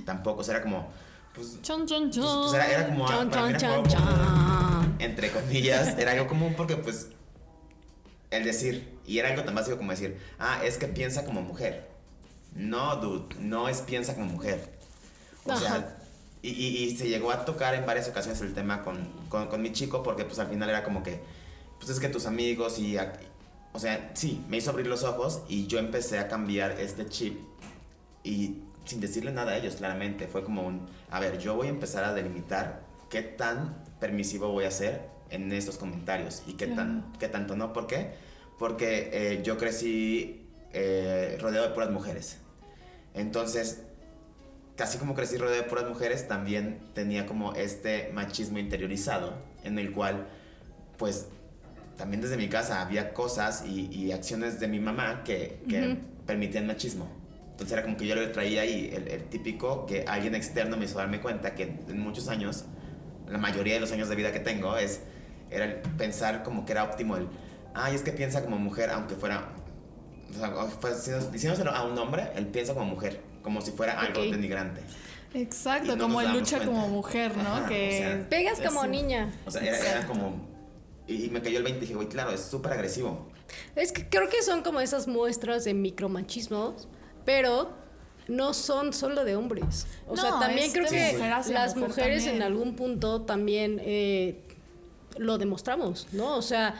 Tampoco, 0.04 0.40
o 0.40 0.44
sea, 0.44 0.56
era 0.56 0.64
como... 0.64 0.90
Pues, 1.34 1.62
Chon, 1.62 1.86
chon, 1.86 2.10
chon. 2.10 2.22
pues, 2.24 2.36
pues, 2.50 2.54
era, 2.54 2.66
era 2.70 2.86
como... 2.88 3.06
Era 3.08 3.56
chan, 3.58 3.76
como- 3.76 3.86
chan. 3.88 4.96
entre 4.98 5.30
comillas, 5.30 5.96
era 5.96 6.10
algo 6.12 6.26
común 6.26 6.54
porque 6.56 6.76
pues 6.76 7.10
el 8.30 8.44
decir, 8.44 8.98
y 9.06 9.18
era 9.18 9.28
algo 9.30 9.44
tan 9.44 9.54
básico 9.54 9.76
como 9.76 9.90
decir, 9.90 10.18
ah, 10.38 10.60
es 10.64 10.76
que 10.78 10.86
piensa 10.86 11.24
como 11.24 11.42
mujer. 11.42 11.88
No, 12.54 12.96
dude, 12.96 13.36
no 13.40 13.68
es 13.68 13.80
piensa 13.82 14.14
como 14.14 14.26
mujer. 14.26 14.72
O 15.44 15.52
Ajá. 15.52 15.60
sea, 15.60 15.96
y, 16.42 16.50
y- 16.50 16.84
y 16.84 16.96
se 16.96 17.08
llegó 17.08 17.30
a 17.32 17.44
tocar 17.44 17.74
en 17.74 17.86
varias 17.86 18.08
ocasiones 18.08 18.40
el 18.40 18.54
tema 18.54 18.82
con, 18.82 18.98
con, 19.28 19.48
con 19.48 19.62
mi 19.62 19.72
chico 19.72 20.02
porque 20.02 20.24
pues 20.24 20.38
al 20.38 20.48
final 20.48 20.68
era 20.70 20.84
como 20.84 21.02
que, 21.02 21.20
pues 21.78 21.90
es 21.90 22.00
que 22.00 22.08
tus 22.08 22.26
amigos 22.26 22.78
y... 22.78 22.96
O 23.72 23.78
sea, 23.78 24.10
sí, 24.14 24.44
me 24.48 24.56
hizo 24.56 24.70
abrir 24.70 24.88
los 24.88 25.04
ojos 25.04 25.42
y 25.48 25.68
yo 25.68 25.78
empecé 25.78 26.18
a 26.18 26.26
cambiar 26.26 26.72
este 26.80 27.06
chip 27.08 27.38
y 28.24 28.56
sin 28.84 29.00
decirle 29.00 29.30
nada 29.32 29.52
a 29.52 29.56
ellos, 29.56 29.76
claramente. 29.76 30.26
Fue 30.26 30.42
como 30.42 30.62
un, 30.66 30.88
a 31.10 31.20
ver, 31.20 31.38
yo 31.38 31.54
voy 31.54 31.68
a 31.68 31.70
empezar 31.70 32.04
a 32.04 32.12
delimitar 32.12 32.82
qué 33.08 33.22
tan 33.22 33.84
permisivo 34.00 34.48
voy 34.50 34.64
a 34.64 34.70
ser 34.72 35.08
en 35.30 35.52
estos 35.52 35.78
comentarios 35.78 36.42
y 36.46 36.54
qué, 36.54 36.66
tan, 36.66 37.12
qué 37.18 37.28
tanto 37.28 37.56
no. 37.56 37.72
¿Por 37.72 37.86
qué? 37.86 38.12
Porque 38.58 39.10
eh, 39.12 39.42
yo 39.42 39.56
crecí 39.58 40.46
eh, 40.72 41.38
rodeado 41.40 41.68
de 41.68 41.74
puras 41.74 41.90
mujeres. 41.90 42.38
Entonces, 43.14 43.82
casi 44.76 44.98
como 44.98 45.14
crecí 45.14 45.36
rodeado 45.36 45.62
de 45.62 45.68
puras 45.68 45.88
mujeres, 45.88 46.28
también 46.28 46.80
tenía 46.94 47.26
como 47.26 47.54
este 47.54 48.10
machismo 48.12 48.58
interiorizado 48.58 49.34
en 49.64 49.78
el 49.78 49.92
cual, 49.92 50.28
pues, 50.96 51.28
también 51.96 52.22
desde 52.22 52.36
mi 52.36 52.48
casa 52.48 52.80
había 52.80 53.12
cosas 53.12 53.64
y, 53.66 53.86
y 53.92 54.12
acciones 54.12 54.58
de 54.58 54.68
mi 54.68 54.80
mamá 54.80 55.22
que, 55.24 55.62
que 55.68 55.98
permitían 56.26 56.66
machismo. 56.66 57.10
Entonces 57.50 57.72
era 57.74 57.82
como 57.82 57.98
que 57.98 58.06
yo 58.06 58.14
le 58.14 58.26
traía 58.28 58.62
ahí 58.62 58.90
el, 58.94 59.06
el 59.08 59.24
típico 59.24 59.84
que 59.84 60.04
alguien 60.08 60.34
externo 60.34 60.78
me 60.78 60.86
hizo 60.86 60.96
darme 60.96 61.20
cuenta 61.20 61.54
que 61.54 61.64
en 61.64 62.00
muchos 62.00 62.28
años, 62.28 62.64
la 63.28 63.36
mayoría 63.36 63.74
de 63.74 63.80
los 63.80 63.92
años 63.92 64.08
de 64.08 64.16
vida 64.16 64.32
que 64.32 64.40
tengo, 64.40 64.78
es 64.78 65.02
era 65.50 65.64
el 65.64 65.74
pensar 65.96 66.42
como 66.42 66.64
que 66.64 66.72
era 66.72 66.84
óptimo 66.84 67.16
el, 67.16 67.28
ay, 67.74 67.94
es 67.94 68.02
que 68.02 68.12
piensa 68.12 68.42
como 68.42 68.58
mujer, 68.58 68.90
aunque 68.90 69.14
fuera, 69.14 69.52
o 70.30 70.92
sea, 70.94 71.18
diciéndoselo 71.30 71.70
a 71.70 71.84
un 71.84 71.98
hombre, 71.98 72.30
él 72.34 72.46
piensa 72.46 72.74
como 72.74 72.86
mujer, 72.86 73.20
como 73.42 73.60
si 73.60 73.72
fuera 73.72 74.00
algo 74.00 74.22
denigrante. 74.22 74.82
Exacto, 75.34 75.96
no 75.96 76.02
como 76.04 76.20
el 76.20 76.32
lucha 76.32 76.56
cuenta. 76.56 76.74
como 76.74 76.88
mujer, 76.88 77.36
¿no? 77.36 77.54
Ajá, 77.54 77.68
que 77.68 77.88
o 77.88 77.98
sea, 77.98 78.28
Pegas 78.28 78.60
como 78.60 78.86
niña. 78.86 79.32
O 79.46 79.50
sea, 79.50 79.62
era, 79.62 80.06
como... 80.06 80.48
Y, 81.06 81.26
y 81.26 81.30
me 81.30 81.40
cayó 81.40 81.58
el 81.58 81.64
20 81.64 81.78
y 81.78 81.80
dije, 81.82 81.94
güey, 81.94 82.08
claro, 82.08 82.32
es 82.32 82.40
súper 82.40 82.72
agresivo. 82.72 83.30
Es 83.76 83.92
que 83.92 84.08
creo 84.08 84.28
que 84.28 84.42
son 84.42 84.62
como 84.62 84.80
esas 84.80 85.06
muestras 85.06 85.64
de 85.64 85.74
micromachismos, 85.74 86.88
pero 87.24 87.70
no 88.28 88.54
son 88.54 88.92
solo 88.92 89.24
de 89.24 89.36
hombres. 89.36 89.86
O 90.06 90.16
sea, 90.16 90.38
también 90.38 90.66
es 90.66 90.72
creo 90.72 90.88
que 90.88 91.12
mujer 91.18 91.30
las 91.30 91.76
mujer 91.76 91.88
mujeres 91.88 92.26
en 92.26 92.42
algún 92.42 92.76
punto 92.76 93.22
también 93.22 93.80
eh, 93.82 94.42
lo 95.18 95.38
demostramos, 95.38 96.06
¿no? 96.12 96.36
O 96.36 96.42
sea, 96.42 96.74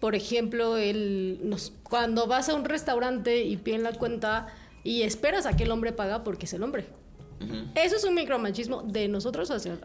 por 0.00 0.14
ejemplo, 0.14 0.76
el, 0.76 1.40
nos- 1.44 1.72
cuando 1.82 2.26
vas 2.26 2.48
a 2.48 2.54
un 2.54 2.64
restaurante 2.64 3.42
y 3.44 3.56
piden 3.56 3.82
la 3.82 3.92
cuenta 3.92 4.48
y 4.84 5.02
esperas 5.02 5.46
a 5.46 5.56
que 5.56 5.64
el 5.64 5.70
hombre 5.70 5.92
paga 5.92 6.22
porque 6.24 6.46
es 6.46 6.52
el 6.52 6.62
hombre. 6.62 6.86
Eso 7.74 7.96
es 7.96 8.04
un 8.04 8.14
micromachismo 8.14 8.80
de 8.82 9.08
nosotros 9.08 9.50
hacia, 9.50 9.76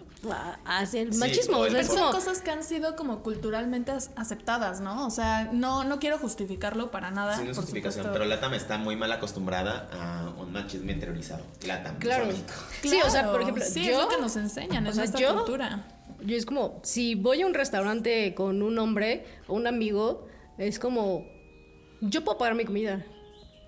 hacia 0.63 1.01
el 1.01 1.11
Sí, 1.11 1.19
machismo. 1.19 1.57
o 1.59 1.69
sea, 1.69 1.81
es 1.81 1.89
como- 1.89 1.99
son 1.99 2.11
cosas 2.13 2.41
que 2.41 2.49
han 2.49 2.63
sido 2.63 2.95
como 2.95 3.21
culturalmente 3.23 3.91
as- 3.91 4.11
aceptadas, 4.15 4.79
¿no? 4.79 5.05
O 5.05 5.09
sea, 5.09 5.49
no, 5.51 5.83
no 5.83 5.99
quiero 5.99 6.17
justificarlo 6.17 6.91
para 6.91 7.11
nada. 7.11 7.35
Sí, 7.35 7.43
no 7.43 7.51
es 7.51 7.57
justificación, 7.57 8.05
supuesto. 8.05 8.13
pero 8.13 8.25
Latam 8.25 8.53
está 8.53 8.77
muy 8.77 8.95
mal 8.95 9.11
acostumbrada 9.11 9.89
a 9.91 10.29
un 10.41 10.53
machismo 10.53 10.91
interiorizado. 10.91 11.43
Latam, 11.67 11.97
Claro. 11.99 12.27
México. 12.27 12.53
Sí, 12.81 12.97
o 13.05 13.09
sea, 13.09 13.21
Claro, 13.23 13.31
por 13.33 13.41
ejemplo, 13.41 13.65
sí, 13.65 13.83
yo, 13.83 13.91
es 13.91 13.97
lo 13.97 14.07
que 14.07 14.17
nos 14.21 14.35
enseñan, 14.37 14.85
o 14.85 14.89
es 14.89 14.95
sea, 14.95 15.03
nuestra 15.03 15.19
yo- 15.21 15.35
cultura. 15.35 15.83
Yo 16.25 16.35
es 16.37 16.45
como, 16.45 16.79
si 16.83 17.15
voy 17.15 17.41
a 17.41 17.47
un 17.47 17.53
restaurante 17.53 18.33
con 18.35 18.61
un 18.61 18.77
hombre 18.79 19.23
o 19.47 19.55
un 19.55 19.67
amigo, 19.67 20.27
es 20.57 20.77
como, 20.79 21.25
yo 22.01 22.23
puedo 22.23 22.37
pagar 22.37 22.55
mi 22.55 22.65
comida. 22.65 23.05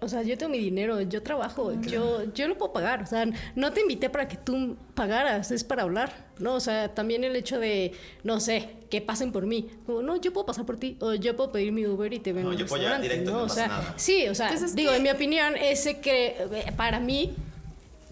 O 0.01 0.10
sea, 0.10 0.22
yo 0.22 0.38
tengo 0.38 0.51
mi 0.51 0.60
dinero, 0.60 0.99
yo 0.99 1.24
trabajo, 1.24 1.72
yo, 1.84 2.26
yo 2.34 2.49
lo 2.49 2.58
puedo 2.58 2.74
pagar. 2.74 3.01
O 3.04 3.06
sea, 3.06 3.26
no 3.56 3.72
te 3.72 3.80
invité 3.82 4.10
para 4.10 4.28
que 4.28 4.36
tú 4.36 4.76
pagaras, 4.95 5.49
es 5.51 5.64
para 5.64 5.84
hablar, 5.84 6.28
¿no? 6.39 6.56
O 6.56 6.60
sea, 6.60 6.93
también 6.93 7.24
el 7.24 7.38
hecho 7.38 7.58
de, 7.58 7.93
no 8.22 8.41
sé, 8.41 8.72
que 8.89 8.99
pasen 8.99 9.32
por 9.32 9.45
mí. 9.45 9.70
Como, 9.86 10.01
no, 10.01 10.18
yo 10.20 10.34
puedo 10.34 10.45
pasar 10.45 10.66
por 10.66 10.76
ti, 10.78 10.97
o 10.99 11.14
yo 11.14 11.38
puedo 11.38 11.54
pedir 11.54 11.72
mi 11.72 11.86
Uber 11.88 12.12
y 12.14 12.20
te 12.20 12.34
vengo 12.34 12.51
No, 12.51 12.58
yo 12.58 12.66
puedo 12.66 12.84
llegar 12.84 12.99
restaurante, 12.99 13.08
directo 13.24 13.32
¿no? 13.32 13.38
no 13.38 13.43
o 13.45 13.47
pasa 13.47 13.56
sea, 13.56 13.68
nada. 13.70 13.93
sí, 13.95 14.28
o 14.28 14.36
sea, 14.36 14.49
Pues 14.49 14.62
es 14.64 14.76
digo, 14.76 14.91
que- 14.91 14.97
en 14.97 15.04
mi 15.04 15.10
opinión, 15.10 15.56
ese 15.56 16.01
que, 16.01 16.36
eh, 16.51 16.66
para 16.76 16.99
mí, 16.99 17.34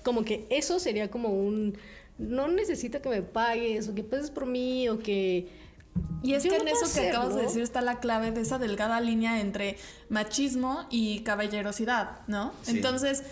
como 0.01 0.23
que 0.23 0.45
eso 0.49 0.79
sería 0.79 1.11
como 1.11 1.27
un 1.27 1.77
no 2.21 2.47
necesito 2.47 3.01
que 3.01 3.09
me 3.09 3.21
pagues 3.21 3.89
o 3.89 3.95
que 3.95 4.03
pagues 4.03 4.31
por 4.31 4.45
mí 4.45 4.87
o 4.89 4.99
que 4.99 5.49
Y 6.23 6.33
es 6.35 6.43
Yo 6.43 6.51
que 6.51 6.57
no 6.57 6.63
en 6.63 6.67
eso 6.69 6.85
que 6.93 7.09
acabas 7.09 7.35
de 7.35 7.41
decir 7.41 7.61
está 7.63 7.81
la 7.81 7.99
clave 7.99 8.31
de 8.31 8.41
esa 8.41 8.57
delgada 8.59 9.01
línea 9.01 9.41
entre 9.41 9.77
machismo 10.09 10.85
y 10.89 11.21
caballerosidad, 11.21 12.19
¿no? 12.27 12.53
Sí. 12.61 12.71
Entonces, 12.77 13.23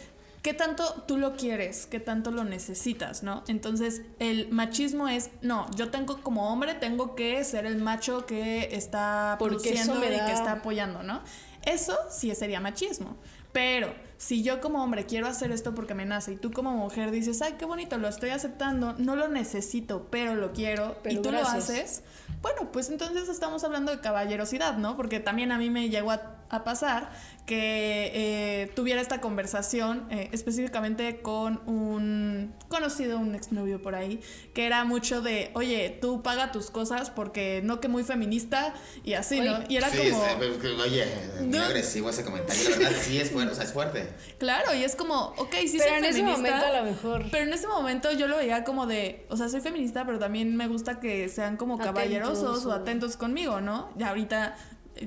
¿qué 0.41 0.53
tanto 0.53 1.03
tú 1.07 1.17
lo 1.17 1.35
quieres? 1.35 1.85
¿Qué 1.85 1.99
tanto 1.99 2.31
lo 2.31 2.43
necesitas, 2.43 3.23
no? 3.23 3.43
Entonces, 3.47 4.01
el 4.19 4.49
machismo 4.51 5.07
es, 5.07 5.29
no, 5.41 5.69
yo 5.75 5.89
tengo 5.89 6.21
como 6.21 6.51
hombre, 6.51 6.73
tengo 6.75 7.15
que 7.15 7.43
ser 7.43 7.65
el 7.65 7.77
macho 7.77 8.25
que 8.25 8.69
está 8.75 9.35
Porque 9.39 9.55
produciendo 9.55 10.03
y 10.03 10.09
da- 10.17 10.25
que 10.25 10.31
está 10.33 10.51
apoyando, 10.53 11.03
¿no? 11.03 11.21
Eso 11.65 11.95
sí 12.09 12.33
sería 12.35 12.59
machismo. 12.59 13.17
Pero 13.51 13.93
si 14.17 14.43
yo 14.43 14.59
como 14.61 14.83
hombre 14.83 15.05
quiero 15.05 15.27
hacer 15.27 15.51
esto 15.51 15.73
porque 15.73 15.95
me 15.95 16.05
nace 16.05 16.33
y 16.33 16.35
tú 16.35 16.51
como 16.51 16.71
mujer 16.71 17.09
dices, 17.09 17.41
ay, 17.41 17.55
qué 17.57 17.65
bonito, 17.65 17.97
lo 17.97 18.07
estoy 18.07 18.29
aceptando, 18.31 18.93
no 18.97 19.15
lo 19.15 19.27
necesito, 19.27 20.07
pero 20.11 20.35
lo 20.35 20.51
quiero, 20.51 20.97
y 21.05 21.15
tú 21.17 21.29
gracias. 21.29 21.53
lo 21.53 21.57
haces, 21.57 22.03
bueno, 22.41 22.71
pues 22.71 22.89
entonces 22.89 23.29
estamos 23.29 23.63
hablando 23.63 23.91
de 23.91 24.01
caballerosidad, 24.01 24.77
¿no? 24.77 24.97
Porque 24.97 25.19
también 25.19 25.51
a 25.51 25.57
mí 25.57 25.69
me 25.69 25.89
llegó 25.89 26.11
a 26.11 26.38
a 26.49 26.63
pasar 26.63 27.11
que 27.45 28.11
eh, 28.13 28.71
tuviera 28.75 29.01
esta 29.01 29.21
conversación 29.21 30.05
eh, 30.11 30.29
específicamente 30.33 31.21
con 31.21 31.61
un 31.67 32.53
conocido, 32.67 33.17
un 33.17 33.33
exnovio 33.33 33.81
por 33.81 33.95
ahí, 33.95 34.19
que 34.53 34.67
era 34.67 34.83
mucho 34.83 35.21
de, 35.21 35.49
oye, 35.55 35.97
tú 35.99 36.21
paga 36.21 36.51
tus 36.51 36.69
cosas 36.69 37.09
porque 37.09 37.61
no 37.63 37.79
que 37.79 37.87
muy 37.87 38.03
feminista 38.03 38.73
y 39.03 39.13
así, 39.13 39.41
¿no? 39.41 39.59
Y 39.67 39.77
era 39.77 39.89
Sí, 39.89 39.97
como... 40.11 40.23
es- 40.25 40.63
oye, 40.85 41.05
muy 41.39 41.47
No. 41.57 41.63
agresivo 41.63 42.11
ese 42.11 42.23
comentario. 42.23 42.69
La 42.69 42.77
verdad, 42.77 42.91
sí 43.01 43.19
es 43.19 43.31
fuerte. 43.31 43.51
O 43.51 43.55
sea, 43.55 43.63
es 43.63 43.73
fuerte. 43.73 44.13
Claro, 44.37 44.75
y 44.75 44.83
es 44.83 44.95
como, 44.95 45.33
ok, 45.37 45.55
sí 45.67 45.77
Pero 45.79 45.89
soy 45.89 45.97
en 45.97 46.05
ese 46.05 46.23
momento 46.23 46.65
a 46.65 46.79
lo 46.81 46.83
mejor. 46.83 47.25
Pero 47.31 47.43
en 47.45 47.53
ese 47.53 47.67
momento 47.67 48.11
yo 48.11 48.27
lo 48.27 48.37
veía 48.37 48.63
como 48.63 48.85
de, 48.85 49.25
o 49.29 49.37
sea, 49.37 49.49
soy 49.49 49.61
feminista, 49.61 50.05
pero 50.05 50.19
también 50.19 50.55
me 50.55 50.67
gusta 50.67 50.99
que 50.99 51.27
sean 51.29 51.57
como 51.57 51.75
Atentos 51.75 51.93
caballerosos 51.95 52.65
o 52.65 52.69
o- 52.69 52.73
atentos 52.73 53.17
conmigo, 53.17 53.59
¿no? 53.59 53.89
Ya 53.97 54.09
ahorita, 54.09 54.55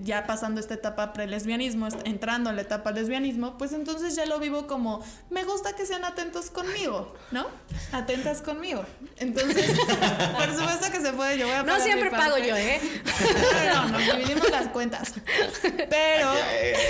ya 0.03 0.27
pasando 0.27 0.61
esta 0.61 0.75
etapa 0.75 1.13
pre-lesbianismo, 1.13 1.89
entrando 2.05 2.51
en 2.51 2.57
la 2.57 2.63
etapa 2.63 2.93
lesbianismo, 2.93 3.59
pues 3.59 3.73
entonces 3.73 4.15
ya 4.17 4.27
lo 4.27 4.39
vivo 4.39 4.67
como, 4.67 5.05
me 5.31 5.45
gusta 5.45 5.75
que 5.75 5.85
sean 5.87 6.05
atentos 6.05 6.51
conmigo, 6.51 7.15
¿no? 7.31 7.47
Atentas 7.93 8.43
conmigo. 8.43 8.85
Entonces, 9.19 9.79
por 10.37 10.55
supuesto 10.55 10.91
que 10.91 11.01
se 11.01 11.13
puede, 11.13 11.39
yo 11.39 11.47
voy 11.47 11.57
a 11.57 11.59
No 11.63 11.67
pagar 11.67 11.83
siempre 11.83 12.11
mi 12.11 12.17
pago 12.17 12.39
yo, 12.39 12.57
¿eh? 12.57 12.81
No, 13.75 13.83
no, 13.83 13.99
nos 13.99 14.07
dividimos 14.17 14.51
las 14.51 14.69
cuentas. 14.69 15.13
Pero... 15.63 16.33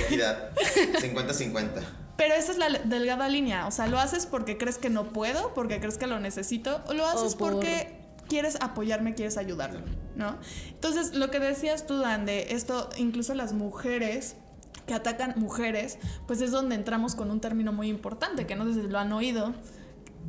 Equidad. 0.05 0.53
50-50. 0.55 1.68
Pero 2.16 2.34
esa 2.34 2.53
es 2.53 2.59
la 2.59 2.68
delgada 2.68 3.28
línea. 3.28 3.66
O 3.66 3.70
sea, 3.70 3.86
lo 3.86 3.98
haces 3.98 4.26
porque 4.26 4.59
crees 4.59 4.78
que 4.78 4.90
no 4.90 5.12
puedo, 5.12 5.55
porque 5.55 5.80
crees 5.80 5.98
que 5.98 6.07
lo 6.07 6.20
necesito, 6.20 6.82
o 6.86 6.94
lo 6.94 7.07
haces 7.07 7.34
por- 7.34 7.55
porque 7.55 8.01
quieres 8.33 8.57
apoyarme, 8.62 9.14
quieres 9.14 9.37
ayudarme, 9.37 9.83
¿no? 10.16 10.39
Entonces, 10.70 11.14
lo 11.14 11.30
que 11.30 11.39
decías 11.39 11.87
tú, 11.87 11.99
Dan, 11.99 12.24
de 12.24 12.55
esto, 12.55 12.89
incluso 12.97 13.35
las 13.35 13.53
mujeres 13.53 14.37
que 14.87 14.95
atacan 14.95 15.35
mujeres, 15.37 15.99
pues 16.26 16.41
es 16.41 16.51
donde 16.51 16.74
entramos 16.74 17.14
con 17.14 17.30
un 17.30 17.41
término 17.43 17.74
muy 17.74 17.91
importante, 17.91 18.47
que 18.47 18.57
no 18.57 18.64
sé 18.64 18.72
si 18.80 18.89
lo 18.89 18.99
han 18.99 19.12
oído, 19.12 19.53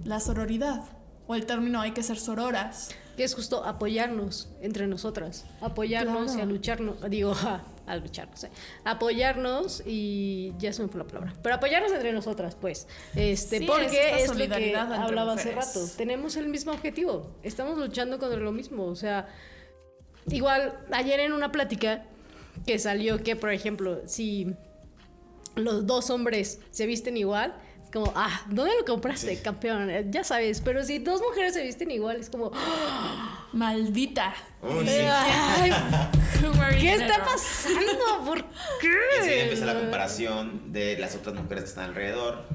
la 0.03 0.19
sororidad. 0.19 0.83
O 1.27 1.35
el 1.35 1.45
término 1.45 1.79
hay 1.79 1.91
que 1.91 2.03
ser 2.03 2.19
sororas. 2.19 2.89
Que 3.15 3.23
es 3.23 3.35
justo 3.35 3.63
apoyarnos 3.63 4.49
entre 4.61 4.85
nosotras. 4.87 5.45
Apoyarnos 5.61 6.33
Claro. 6.33 6.39
y 6.39 6.41
a 6.41 6.45
lucharnos. 6.45 7.09
Digo, 7.09 7.31
a, 7.45 7.61
a 7.85 7.95
lucharnos. 7.95 8.43
¿eh? 8.45 8.49
Apoyarnos 8.83 9.83
y 9.85 10.53
ya 10.57 10.73
se 10.73 10.81
me 10.81 10.89
fue 10.89 10.99
la 10.99 11.07
palabra. 11.07 11.33
Pero 11.41 11.55
apoyarnos 11.55 11.91
entre 11.91 12.13
nosotras, 12.13 12.55
pues. 12.55 12.87
Este, 13.15 13.59
Sí, 13.59 13.65
porque 13.65 14.23
es, 14.23 14.35
lo 14.35 14.55
que 14.55 14.75
hablaba 14.75 15.33
hace 15.33 15.51
rato. 15.51 15.79
Tenemos 15.97 16.35
el 16.35 16.47
mismo 16.47 16.71
objetivo. 16.71 17.35
Estamos 17.43 17.77
luchando 17.77 18.19
contra 18.19 18.39
lo 18.39 18.51
mismo. 18.51 18.85
O 18.85 18.95
sea, 18.95 19.27
igual 20.27 20.79
ayer 20.91 21.19
en 21.19 21.33
una 21.33 21.51
plática 21.51 22.05
que 22.65 22.79
salió 22.79 23.23
que, 23.23 23.35
por 23.35 23.51
ejemplo, 23.51 24.01
si 24.05 24.55
los 25.55 25.85
dos 25.85 26.09
hombres 26.09 26.59
se 26.71 26.85
visten 26.85 27.17
igual, 27.17 27.53
es 27.83 27.91
como, 27.91 28.11
ah, 28.15 28.41
¿dónde 28.49 28.71
lo 28.79 28.85
compraste, 28.85 29.41
campeón? 29.41 29.89
Ya 30.11 30.23
sabes, 30.23 30.61
pero 30.61 30.83
si 30.83 30.99
dos 30.99 31.21
mujeres 31.21 31.53
se 31.53 31.63
visten 31.63 31.91
igual, 31.91 32.17
es 32.17 32.29
como, 32.29 32.51
Maldita. 33.51 34.33
Uy, 34.61 34.87
sí. 34.87 34.95
ay, 35.07 35.71
¿qué 36.97 37.03
está 37.05 37.23
pasando? 37.23 38.25
¿Por 38.25 38.37
Y 38.39 38.41
enseguida 39.17 39.21
qué? 39.35 39.41
empieza 39.43 39.65
la 39.65 39.79
comparación 39.79 40.71
de 40.71 40.97
las 40.97 41.15
otras 41.15 41.35
mujeres 41.35 41.63
que 41.63 41.69
están 41.69 41.85
alrededor. 41.85 42.45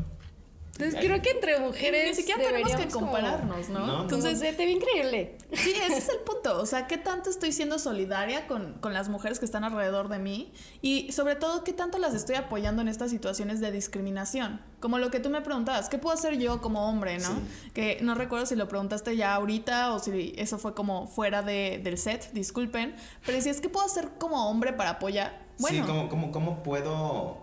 Entonces 0.78 1.00
creo 1.04 1.20
que 1.20 1.30
entre 1.30 1.58
mujeres 1.58 2.10
Ni 2.10 2.14
siquiera 2.14 2.40
tenemos 2.40 2.72
que 2.76 2.86
como- 2.86 3.06
compararnos, 3.06 3.68
¿no? 3.68 3.84
No. 3.84 4.02
Entonces, 4.02 4.38
se 4.38 4.52
te 4.52 4.64
ve 4.64 4.70
increíble. 4.70 5.36
Sí, 5.52 5.72
ese 5.72 5.98
es 5.98 6.08
el 6.08 6.18
punto. 6.20 6.60
O 6.60 6.66
sea, 6.66 6.86
¿qué 6.86 6.96
tanto 6.98 7.30
estoy 7.30 7.50
siendo 7.50 7.80
solidaria 7.80 8.46
con, 8.46 8.74
con 8.74 8.94
las 8.94 9.08
mujeres 9.08 9.40
que 9.40 9.44
están 9.44 9.64
alrededor 9.64 10.08
de 10.08 10.20
mí? 10.20 10.52
Y 10.80 11.10
sobre 11.10 11.34
todo, 11.34 11.64
¿qué 11.64 11.72
tanto 11.72 11.98
las 11.98 12.14
estoy 12.14 12.36
apoyando 12.36 12.80
en 12.80 12.86
estas 12.86 13.10
situaciones 13.10 13.58
de 13.58 13.72
discriminación? 13.72 14.60
Como 14.78 14.98
lo 14.98 15.10
que 15.10 15.18
tú 15.18 15.30
me 15.30 15.40
preguntabas, 15.40 15.88
¿qué 15.88 15.98
puedo 15.98 16.14
hacer 16.14 16.38
yo 16.38 16.60
como 16.60 16.88
hombre, 16.88 17.18
no? 17.18 17.40
Que 17.74 17.98
no 18.00 18.14
recuerdo 18.14 18.46
si 18.46 18.54
lo 18.54 18.68
preguntaste 18.68 19.16
ya 19.16 19.34
ahorita 19.34 19.92
o 19.94 19.98
si 19.98 20.32
eso 20.36 20.58
fue 20.58 20.74
como 20.74 21.08
fuera 21.08 21.42
de- 21.42 21.80
del 21.82 21.98
set, 21.98 22.30
disculpen. 22.32 22.94
Pero 23.26 23.40
si 23.42 23.48
es 23.48 23.60
que 23.60 23.68
puedo 23.68 23.84
hacer 23.84 24.10
como 24.18 24.48
hombre 24.48 24.72
para 24.72 24.90
apoyar. 24.90 25.44
Bueno, 25.58 25.82
Sí, 25.84 25.88
¿cómo, 25.90 26.08
cómo, 26.08 26.30
cómo 26.30 26.62
puedo 26.62 27.38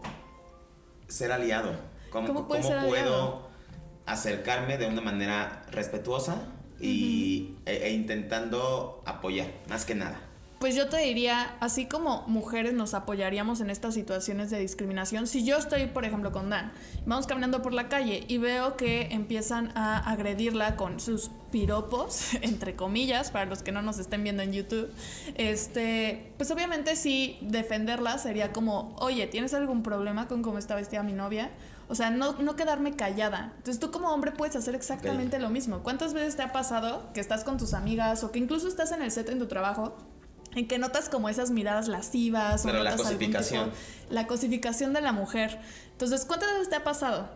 ser 1.10 1.34
aliado? 1.34 1.74
¿Cómo, 2.16 2.28
¿Cómo 2.28 2.48
cómo 2.48 2.88
puedo 2.88 3.42
acercarme 4.06 4.78
de 4.78 4.88
una 4.88 5.02
manera 5.02 5.64
respetuosa 5.70 6.44
y, 6.80 7.56
e, 7.66 7.88
e 7.88 7.92
intentando 7.92 9.04
apoyar, 9.06 9.52
más 9.68 9.84
que 9.84 9.96
nada? 9.96 10.22
Pues 10.60 10.74
yo 10.76 10.88
te 10.88 10.98
diría, 10.98 11.58
así 11.60 11.86
como 11.86 12.24
mujeres 12.28 12.74
nos 12.74 12.94
apoyaríamos 12.94 13.60
en 13.60 13.70
estas 13.70 13.94
situaciones 13.94 14.50
de 14.50 14.60
discriminación, 14.60 15.28
si 15.28 15.44
yo 15.44 15.58
estoy, 15.58 15.88
por 15.88 16.06
ejemplo, 16.06 16.32
con 16.32 16.50
Dan, 16.50 16.72
vamos 17.06 17.28
caminando 17.28 17.62
por 17.62 17.74
la 17.74 17.90
calle 17.90 18.24
y 18.30 18.38
veo 18.38 18.78
que 18.78 19.10
empiezan 19.12 19.74
a 19.76 19.98
agredirla 20.10 20.78
con 20.78 21.02
sus 21.02 21.32
piropos, 21.52 22.34
entre 22.42 22.78
comillas, 22.78 23.30
para 23.30 23.46
los 23.46 23.62
que 23.62 23.74
no 23.74 23.82
nos 23.82 24.00
estén 24.00 24.24
viendo 24.24 24.42
en 24.42 24.54
YouTube, 24.54 24.90
este, 25.36 26.32
pues 26.38 26.50
obviamente 26.52 26.96
sí 26.96 27.38
defenderla 27.42 28.18
sería 28.18 28.54
como, 28.54 28.96
oye, 29.00 29.28
¿tienes 29.28 29.54
algún 29.54 29.84
problema 29.84 30.30
con 30.30 30.42
cómo 30.42 30.58
está 30.58 30.76
vestida 30.76 31.04
mi 31.04 31.14
novia? 31.14 31.52
O 31.88 31.96
sea, 31.96 32.10
no, 32.10 32.34
no 32.34 32.56
quedarme 32.56 32.96
callada. 32.96 33.54
Entonces 33.58 33.80
tú 33.80 33.92
como 33.92 34.10
hombre 34.10 34.32
puedes 34.32 34.56
hacer 34.56 34.74
exactamente 34.76 35.38
lo 35.40 35.50
mismo. 35.50 35.84
¿Cuántas 35.84 36.14
veces 36.14 36.36
te 36.36 36.42
ha 36.44 36.52
pasado 36.52 37.12
que 37.14 37.20
estás 37.20 37.44
con 37.44 37.58
tus 37.58 37.74
amigas 37.74 38.24
o 38.24 38.32
que 38.32 38.40
incluso 38.40 38.68
estás 38.68 38.92
en 38.92 39.02
el 39.04 39.12
set 39.12 39.30
en 39.30 39.38
tu 39.40 39.46
trabajo 39.48 39.96
en 40.56 40.68
que 40.68 40.78
notas 40.80 41.10
como 41.10 41.28
esas 41.30 41.52
miradas 41.52 41.88
lascivas 41.88 42.62
Pero 42.64 42.80
o 42.80 42.84
la 42.84 42.92
notas 42.92 43.08
algún 43.08 43.20
cosificación. 43.20 43.66
tipo- 43.72 43.78
la 44.14 44.26
cosificación 44.28 44.94
de 44.94 45.02
la 45.02 45.12
mujer. 45.12 45.60
Entonces, 45.92 46.26
¿cuántas 46.26 46.50
veces 46.54 46.70
te 46.70 46.76
ha 46.76 46.84
pasado? 46.84 47.30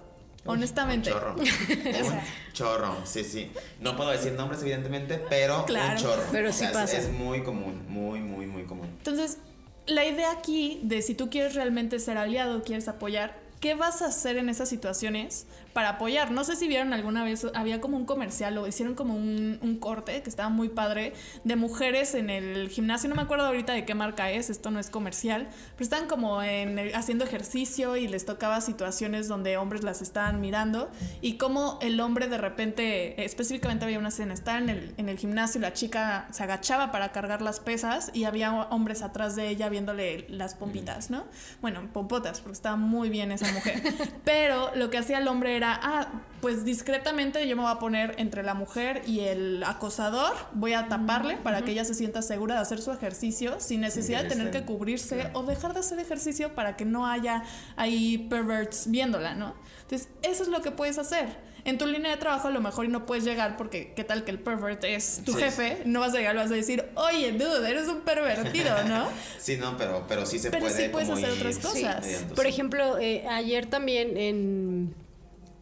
Honestamente. 0.46 1.12
Un 1.14 1.20
chorro. 1.20 1.36
Un 1.38 2.54
chorro, 2.54 2.96
sí, 3.04 3.24
sí. 3.26 3.52
No 3.82 3.96
puedo 3.98 4.10
decir 4.10 4.32
nombres, 4.34 4.62
evidentemente, 4.62 5.22
pero 5.30 5.66
Claro. 5.66 5.92
un 5.92 5.98
chorro. 5.98 6.24
Pero 6.32 6.50
O 6.50 6.54
sí 6.54 6.60
sea, 6.66 6.84
es-. 6.86 6.94
Es, 6.94 7.12
muy 7.12 7.44
común, 7.44 7.84
muy, 7.90 8.22
muy, 8.22 8.46
muy 8.48 8.64
común. 8.64 8.88
Entonces, 8.88 9.38
la 9.86 10.06
idea 10.06 10.32
aquí 10.32 10.80
de 10.84 11.02
si 11.02 11.14
tú 11.14 11.30
quieres 11.30 11.56
realmente 11.56 12.00
ser 12.00 12.18
aliado, 12.18 12.64
quieres 12.64 12.88
apoyar, 12.88 13.38
¿qué 13.60 13.76
vas 13.76 14.02
a 14.02 14.08
hacer 14.08 14.38
en 14.38 14.50
esas 14.50 14.70
situaciones 14.70 15.46
para 15.80 15.92
apoyar? 15.92 16.32
No 16.32 16.44
sé 16.44 16.58
si 16.58 16.68
vieron 16.68 16.92
alguna 16.92 17.24
vez, 17.24 17.48
había 17.56 17.80
como 17.80 17.96
un 17.96 18.04
comercial 18.06 18.58
o 18.58 18.68
hicieron 18.68 18.96
como 18.96 19.16
un, 19.16 19.60
un 19.62 19.78
corte 19.80 20.22
que 20.22 20.30
estaba 20.30 20.50
muy 20.50 20.68
padre 20.68 21.14
de 21.46 21.56
mujeres 21.56 22.16
en 22.16 22.30
el 22.30 22.68
gimnasio. 22.68 23.08
No 23.08 23.16
me 23.16 23.22
acuerdo 23.22 23.46
ahorita 23.46 23.72
de 23.72 23.86
qué 23.86 23.96
marca 23.96 24.30
es, 24.30 24.50
esto 24.50 24.72
no 24.72 24.80
es 24.82 24.90
comercial, 24.90 25.48
pero 25.78 25.84
están 25.86 26.08
como 26.08 26.44
en 26.44 26.80
el- 26.80 26.94
haciendo 26.96 27.24
ejercicio 27.24 27.96
y 27.96 28.10
les 28.10 28.26
tocaba 28.26 28.60
situaciones 28.60 29.30
donde 29.30 29.56
hombres 29.56 29.86
las 29.86 30.02
estaban 30.02 30.42
mirando 30.42 30.90
y 31.22 31.38
como 31.38 31.80
el 31.82 32.02
hombre 32.02 32.28
de 32.28 32.38
repente, 32.38 33.24
específicamente 33.24 33.86
había 33.86 34.00
una 34.00 34.10
escena, 34.10 34.34
estaba 34.34 34.58
en 34.58 34.68
el, 34.68 34.94
en 34.98 35.08
el 35.08 35.18
gimnasio, 35.18 35.62
la 35.62 35.72
chica 35.72 36.28
se 36.32 36.44
agachaba 36.44 36.92
para 36.92 37.14
cargar 37.14 37.42
las 37.42 37.62
pesas 37.62 38.12
y 38.14 38.26
había 38.26 38.52
hombres 38.54 39.02
atrás 39.02 39.38
de 39.38 39.48
ella 39.48 39.70
viéndole 39.70 40.26
las 40.28 40.56
pompitas, 40.56 41.10
¿no? 41.10 41.24
Bueno, 41.62 41.88
pompotas, 41.94 42.42
porque 42.42 42.56
estaba 42.58 42.76
muy 42.76 43.08
bien 43.10 43.32
esa 43.32 43.50
mujer. 43.54 43.82
Pero 44.26 44.72
lo 44.76 44.90
que 44.90 44.98
hacía 44.98 45.20
el 45.20 45.28
hombre 45.30 45.56
era, 45.56 45.69
ah, 45.82 46.08
pues 46.42 46.64
discretamente 46.64 47.46
yo 47.48 47.56
me 47.56 47.64
voy 47.64 47.72
a 47.72 47.80
poner 47.80 48.16
entre 48.18 48.44
la 48.44 48.54
mujer 48.54 49.02
y 49.06 49.22
el 49.22 49.64
acosador, 49.64 50.34
voy 50.54 50.74
a 50.74 50.88
taparle 50.88 51.38
para 51.38 51.64
que 51.64 51.72
ella 51.72 51.84
se 51.86 51.94
sienta 51.94 52.22
segura 52.22 52.56
de 52.56 52.62
hacer 52.62 52.82
su 52.82 52.92
ejercicio 52.92 53.60
sin 53.60 53.82
necesidad 53.82 54.24
de 54.24 54.30
tener 54.30 54.52
que 54.52 54.64
cubrirse 54.64 55.16
claro. 55.16 55.40
o 55.40 55.44
dejar 55.44 55.74
de 55.74 55.82
hacer 55.82 56.00
ejercicio 56.00 56.56
para 56.56 56.78
que 56.78 56.86
no 56.86 57.08
haya 57.08 57.44
ahí 57.76 58.18
perverts 58.30 58.90
viéndola, 58.90 59.36
¿no? 59.36 59.54
Entonces, 59.82 60.10
eso 60.22 60.44
es 60.44 60.50
lo 60.50 60.62
que 60.62 60.72
puedes 60.72 60.98
hacer. 60.98 61.50
En 61.66 61.78
tu 61.78 61.86
línea 61.86 62.10
de 62.12 62.18
trabajo 62.18 62.48
a 62.48 62.52
lo 62.52 62.62
mejor 62.62 62.86
y 62.86 62.88
no 62.88 63.06
puedes 63.06 63.26
llegar 63.26 63.58
porque 63.58 63.92
qué 63.94 64.06
tal 64.06 64.24
que 64.24 64.32
el 64.32 64.40
pervert 64.40 64.82
es 64.86 65.22
tu 65.26 65.34
Sí. 65.34 65.40
jefe, 65.40 65.82
no 65.86 66.00
vas 66.00 66.14
a 66.14 66.18
llegar, 66.18 66.34
le 66.34 66.42
vas 66.42 66.52
a 66.52 66.56
decir, 66.56 66.86
oye, 66.96 67.34
dude, 67.34 67.70
eres 67.70 67.90
un 67.90 68.00
pervertido, 68.02 68.82
¿no? 68.86 69.08
Sí, 69.40 69.58
no, 69.58 69.76
pero, 69.78 70.06
pero 70.08 70.26
sí 70.26 70.40
se 70.40 70.52
Pero 70.52 70.68
puede. 70.68 70.84
sí 70.86 70.90
puedes 70.90 71.10
como 71.10 71.20
hacer 71.20 71.34
ir 71.34 71.38
otras 71.38 71.58
cosas. 71.60 72.24
Por 72.34 72.48
ejemplo, 72.48 72.98
eh, 73.00 73.28
ayer 73.30 73.66
también 73.66 74.16
en, 74.18 74.96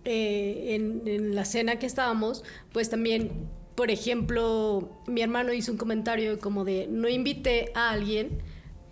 eh, 0.08 0.76
en, 0.76 1.04
en 1.06 1.36
la 1.36 1.46
cena 1.46 1.78
que 1.80 1.86
estábamos, 1.86 2.44
pues 2.72 2.90
también, 2.90 3.32
por 3.76 3.92
ejemplo, 3.92 4.90
mi 5.06 5.22
hermano 5.22 5.54
hizo 5.54 5.72
un 5.72 5.78
comentario 5.78 6.40
como 6.40 6.66
de 6.66 6.88
no 6.90 7.08
invité 7.10 7.72
a 7.76 7.92
alguien 7.92 8.42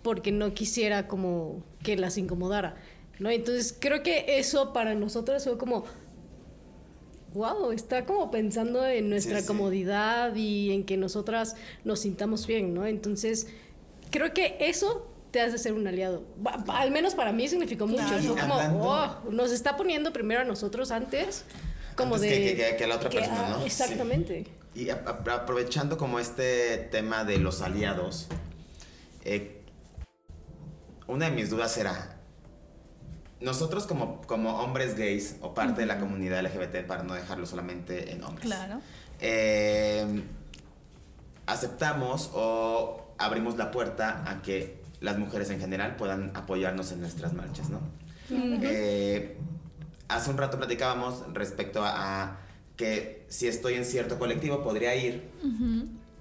porque 0.02 0.30
no 0.30 0.54
quisiera 0.54 1.08
como 1.08 1.64
que 1.82 1.96
las 1.96 2.16
incomodara, 2.18 2.76
¿no? 3.18 3.30
Entonces 3.30 3.76
creo 3.80 4.02
que 4.02 4.38
eso 4.38 4.72
para 4.72 4.94
nosotros 4.94 5.42
fue 5.44 5.58
como, 5.58 5.84
wow, 7.34 7.72
está 7.72 8.04
como 8.06 8.30
pensando 8.30 8.86
en 8.86 9.10
nuestra 9.10 9.36
Sí, 9.38 9.42
sí. 9.42 9.46
comodidad 9.48 10.34
y 10.36 10.72
en 10.72 10.84
que 10.84 10.96
nosotras 10.96 11.56
nos 11.84 12.00
sintamos 12.00 12.46
bien, 12.46 12.72
¿no? 12.74 12.86
Entonces, 12.86 13.48
creo 14.10 14.32
que 14.32 14.56
eso 14.60 15.05
te 15.30 15.40
hace 15.40 15.58
ser 15.58 15.72
un 15.74 15.86
aliado. 15.86 16.24
Al 16.68 16.90
menos 16.90 17.14
para 17.14 17.32
mí 17.32 17.48
significó 17.48 17.86
mucho. 17.86 18.02
Claro. 18.06 18.22
Fue 18.22 18.40
como, 18.40 18.54
Hablando- 18.54 18.80
oh, 19.26 19.30
nos 19.30 19.52
está 19.52 19.76
poniendo 19.76 20.12
primero 20.12 20.40
a 20.40 20.44
nosotros 20.44 20.90
antes, 20.90 21.44
como 21.96 22.14
Antes 22.16 22.30
de... 22.30 22.56
que- 22.56 22.76
que- 22.76 22.84
a 22.84 22.86
la 22.88 22.96
otra 22.96 23.10
persona, 23.10 23.46
ah, 23.46 23.56
¿no? 23.58 23.64
Exactamente. 23.66 24.46
Y 24.74 24.90
a- 24.90 25.02
a- 25.06 25.34
aprovechando 25.34 25.96
como 25.96 26.18
este 26.18 26.76
tema 26.90 27.24
de 27.24 27.38
los 27.38 27.62
aliados, 27.62 28.28
eh, 29.24 29.62
una 31.06 31.26
de 31.26 31.32
mis 31.32 31.50
dudas 31.50 31.76
era, 31.78 32.18
nosotros 33.40 33.86
como, 33.86 34.20
como 34.22 34.58
hombres 34.60 34.96
gays 34.96 35.36
o 35.40 35.54
parte 35.54 35.80
de 35.82 35.86
la 35.86 35.98
comunidad 35.98 36.40
LGBT, 36.40 36.82
para 36.86 37.02
no 37.02 37.14
dejarlo 37.14 37.46
solamente 37.46 38.12
en 38.12 38.22
hombres, 38.24 38.46
Claro. 38.46 38.80
eh, 39.20 40.22
aceptamos 41.46 42.30
o 42.34 43.14
abrimos 43.18 43.56
la 43.56 43.70
puerta 43.70 44.24
a 44.28 44.42
que 44.42 44.75
las 45.00 45.18
mujeres 45.18 45.50
en 45.50 45.60
general 45.60 45.96
puedan 45.96 46.32
apoyarnos 46.34 46.92
en 46.92 47.00
nuestras 47.00 47.32
marchas, 47.34 47.70
¿no? 47.70 47.80
Eh, 48.30 49.36
hace 50.08 50.30
un 50.30 50.38
rato 50.38 50.58
platicábamos 50.58 51.22
respecto 51.32 51.84
a, 51.84 52.22
a 52.22 52.38
que 52.76 53.24
si 53.28 53.48
estoy 53.48 53.74
en 53.74 53.84
cierto 53.84 54.18
colectivo 54.18 54.62
podría 54.62 54.94
ir, 54.94 55.30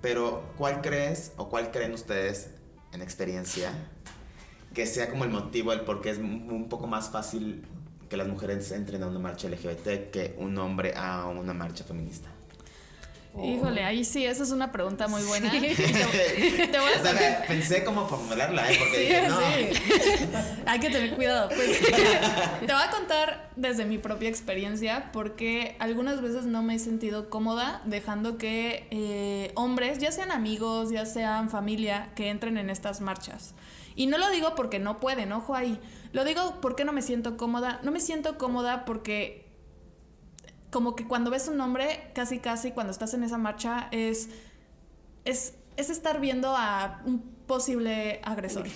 pero 0.02 0.54
¿cuál 0.58 0.82
crees 0.82 1.34
o 1.38 1.50
cuál 1.50 1.72
creen 1.72 1.94
ustedes 1.94 2.50
en 2.94 3.02
experiencia 3.02 3.72
que 4.74 4.86
sea 4.86 5.10
como 5.10 5.24
el 5.24 5.30
motivo, 5.30 5.74
el 5.74 5.82
por 5.82 6.02
qué 6.02 6.12
es 6.12 6.18
un 6.18 6.50
un 6.50 6.70
poco 6.70 6.88
más 6.88 7.10
fácil 7.10 7.66
que 8.10 8.18
las 8.18 8.28
mujeres 8.28 8.72
entren 8.72 9.04
a 9.04 9.08
una 9.08 9.20
marcha 9.20 9.48
LGBT 9.50 10.12
que 10.12 10.36
un 10.38 10.58
hombre 10.58 10.94
a 10.96 11.28
una 11.28 11.54
marcha 11.54 11.84
feminista? 11.84 12.30
Híjole, 13.44 13.84
ahí 13.84 14.06
sí, 14.06 14.26
esa 14.26 14.44
es 14.44 14.52
una 14.52 14.72
pregunta 14.72 15.08
muy 15.08 15.22
buena. 15.24 15.52
Sí. 15.52 15.60
Te, 15.76 16.68
te 16.68 16.80
voy 16.80 16.92
a 16.94 17.02
O 17.02 17.04
sea, 17.04 17.44
pensé 17.48 17.84
cómo 17.84 18.08
formularla, 18.08 18.72
¿eh? 18.72 18.78
Porque 18.80 18.96
Sí, 18.96 19.02
dije, 19.02 19.28
no. 19.28 19.40
sí. 19.40 20.32
Hay 20.66 20.80
que 20.80 20.90
tener 20.90 21.16
cuidado. 21.16 21.50
Pues, 21.50 21.80
te 21.80 22.74
voy 22.74 22.82
a 22.82 22.90
contar 22.90 23.52
desde 23.56 23.86
mi 23.86 23.98
propia 23.98 24.30
experiencia 24.30 25.12
porque 25.12 25.76
algunas 25.80 26.22
veces 26.22 26.46
no 26.46 26.64
me 26.64 26.76
he 26.76 26.80
sentido 26.80 27.30
cómoda 27.30 27.82
dejando 27.86 28.38
que 28.38 28.88
eh, 28.92 29.52
hombres, 29.56 29.98
ya 30.00 30.12
sean 30.12 30.32
amigos, 30.32 30.92
ya 30.92 31.06
sean 31.06 31.50
familia, 31.50 32.12
que 32.16 32.30
entren 32.30 32.58
en 32.58 32.70
estas 32.70 33.02
marchas. 33.02 33.54
Y 33.96 34.08
no 34.08 34.18
lo 34.18 34.30
digo 34.30 34.56
porque 34.56 34.80
no 34.80 35.00
pueden, 35.00 35.32
ojo 35.32 35.56
ahí. 35.56 35.80
Lo 36.12 36.26
digo 36.26 36.60
porque 36.62 36.84
no 36.86 36.94
me 36.94 37.02
siento 37.02 37.38
cómoda. 37.38 37.80
No 37.84 37.92
me 37.92 38.00
siento 38.00 38.38
cómoda 38.38 38.86
porque 38.86 39.45
como 40.76 40.94
que 40.94 41.08
cuando 41.08 41.32
ves 41.32 41.48
un 41.48 41.62
hombre, 41.62 42.12
casi 42.14 42.40
casi 42.40 42.72
cuando 42.72 42.92
estás 42.92 43.14
en 43.14 43.24
esa 43.24 43.38
marcha, 43.38 43.88
es, 43.92 44.28
es, 45.24 45.54
es 45.78 45.90
estar 45.90 46.20
viendo 46.20 46.54
a 46.54 47.02
un 47.06 47.22
posible 47.48 48.20
agresor. 48.24 48.68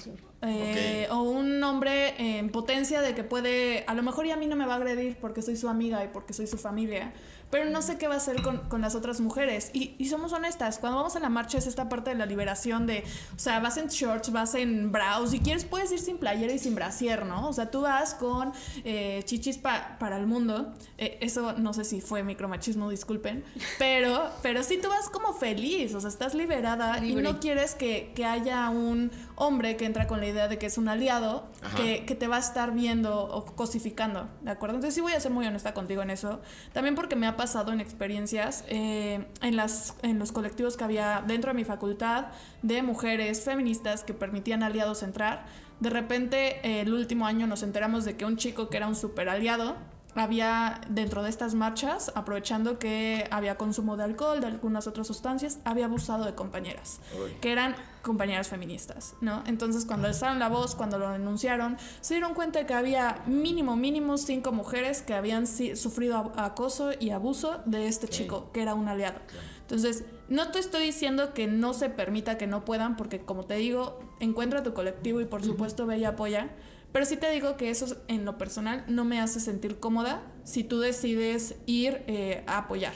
Eh, 0.41 1.09
O 1.11 1.23
un 1.23 1.61
hombre 1.61 2.37
en 2.37 2.51
potencia 2.51 3.01
de 3.01 3.13
que 3.15 3.25
puede, 3.25 3.83
a 3.85 3.95
lo 3.95 4.03
mejor 4.03 4.25
y 4.25 4.31
a 4.31 4.37
mí 4.37 4.47
no 4.47 4.55
me 4.55 4.65
va 4.65 4.75
a 4.75 4.77
agredir 4.77 5.17
porque 5.19 5.41
soy 5.41 5.57
su 5.57 5.67
amiga 5.67 6.01
y 6.05 6.07
porque 6.07 6.31
soy 6.31 6.47
su 6.47 6.57
familia, 6.57 7.11
pero 7.49 7.65
no 7.69 7.81
sé 7.81 7.97
qué 7.97 8.07
va 8.07 8.15
a 8.15 8.17
hacer 8.17 8.41
con, 8.41 8.57
con 8.69 8.81
las 8.81 8.95
otras 8.95 9.19
mujeres. 9.21 9.71
Y, 9.73 9.95
y 9.97 10.07
somos 10.09 10.33
honestas, 10.33 10.77
cuando 10.79 10.97
vamos 10.97 11.15
a 11.15 11.19
la 11.19 11.29
marcha 11.29 11.57
es 11.57 11.67
esta 11.67 11.89
parte 11.89 12.11
de 12.11 12.15
la 12.15 12.25
liberación 12.25 12.85
de, 12.87 13.03
o 13.35 13.39
sea, 13.39 13.59
vas 13.59 13.77
en 13.77 13.87
shorts, 13.87 14.31
vas 14.31 14.55
en 14.55 14.91
brows, 14.91 15.31
si 15.31 15.39
quieres 15.39 15.65
puedes 15.65 15.91
ir 15.91 15.99
sin 15.99 16.17
playera 16.17 16.53
y 16.53 16.59
sin 16.59 16.75
brasier, 16.75 17.25
¿no? 17.25 17.47
O 17.47 17.53
sea, 17.53 17.71
tú 17.71 17.81
vas 17.81 18.13
con 18.13 18.53
eh, 18.83 19.21
chichis 19.25 19.57
pa- 19.57 19.97
para 19.99 20.17
el 20.17 20.27
mundo. 20.27 20.73
Eh, 20.97 21.17
eso 21.21 21.53
no 21.53 21.73
sé 21.73 21.83
si 21.85 22.01
fue 22.01 22.23
micromachismo, 22.23 22.89
disculpen, 22.89 23.43
pero, 23.77 24.29
pero 24.41 24.63
sí 24.63 24.77
tú 24.81 24.89
vas 24.89 25.09
como 25.09 25.33
feliz, 25.33 25.93
o 25.95 25.99
sea, 26.01 26.09
estás 26.09 26.35
liberada 26.35 27.03
y 27.03 27.15
no 27.15 27.39
quieres 27.39 27.75
que, 27.75 28.11
que 28.15 28.25
haya 28.25 28.69
un 28.69 29.11
hombre 29.39 29.77
que 29.77 29.85
entra 29.85 30.05
con 30.05 30.19
la 30.19 30.27
idea 30.27 30.47
de 30.47 30.59
que 30.59 30.67
es 30.67 30.77
un 30.77 30.89
aliado, 30.89 31.47
que, 31.77 32.05
que 32.05 32.13
te 32.13 32.27
va 32.27 32.35
a 32.35 32.39
estar 32.39 32.73
viendo 32.73 33.23
o 33.23 33.45
cosificando, 33.45 34.29
¿de 34.41 34.51
acuerdo? 34.51 34.75
Entonces 34.75 34.93
sí 34.93 35.01
voy 35.01 35.13
a 35.13 35.19
ser 35.19 35.31
muy 35.31 35.47
honesta 35.47 35.73
contigo 35.73 36.01
en 36.01 36.09
eso. 36.09 36.41
También 36.73 36.93
porque 36.93 37.15
me 37.15 37.25
ha 37.25 37.37
pasado 37.37 37.71
en 37.71 37.79
experiencias 37.79 38.65
eh, 38.67 39.25
en, 39.41 39.55
las, 39.55 39.95
en 40.03 40.19
los 40.19 40.31
colectivos 40.31 40.75
que 40.75 40.83
había 40.83 41.23
dentro 41.25 41.51
de 41.51 41.55
mi 41.55 41.63
facultad 41.63 42.27
de 42.61 42.83
mujeres 42.83 43.41
feministas 43.43 44.03
que 44.03 44.13
permitían 44.13 44.61
aliados 44.61 45.03
entrar. 45.03 45.45
De 45.79 45.89
repente, 45.89 46.59
eh, 46.67 46.81
el 46.81 46.93
último 46.93 47.25
año 47.25 47.47
nos 47.47 47.63
enteramos 47.63 48.03
de 48.03 48.17
que 48.17 48.25
un 48.25 48.35
chico 48.35 48.69
que 48.69 48.77
era 48.77 48.87
un 48.87 48.95
super 48.95 49.29
aliado 49.29 49.77
había 50.19 50.81
dentro 50.89 51.23
de 51.23 51.29
estas 51.29 51.55
marchas, 51.55 52.11
aprovechando 52.15 52.79
que 52.79 53.27
había 53.31 53.57
consumo 53.57 53.97
de 53.97 54.03
alcohol, 54.03 54.41
de 54.41 54.47
algunas 54.47 54.87
otras 54.87 55.07
sustancias, 55.07 55.59
había 55.65 55.85
abusado 55.85 56.25
de 56.25 56.35
compañeras, 56.35 56.99
Uy. 57.21 57.31
que 57.41 57.51
eran 57.51 57.75
compañeras 58.01 58.47
feministas, 58.47 59.15
¿no? 59.21 59.43
Entonces 59.45 59.85
cuando 59.85 60.07
alzaron 60.07 60.39
la 60.39 60.49
voz, 60.49 60.75
cuando 60.75 60.97
lo 60.97 61.09
denunciaron, 61.09 61.77
se 62.01 62.15
dieron 62.15 62.33
cuenta 62.33 62.65
que 62.65 62.73
había 62.73 63.21
mínimo, 63.25 63.75
mínimo 63.75 64.17
cinco 64.17 64.51
mujeres 64.51 65.01
que 65.01 65.13
habían 65.13 65.47
sufrido 65.47 66.31
acoso 66.35 66.91
y 66.99 67.09
abuso 67.09 67.61
de 67.65 67.87
este 67.87 68.07
chico, 68.07 68.51
que 68.53 68.61
era 68.61 68.73
un 68.73 68.87
aliado. 68.87 69.19
Entonces, 69.61 70.05
no 70.29 70.51
te 70.51 70.59
estoy 70.59 70.83
diciendo 70.85 71.33
que 71.33 71.47
no 71.47 71.73
se 71.73 71.89
permita 71.89 72.37
que 72.37 72.47
no 72.47 72.65
puedan, 72.65 72.95
porque 72.95 73.19
como 73.21 73.45
te 73.45 73.55
digo, 73.55 73.99
encuentra 74.19 74.63
tu 74.63 74.73
colectivo 74.73 75.21
y 75.21 75.25
por 75.25 75.43
supuesto 75.43 75.85
ve 75.85 75.97
y 75.97 76.05
apoya. 76.05 76.49
Pero 76.91 77.05
sí 77.05 77.17
te 77.17 77.29
digo 77.31 77.55
que 77.55 77.69
eso 77.69 77.95
en 78.07 78.25
lo 78.25 78.37
personal 78.37 78.83
no 78.87 79.05
me 79.05 79.19
hace 79.19 79.39
sentir 79.39 79.79
cómoda 79.79 80.23
si 80.43 80.63
tú 80.63 80.79
decides 80.79 81.55
ir 81.67 82.01
eh, 82.07 82.43
a 82.47 82.59
apoyar. 82.59 82.93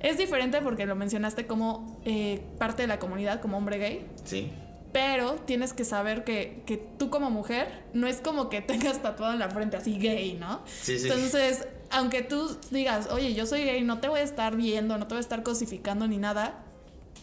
Es 0.00 0.18
diferente 0.18 0.60
porque 0.62 0.86
lo 0.86 0.94
mencionaste 0.94 1.46
como 1.46 2.00
eh, 2.04 2.42
parte 2.58 2.82
de 2.82 2.88
la 2.88 2.98
comunidad, 2.98 3.40
como 3.40 3.56
hombre 3.56 3.78
gay, 3.78 4.06
Sí. 4.24 4.50
pero 4.92 5.32
tienes 5.46 5.72
que 5.72 5.84
saber 5.84 6.22
que, 6.22 6.62
que 6.64 6.76
tú 6.76 7.10
como 7.10 7.30
mujer 7.30 7.84
no 7.92 8.06
es 8.06 8.20
como 8.20 8.48
que 8.50 8.60
tengas 8.62 9.02
tatuado 9.02 9.32
en 9.32 9.38
la 9.40 9.50
frente 9.50 9.76
así 9.76 9.98
gay, 9.98 10.34
¿no? 10.34 10.60
Sí, 10.80 10.98
sí. 10.98 11.08
Entonces, 11.08 11.66
aunque 11.90 12.22
tú 12.22 12.56
digas, 12.70 13.08
oye, 13.10 13.34
yo 13.34 13.46
soy 13.46 13.64
gay, 13.64 13.82
no 13.82 13.98
te 13.98 14.08
voy 14.08 14.20
a 14.20 14.22
estar 14.22 14.54
viendo, 14.56 14.96
no 14.96 15.06
te 15.08 15.14
voy 15.14 15.18
a 15.18 15.20
estar 15.22 15.42
cosificando 15.42 16.06
ni 16.06 16.18
nada, 16.18 16.62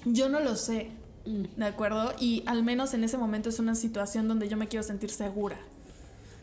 yo 0.03 0.27
no 0.27 0.39
lo 0.41 0.55
sé, 0.57 0.91
¿de 1.25 1.65
acuerdo? 1.65 2.13
Y 2.19 2.43
al 2.45 2.63
menos 2.63 2.93
en 2.93 3.03
ese 3.03 3.17
momento 3.17 3.49
es 3.49 3.59
una 3.59 3.75
situación 3.75 4.27
donde 4.27 4.47
yo 4.47 4.57
me 4.57 4.67
quiero 4.67 4.83
sentir 4.83 5.09
segura. 5.09 5.59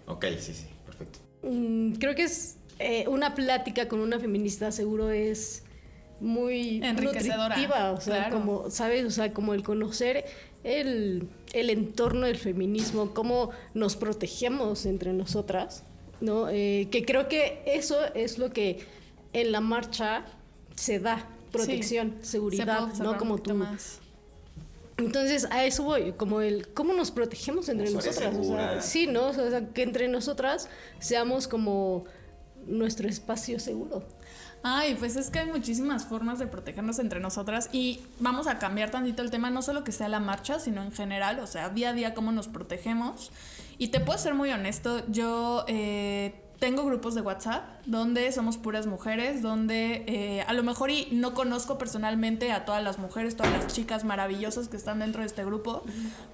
Ok, 0.07 0.27
sí, 0.39 0.53
sí, 0.53 0.67
perfecto. 0.85 1.21
Mm, 1.43 1.93
creo 1.95 2.15
que 2.15 2.25
es 2.25 2.57
eh, 2.79 3.07
una 3.09 3.35
plática 3.35 3.89
con 3.89 4.01
una 4.01 4.19
feminista 4.19 4.73
seguro 4.73 5.11
es 5.11 5.63
muy 6.21 6.81
Enriquecedora, 6.83 7.49
nutritiva, 7.49 7.93
o 7.93 8.01
sea, 8.01 8.29
claro. 8.29 8.37
como, 8.37 8.71
¿sabes? 8.71 9.05
O 9.05 9.11
sea, 9.11 9.33
como 9.33 9.55
el 9.55 9.63
conocer 9.63 10.25
el, 10.65 11.29
el 11.53 11.71
entorno 11.71 12.27
del 12.27 12.37
feminismo, 12.37 13.13
cómo 13.13 13.51
nos 13.75 13.97
protegemos 13.97 14.87
entre 14.87 15.13
nosotras, 15.13 15.83
¿no? 16.21 16.49
Eh, 16.49 16.89
que 16.91 17.05
creo 17.05 17.29
que 17.29 17.63
eso 17.67 17.99
es 18.15 18.39
lo 18.39 18.53
que 18.53 18.87
en 19.33 19.53
la 19.53 19.61
marcha 19.61 20.25
se 20.77 21.01
da, 21.01 21.27
protección, 21.51 22.17
seguridad, 22.23 22.93
¿no? 22.95 23.19
Como 23.19 23.39
tú. 23.39 23.55
más. 23.55 24.02
Entonces, 25.07 25.47
a 25.51 25.65
eso 25.65 25.83
voy, 25.85 26.13
como 26.13 26.41
el 26.41 26.69
cómo 26.73 26.93
nos 26.93 27.11
protegemos 27.11 27.69
entre 27.69 27.87
Como 27.87 27.97
nosotras. 27.97 28.17
O 28.17 28.21
sea, 28.21 28.33
segura. 28.33 28.83
sí, 28.83 29.07
¿no? 29.07 29.27
O 29.27 29.33
sea, 29.33 29.69
que 29.69 29.83
entre 29.83 30.09
nosotras 30.09 30.69
seamos 30.99 31.49
como 31.49 32.05
nuestro 32.67 33.09
espacio 33.09 33.59
seguro. 33.59 34.05
Ay, 34.65 34.95
pues 34.95 35.17
es 35.17 35.31
que 35.31 35.41
hay 35.41 35.47
muchísimas 35.47 36.05
formas 36.05 36.39
de 36.39 36.47
protegernos 36.47 37.01
entre 37.01 37.19
nosotras 37.19 37.69
y 37.73 38.01
vamos 38.21 38.47
a 38.47 38.61
cambiar 38.61 38.93
tantito 38.93 39.21
el 39.23 39.31
tema, 39.31 39.51
no 39.51 39.61
solo 39.61 39.83
que 39.83 39.91
sea 39.91 40.09
la 40.09 40.21
marcha, 40.21 40.61
sino 40.61 40.85
en 40.85 40.93
general, 40.93 41.41
o 41.41 41.49
sea, 41.49 41.69
día 41.69 41.91
a 41.91 41.93
día 41.93 42.15
cómo 42.15 42.31
nos 42.31 42.47
protegemos. 42.47 43.33
Y 43.79 43.89
te 43.89 43.99
puedo 43.99 44.19
ser 44.19 44.35
muy 44.35 44.51
honesto, 44.53 45.03
yo 45.09 45.65
eh, 45.67 46.35
tengo 46.63 46.85
grupos 46.85 47.17
de 47.17 47.23
WhatsApp 47.23 47.65
donde 47.87 48.31
somos 48.31 48.57
puras 48.57 48.87
mujeres, 48.87 49.43
donde 49.43 50.05
eh, 50.07 50.45
a 50.47 50.53
lo 50.53 50.63
mejor 50.63 50.93
y 50.93 51.09
no 51.11 51.35
conozco 51.35 51.77
personalmente 51.77 52.53
a 52.53 52.65
todas 52.65 52.85
las 52.85 53.01
mujeres, 53.01 53.37
todas 53.37 53.53
las 53.53 53.67
chicas 53.67 54.05
maravillosas 54.05 54.69
que 54.69 54.77
están 54.77 55.01
dentro 55.01 55.23
de 55.23 55.27
este 55.27 55.45
grupo, 55.45 55.83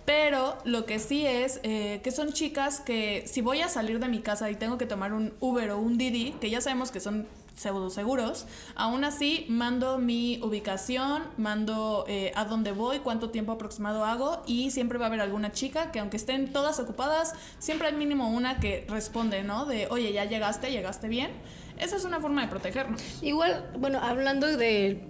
pero 0.05 0.59
lo 0.67 0.85
que 0.85 0.99
sí 0.99 1.25
es 1.25 1.61
eh, 1.63 2.03
que 2.05 2.11
son 2.11 2.35
chicas 2.35 2.81
que 2.81 3.25
si 3.27 3.41
voy 3.41 3.63
a 3.63 3.71
salir 3.71 4.01
de 4.01 4.09
mi 4.09 4.21
casa 4.21 4.51
y 4.51 4.57
tengo 4.57 4.77
que 4.77 4.85
tomar 4.85 5.15
un 5.15 5.33
Uber 5.41 5.71
o 5.71 5.79
un 5.79 5.97
Didi, 5.97 6.33
que 6.33 6.51
ya 6.51 6.61
sabemos 6.61 6.91
que 6.91 7.01
son 7.01 7.27
pseudo 7.59 7.91
seguros, 7.91 8.47
aún 8.77 9.05
así 9.05 9.47
mando 9.49 9.99
mi 9.99 10.41
ubicación, 10.43 11.25
mando 11.37 12.05
eh, 12.07 12.33
a 12.37 12.45
dónde 12.45 12.73
voy, 12.73 13.01
cuánto 13.01 13.31
tiempo 13.31 13.53
aproximado 13.53 14.05
hago 14.05 14.43
y 14.47 14.71
siempre 14.71 14.99
va 14.99 15.07
a 15.07 15.09
haber 15.09 15.21
alguna 15.21 15.51
chica 15.51 15.91
que 15.91 15.99
aunque 15.99 16.17
estén 16.17 16.53
todas 16.53 16.79
ocupadas, 16.79 17.35
siempre 17.59 17.89
hay 17.89 17.95
mínimo 17.95 18.31
una 18.31 18.61
que 18.61 18.87
responde, 18.89 19.43
¿no? 19.43 19.67
De, 19.67 19.89
oye, 19.91 20.13
ya 20.13 20.25
llegaste, 20.25 20.71
llegaste 20.71 21.09
bien. 21.09 21.31
Esa 21.79 21.97
es 21.97 22.05
una 22.05 22.21
forma 22.21 22.43
de 22.43 22.49
protegernos. 22.49 23.03
Igual, 23.23 23.71
bueno, 23.79 23.99
hablando 24.01 24.47
de, 24.47 25.01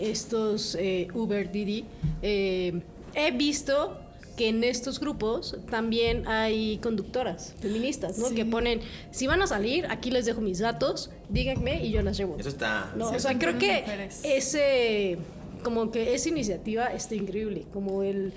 estos 0.00 0.74
eh, 0.74 1.08
Uber 1.14 1.50
Didi, 1.50 1.84
eh, 2.22 2.82
he 3.14 3.30
visto 3.32 4.07
que 4.38 4.48
en 4.48 4.64
estos 4.64 5.00
grupos 5.00 5.56
también 5.68 6.26
hay 6.28 6.78
conductoras 6.78 7.54
feministas, 7.60 8.18
¿no? 8.18 8.28
Sí. 8.28 8.34
Que 8.36 8.44
ponen, 8.46 8.80
si 9.10 9.26
van 9.26 9.42
a 9.42 9.46
salir, 9.46 9.84
aquí 9.90 10.10
les 10.10 10.24
dejo 10.24 10.40
mis 10.40 10.60
datos, 10.60 11.10
díganme 11.28 11.84
y 11.84 11.90
yo 11.90 12.00
las 12.02 12.16
llevo. 12.16 12.36
Eso 12.38 12.48
está. 12.48 12.92
No, 12.96 13.10
Sí, 13.10 13.16
o 13.16 13.20
sea, 13.20 13.36
creo 13.38 13.58
que 13.58 13.80
mujeres. 13.82 14.20
ese, 14.24 15.18
como 15.62 15.90
que 15.90 16.14
esa 16.14 16.28
iniciativa 16.30 16.86
está 16.86 17.14
increíble, 17.16 17.66
como 17.72 18.02
el 18.04 18.32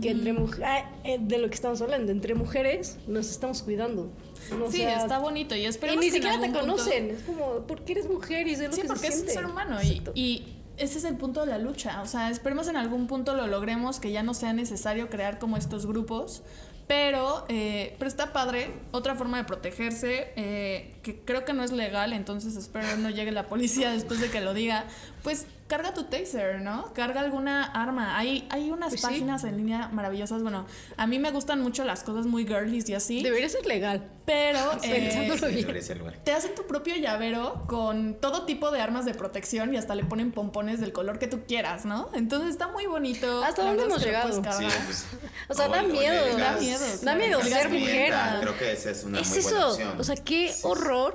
que 0.00 0.10
entre 0.10 0.32
mujeres, 0.32 0.84
de 1.20 1.38
lo 1.38 1.48
que 1.48 1.54
estamos 1.54 1.80
hablando, 1.82 2.12
entre 2.12 2.34
mujeres 2.34 2.96
nos 3.08 3.30
estamos 3.30 3.62
cuidando. 3.62 4.10
¿no? 4.58 4.64
O 4.66 4.70
sí, 4.70 4.78
sea, 4.78 5.00
está 5.02 5.18
bonito 5.18 5.54
y 5.56 5.60
Y 5.60 5.66
esperemos 5.66 6.04
ni 6.04 6.10
que 6.10 6.16
en 6.16 6.22
siquiera 6.22 6.40
te 6.40 6.46
punto- 6.50 6.60
conocen, 6.60 7.10
es 7.10 7.22
como, 7.22 7.64
porque 7.66 7.92
eres 7.92 8.08
mujer 8.08 8.46
y 8.48 8.56
sé 8.56 8.68
lo 8.68 8.74
Sí, 8.74 8.82
que 8.82 8.86
porque 8.88 9.10
se 9.10 9.14
es 9.16 9.22
un 9.22 9.28
ser 9.28 9.46
humano 9.46 9.78
y, 9.82 10.02
y 10.14 10.46
ese 10.76 10.98
es 10.98 11.04
el 11.04 11.16
punto 11.16 11.40
de 11.40 11.46
la 11.46 11.58
lucha. 11.58 12.02
O 12.02 12.06
sea, 12.06 12.30
esperemos 12.30 12.68
en 12.68 12.76
algún 12.76 13.06
punto 13.06 13.34
lo 13.34 13.46
logremos, 13.46 14.00
que 14.00 14.10
ya 14.12 14.22
no 14.22 14.34
sea 14.34 14.52
necesario 14.52 15.08
crear 15.10 15.38
como 15.38 15.56
estos 15.56 15.86
grupos, 15.86 16.42
Pero, 16.88 17.44
eh, 17.48 17.94
pero 17.98 18.08
está 18.08 18.32
padre. 18.32 18.74
Otra 18.90 19.14
forma 19.14 19.38
de 19.38 19.44
protegerse, 19.44 20.32
eh, 20.36 20.96
que 21.02 21.16
creo 21.20 21.44
que 21.44 21.52
no 21.52 21.62
es 21.62 21.72
legal, 21.72 22.12
entonces 22.12 22.56
espero 22.56 22.96
no 22.98 23.08
llegue 23.08 23.30
la 23.30 23.48
policía 23.48 23.92
después 23.92 24.20
de 24.20 24.30
que 24.30 24.40
lo 24.40 24.52
diga. 24.52 24.84
Pues 25.22 25.46
carga 25.68 25.94
tu 25.94 26.04
taser, 26.04 26.60
¿no? 26.60 26.92
Carga 26.92 27.20
alguna 27.20 27.64
arma. 27.64 28.18
Hay, 28.18 28.46
hay 28.50 28.70
unas 28.70 28.90
Pues 28.90 29.00
sí. 29.00 29.06
páginas 29.06 29.44
en 29.44 29.56
línea 29.56 29.88
maravillosas. 29.88 30.42
Bueno, 30.42 30.66
a 30.96 31.06
mí 31.06 31.18
me 31.18 31.30
gustan 31.30 31.60
mucho 31.62 31.84
las 31.84 32.02
cosas 32.02 32.26
muy 32.26 32.46
girlies 32.46 32.88
y 32.90 32.94
así. 32.94 33.22
Debería 33.22 33.48
ser 33.48 33.64
legal. 33.66 34.10
Pero 34.26 34.58
eh, 34.82 35.28
bien. 35.50 36.14
Te 36.24 36.32
hacen 36.32 36.54
tu 36.54 36.66
propio 36.66 36.94
llavero 36.96 37.64
con 37.66 38.14
todo 38.20 38.44
tipo 38.44 38.70
de 38.70 38.80
armas 38.80 39.04
de 39.04 39.14
protección 39.14 39.72
y 39.74 39.78
hasta 39.78 39.94
le 39.94 40.04
ponen 40.04 40.30
pompones 40.32 40.80
del 40.80 40.92
color 40.92 41.18
que 41.18 41.26
tú 41.26 41.40
quieras, 41.48 41.84
¿no? 41.86 42.08
Entonces 42.14 42.50
está 42.50 42.68
muy 42.68 42.86
bonito. 42.86 43.42
¿Hasta 43.42 43.62
dónde 43.64 43.84
hemos 43.84 44.04
llegado? 44.04 44.32
Sí, 44.32 44.40
pues, 44.86 45.06
O 45.48 45.54
sea, 45.54 45.68
da 45.68 45.82
o- 45.82 45.84
o 45.86 45.88
miedo. 45.88 46.26
llegas- 46.26 46.38
Da 46.54 46.60
miedo. 46.60 46.84
Da 47.02 47.14
miedo 47.16 47.42
ser 47.42 47.68
mujer. 47.70 47.86
clienta. 47.88 48.38
Creo 48.42 48.58
que 48.58 48.72
esa 48.72 48.90
es 48.90 49.04
una 49.04 49.20
Es 49.20 49.30
muy 49.30 49.40
buena 49.42 49.58
eso. 49.58 49.70
opción. 49.72 50.00
O 50.00 50.04
sea, 50.04 50.16
qué 50.16 50.52
Sí. 50.52 50.60
horror. 50.64 51.14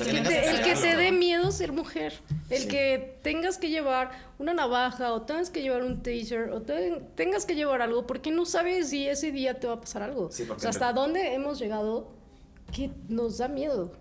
O 0.00 0.04
sea, 0.04 0.12
el 0.12 0.16
que 0.18 0.22
que, 0.22 0.28
te, 0.28 0.50
el 0.50 0.62
que 0.62 0.76
se 0.76 0.96
dé 0.96 1.12
miedo 1.12 1.50
ser 1.52 1.72
mujer. 1.72 2.14
El 2.50 2.62
Sí. 2.62 2.68
que 2.68 3.18
tengas 3.22 3.58
que 3.58 3.70
llevar 3.70 4.10
una 4.38 4.52
navaja 4.54 5.12
o 5.12 5.22
tengas 5.22 5.50
que 5.50 5.62
llevar 5.62 5.82
un 5.82 6.02
taser 6.02 6.50
o 6.50 6.62
te- 6.62 7.00
tengas 7.14 7.46
que 7.46 7.54
llevar 7.54 7.80
algo 7.82 8.06
porque 8.06 8.30
no 8.30 8.44
sabes 8.44 8.90
si 8.90 9.06
ese 9.08 9.32
día 9.32 9.58
te 9.60 9.66
va 9.66 9.74
a 9.74 9.80
pasar 9.80 10.02
algo. 10.02 10.30
Sí, 10.30 10.42
o 10.48 10.58
sea, 10.58 10.70
hasta 10.70 10.92
dónde 10.92 11.34
hemos 11.34 11.58
llegado 11.58 12.12
que 12.72 12.90
nos 13.08 13.38
da 13.38 13.48
miedo 13.48 13.92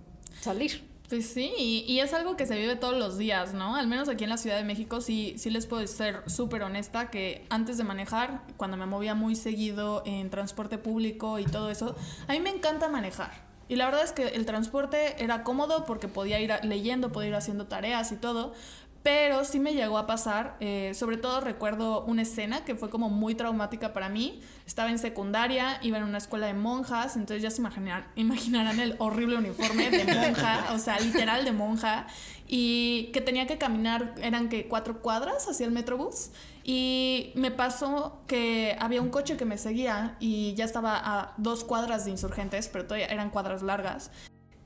salir. 0.41 0.91
Pues 1.09 1.27
sí, 1.27 1.51
y, 1.59 1.85
y 1.87 1.99
es 1.99 2.11
algo 2.13 2.35
que 2.37 2.47
se 2.47 2.57
vive 2.57 2.75
todos 2.75 2.97
los 2.97 3.17
días, 3.19 3.53
¿no? 3.53 3.75
Al 3.75 3.87
menos 3.87 4.09
aquí 4.09 4.23
en 4.23 4.31
la 4.31 4.37
Ciudad 4.37 4.57
de 4.57 4.63
México 4.63 4.99
sí, 4.99 5.35
sí 5.37 5.51
les 5.51 5.67
puedo 5.67 5.85
ser 5.85 6.23
súper 6.27 6.63
honesta 6.63 7.11
que 7.11 7.45
antes 7.49 7.77
de 7.77 7.83
manejar, 7.83 8.41
cuando 8.57 8.77
me 8.77 8.87
movía 8.87 9.13
muy 9.13 9.35
seguido 9.35 10.01
en 10.07 10.29
transporte 10.31 10.79
público 10.79 11.37
y 11.37 11.43
todo 11.45 11.69
eso, 11.69 11.95
a 12.27 12.31
mí 12.31 12.39
me 12.39 12.49
encanta 12.49 12.89
manejar. 12.89 13.31
Y 13.73 13.75
la 13.75 13.85
verdad 13.85 14.03
es 14.03 14.11
que 14.11 14.27
el 14.27 14.45
transporte 14.45 15.15
era 15.23 15.41
cómodo 15.43 15.83
porque 15.85 16.07
podía 16.07 16.39
ir 16.39 16.53
leyendo, 16.61 17.11
podía 17.11 17.29
ir 17.29 17.35
haciendo 17.35 17.65
tareas 17.65 18.11
y 18.11 18.17
todo. 18.17 18.53
Pero 19.01 19.43
sí 19.45 19.59
me 19.59 19.73
llegó 19.73 19.97
a 19.97 20.05
pasar, 20.05 20.57
eh, 20.59 20.91
sobre 20.93 21.17
todo 21.17 21.41
recuerdo 21.41 22.03
una 22.05 22.21
escena 22.21 22.63
que 22.65 22.75
fue 22.75 22.91
como 22.91 23.09
muy 23.09 23.33
traumática 23.33 23.91
para 23.91 24.09
mí. 24.09 24.41
Estaba 24.67 24.91
en 24.91 24.99
secundaria, 24.99 25.79
iba 25.81 25.97
en 25.97 26.03
una 26.03 26.19
escuela 26.19 26.45
de 26.45 26.53
monjas, 26.53 27.15
entonces 27.15 27.41
ya 27.41 27.49
se 27.49 27.61
imaginar- 27.61 28.05
imaginarán 28.15 28.79
el 28.79 28.95
horrible 28.99 29.37
uniforme 29.37 29.89
de 29.89 30.05
monja, 30.13 30.67
o 30.73 30.77
sea, 30.77 30.99
literal 30.99 31.43
de 31.45 31.51
monja, 31.51 32.05
y 32.47 33.09
que 33.11 33.21
tenía 33.21 33.47
que 33.47 33.57
caminar, 33.57 34.13
eran 34.21 34.49
que 34.49 34.67
cuatro 34.67 35.01
cuadras 35.01 35.47
hacia 35.49 35.65
el 35.65 35.71
metrobús, 35.71 36.29
y 36.63 37.33
me 37.35 37.51
pasó 37.51 38.21
que 38.27 38.77
había 38.79 39.01
un 39.01 39.09
coche 39.09 39.35
que 39.35 39.45
me 39.45 39.57
seguía 39.57 40.15
y 40.19 40.53
ya 40.55 40.65
estaba 40.65 40.95
a 40.95 41.33
dos 41.37 41.63
cuadras 41.63 42.05
de 42.05 42.11
insurgentes, 42.11 42.69
pero 42.69 42.85
todavía 42.85 43.07
eran 43.07 43.29
cuadras 43.29 43.61
largas, 43.61 44.11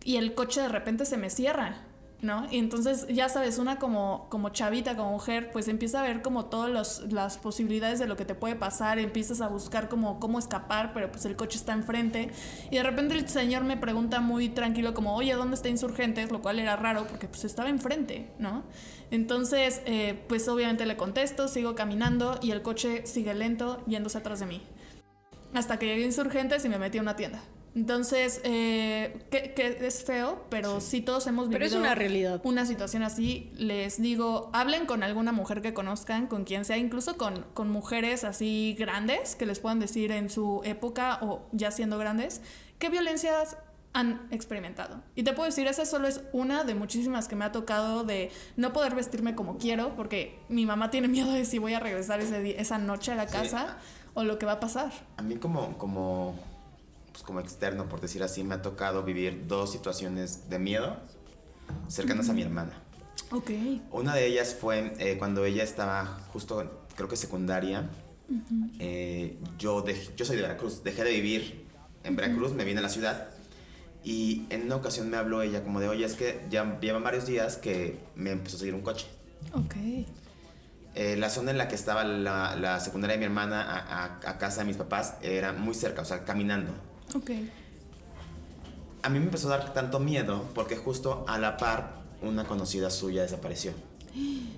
y 0.03 0.17
el 0.17 0.35
coche 0.35 0.61
de 0.61 0.69
repente 0.69 1.05
se 1.05 1.17
me 1.17 1.29
cierra. 1.29 1.83
¿No? 2.19 2.47
Y 2.49 2.57
entonces, 2.57 3.05
ya 3.09 3.29
sabes, 3.29 3.59
una 3.59 3.77
como, 3.77 4.27
como 4.29 4.49
chavita, 4.49 4.97
como 4.97 5.11
mujer, 5.11 5.51
pues 5.51 5.67
empieza 5.67 5.99
a 5.99 6.03
ver 6.03 6.23
como 6.23 6.45
todas 6.45 7.03
las 7.11 7.37
posibilidades 7.37 7.99
de 7.99 8.07
lo 8.07 8.17
que 8.17 8.25
te 8.25 8.33
puede 8.33 8.55
pasar, 8.55 8.97
empiezas 8.97 9.39
a 9.39 9.47
buscar 9.47 9.87
como 9.87 10.19
cómo 10.19 10.39
escapar, 10.39 10.93
pero 10.95 11.11
pues 11.11 11.25
el 11.25 11.35
coche 11.35 11.59
está 11.59 11.73
enfrente. 11.73 12.31
Y 12.71 12.77
de 12.77 12.83
repente 12.83 13.13
el 13.13 13.29
señor 13.29 13.65
me 13.65 13.77
pregunta 13.77 14.19
muy 14.19 14.49
tranquilo 14.49 14.95
como, 14.95 15.15
oye, 15.15 15.33
¿dónde 15.35 15.55
está 15.55 15.69
Insurgentes? 15.69 16.31
Lo 16.31 16.41
cual 16.41 16.57
era 16.57 16.75
raro 16.75 17.05
porque 17.05 17.27
pues 17.27 17.45
estaba 17.45 17.69
enfrente, 17.69 18.31
¿no? 18.39 18.63
Entonces, 19.11 19.83
eh, 19.85 20.25
pues 20.27 20.47
obviamente 20.47 20.87
le 20.87 20.97
contesto, 20.97 21.47
sigo 21.47 21.75
caminando 21.75 22.39
y 22.41 22.49
el 22.49 22.63
coche 22.63 23.05
sigue 23.05 23.35
lento 23.35 23.83
yéndose 23.85 24.17
atrás 24.17 24.39
de 24.39 24.47
mí. 24.47 24.63
Hasta 25.53 25.77
que 25.77 25.85
llegué 25.85 26.03
Insurgentes 26.03 26.65
y 26.65 26.69
me 26.69 26.79
metí 26.79 26.97
a 26.97 27.01
una 27.01 27.15
tienda. 27.15 27.41
Entonces, 27.75 28.41
eh, 28.43 29.25
que, 29.29 29.53
que 29.53 29.77
es 29.85 30.03
feo, 30.03 30.45
pero 30.49 30.81
sí. 30.81 31.01
todos 31.01 31.27
hemos 31.27 31.47
vivido 31.47 31.59
Pero 31.59 31.65
es 31.65 31.73
una 31.75 31.93
realidad. 31.95 32.41
una 32.43 32.65
situación 32.65 33.03
así. 33.03 33.51
Les 33.55 34.01
digo, 34.01 34.49
hablen 34.53 34.85
con 34.87 35.03
alguna 35.03 35.31
mujer 35.31 35.61
que 35.61 35.73
conozcan, 35.73 36.25
con 36.27 36.43
quien 36.43 36.65
sea, 36.65 36.77
incluso 36.77 37.17
con, 37.17 37.45
con 37.53 37.69
mujeres 37.69 38.23
así 38.23 38.75
grandes, 38.79 39.35
que 39.35 39.45
les 39.45 39.59
puedan 39.59 39.79
decir 39.79 40.11
en 40.11 40.29
su 40.29 40.61
época 40.63 41.19
o 41.21 41.47
ya 41.51 41.69
siendo 41.71 41.97
grandes, 41.99 42.41
qué 42.79 42.89
violencias 42.89 43.57
han 43.93 44.27
experimentado. 44.31 45.01
Y 45.15 45.23
te 45.23 45.33
puedo 45.33 45.45
decir, 45.47 45.65
esa 45.67 45.85
solo 45.85 46.07
es 46.07 46.21
una 46.31 46.63
de 46.63 46.75
muchísimas 46.75 47.27
que 47.27 47.35
me 47.35 47.45
ha 47.45 47.51
tocado 47.51 48.03
de 48.03 48.31
no 48.55 48.73
poder 48.73 48.93
vestirme 48.95 49.33
como 49.35 49.57
quiero, 49.57 49.95
porque 49.95 50.39
mi 50.49 50.65
mamá 50.65 50.91
tiene 50.91 51.07
miedo 51.07 51.31
de 51.31 51.45
si 51.45 51.57
voy 51.57 51.73
a 51.73 51.79
regresar 51.79 52.19
ese 52.21 52.41
di- 52.41 52.51
esa 52.51 52.77
noche 52.77 53.11
a 53.11 53.15
la 53.15 53.27
Sí. 53.27 53.33
casa 53.33 53.77
o 54.13 54.23
lo 54.23 54.37
que 54.39 54.45
va 54.45 54.53
a 54.53 54.59
pasar. 54.59 54.91
A 55.17 55.21
mí 55.23 55.35
como, 55.37 55.77
como, 55.79 56.35
pues 57.17 57.25
como 57.25 57.39
externo, 57.39 57.89
por 57.89 57.99
decir 57.99 58.21
así, 58.21 58.43
me 58.43 58.53
ha 58.53 58.61
tocado 58.61 59.01
vivir 59.01 59.47
dos 59.47 59.71
situaciones 59.71 60.51
de 60.51 60.59
miedo 60.59 60.97
cercanas 61.87 62.29
a 62.29 62.33
mi 62.33 62.43
hermana. 62.43 62.73
Ok. 63.31 63.49
Una 63.91 64.13
de 64.13 64.27
ellas 64.27 64.55
fue 64.59 64.93
eh, 64.99 65.17
cuando 65.17 65.43
ella 65.43 65.63
estaba 65.63 66.19
justo, 66.31 66.85
creo 66.95 67.09
que 67.09 67.15
secundaria. 67.15 67.89
eh, 68.77 69.35
yo, 69.57 69.83
yo 70.15 70.25
soy 70.25 70.35
de 70.35 70.43
Veracruz, 70.43 70.83
dejé 70.83 71.03
de 71.03 71.11
vivir 71.11 71.65
en 72.03 72.15
Veracruz, 72.15 72.53
me 72.53 72.63
vine 72.65 72.81
a 72.81 72.83
la 72.83 72.89
ciudad. 72.89 73.29
Y 74.03 74.45
en 74.51 74.65
una 74.65 74.75
ocasión 74.75 75.09
me 75.09 75.17
habló 75.17 75.41
ella 75.41 75.63
como 75.63 75.79
de, 75.79 75.87
oye, 75.89 76.05
es 76.05 76.13
que 76.13 76.45
ya 76.51 76.79
llevan 76.79 77.01
varios 77.03 77.25
días 77.25 77.57
que 77.57 77.97
me 78.15 78.29
empezó 78.29 78.57
a 78.57 78.59
seguir 78.59 78.75
un 78.75 78.81
coche. 78.81 79.07
Ok. 79.53 79.75
Eh, 80.93 81.15
la 81.17 81.31
zona 81.31 81.49
en 81.49 81.57
la 81.57 81.67
que 81.67 81.73
estaba 81.75 82.03
la, 82.03 82.55
la 82.55 82.79
secundaria 82.79 83.15
de 83.15 83.19
mi 83.19 83.25
hermana 83.25 83.61
a, 83.63 84.05
a- 84.05 84.29
a 84.29 84.37
casa 84.37 84.59
de 84.61 84.65
mis 84.67 84.77
papás 84.77 85.15
era 85.23 85.51
muy 85.51 85.73
cerca, 85.73 86.03
o 86.03 86.05
sea, 86.05 86.23
caminando. 86.23 86.71
Ok. 87.15 87.31
A 89.03 89.09
mí 89.09 89.19
me 89.19 89.25
empezó 89.25 89.47
a 89.51 89.57
dar 89.57 89.73
tanto 89.73 89.99
miedo 89.99 90.43
porque 90.53 90.75
justo 90.75 91.23
a 91.27 91.37
la 91.37 91.57
par 91.57 92.01
una 92.21 92.45
conocida 92.45 92.89
suya 92.89 93.21
desapareció. 93.23 93.71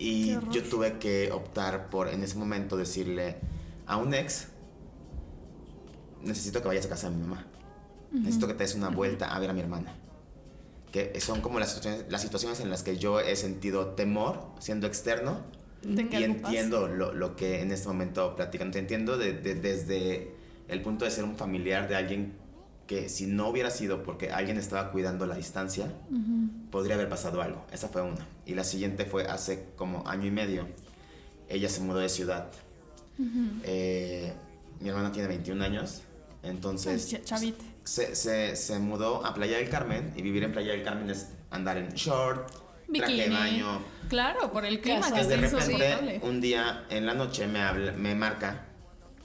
Y 0.00 0.30
yo 0.52 0.62
tuve 0.62 0.98
que 1.00 1.32
optar 1.32 1.90
por 1.90 2.06
en 2.06 2.22
ese 2.22 2.36
momento 2.36 2.76
decirle 2.76 3.34
a 3.84 3.96
un 3.96 4.14
ex, 4.14 4.46
necesito 6.22 6.62
que 6.62 6.68
vayas 6.68 6.86
a 6.86 6.88
casa 6.90 7.10
de 7.10 7.16
mi 7.16 7.22
mamá. 7.22 7.46
Necesito 8.12 8.46
que 8.46 8.54
te 8.54 8.62
des 8.62 8.76
una 8.76 8.90
vuelta 8.90 9.34
a 9.34 9.38
ver 9.40 9.50
a 9.50 9.52
mi 9.52 9.60
hermana. 9.60 9.96
Que 10.92 11.18
son 11.20 11.40
como 11.40 11.58
las 11.58 11.70
situaciones, 11.74 12.06
las 12.12 12.22
situaciones 12.22 12.60
en 12.60 12.70
las 12.70 12.84
que 12.84 12.96
yo 12.96 13.18
he 13.18 13.34
sentido 13.34 13.88
temor 13.88 14.40
siendo 14.60 14.86
externo 14.86 15.40
y 16.20 16.22
entiendo 16.24 16.86
lo, 16.88 17.12
lo 17.12 17.34
que 17.34 17.60
en 17.60 17.72
este 17.72 17.88
momento 17.88 18.36
platican. 18.36 18.70
Te 18.70 18.78
entiendo 18.78 19.18
de- 19.18 19.32
de- 19.32 19.56
desde 19.56 20.32
el 20.68 20.82
punto 20.82 21.04
de 21.04 21.10
ser 21.10 21.24
un 21.24 21.36
familiar 21.36 21.88
de 21.88 21.96
alguien 21.96 22.32
que 22.86 23.08
si 23.08 23.26
no 23.26 23.48
hubiera 23.48 23.70
sido 23.70 24.02
porque 24.02 24.30
alguien 24.30 24.56
estaba 24.56 24.90
cuidando 24.90 25.26
la 25.26 25.36
distancia, 25.36 25.92
podría 26.70 26.94
haber 26.94 27.08
pasado 27.08 27.42
algo. 27.42 27.66
Esa 27.70 27.88
fue 27.88 28.02
una. 28.02 28.26
Y 28.46 28.54
la 28.54 28.64
siguiente 28.64 29.04
fue 29.04 29.26
hace 29.26 29.66
como 29.76 30.06
año 30.08 30.26
y 30.26 30.30
medio. 30.30 30.66
Ella 31.48 31.68
se 31.68 31.80
mudó 31.80 31.98
de 31.98 32.08
ciudad. 32.08 32.50
Eh, 33.64 34.32
mi 34.80 34.88
hermana 34.88 35.12
tiene 35.12 35.28
21 35.28 35.62
años. 35.62 36.02
Entonces 36.42 37.14
se, 37.84 38.14
se, 38.14 38.56
se 38.56 38.78
mudó 38.78 39.24
a 39.24 39.34
Playa 39.34 39.58
del 39.58 39.68
Carmen 39.68 40.12
y 40.16 40.22
vivir 40.22 40.44
en 40.44 40.52
Playa 40.52 40.72
del 40.72 40.82
Carmen 40.82 41.10
es 41.10 41.28
andar 41.50 41.76
en 41.76 41.88
short, 41.90 42.50
traje 42.92 43.12
de 43.12 43.28
Bikini. 43.28 43.34
baño. 43.34 43.82
Claro, 44.08 44.52
por 44.52 44.64
el 44.64 44.80
clima 44.80 45.12
que 45.12 45.24
de 45.24 45.36
repente, 45.36 46.20
un 46.22 46.40
día 46.40 46.84
en 46.90 47.06
la 47.06 47.14
noche 47.14 47.46
me, 47.46 47.60
habla, 47.60 47.92
me 47.92 48.14
marca. 48.14 48.64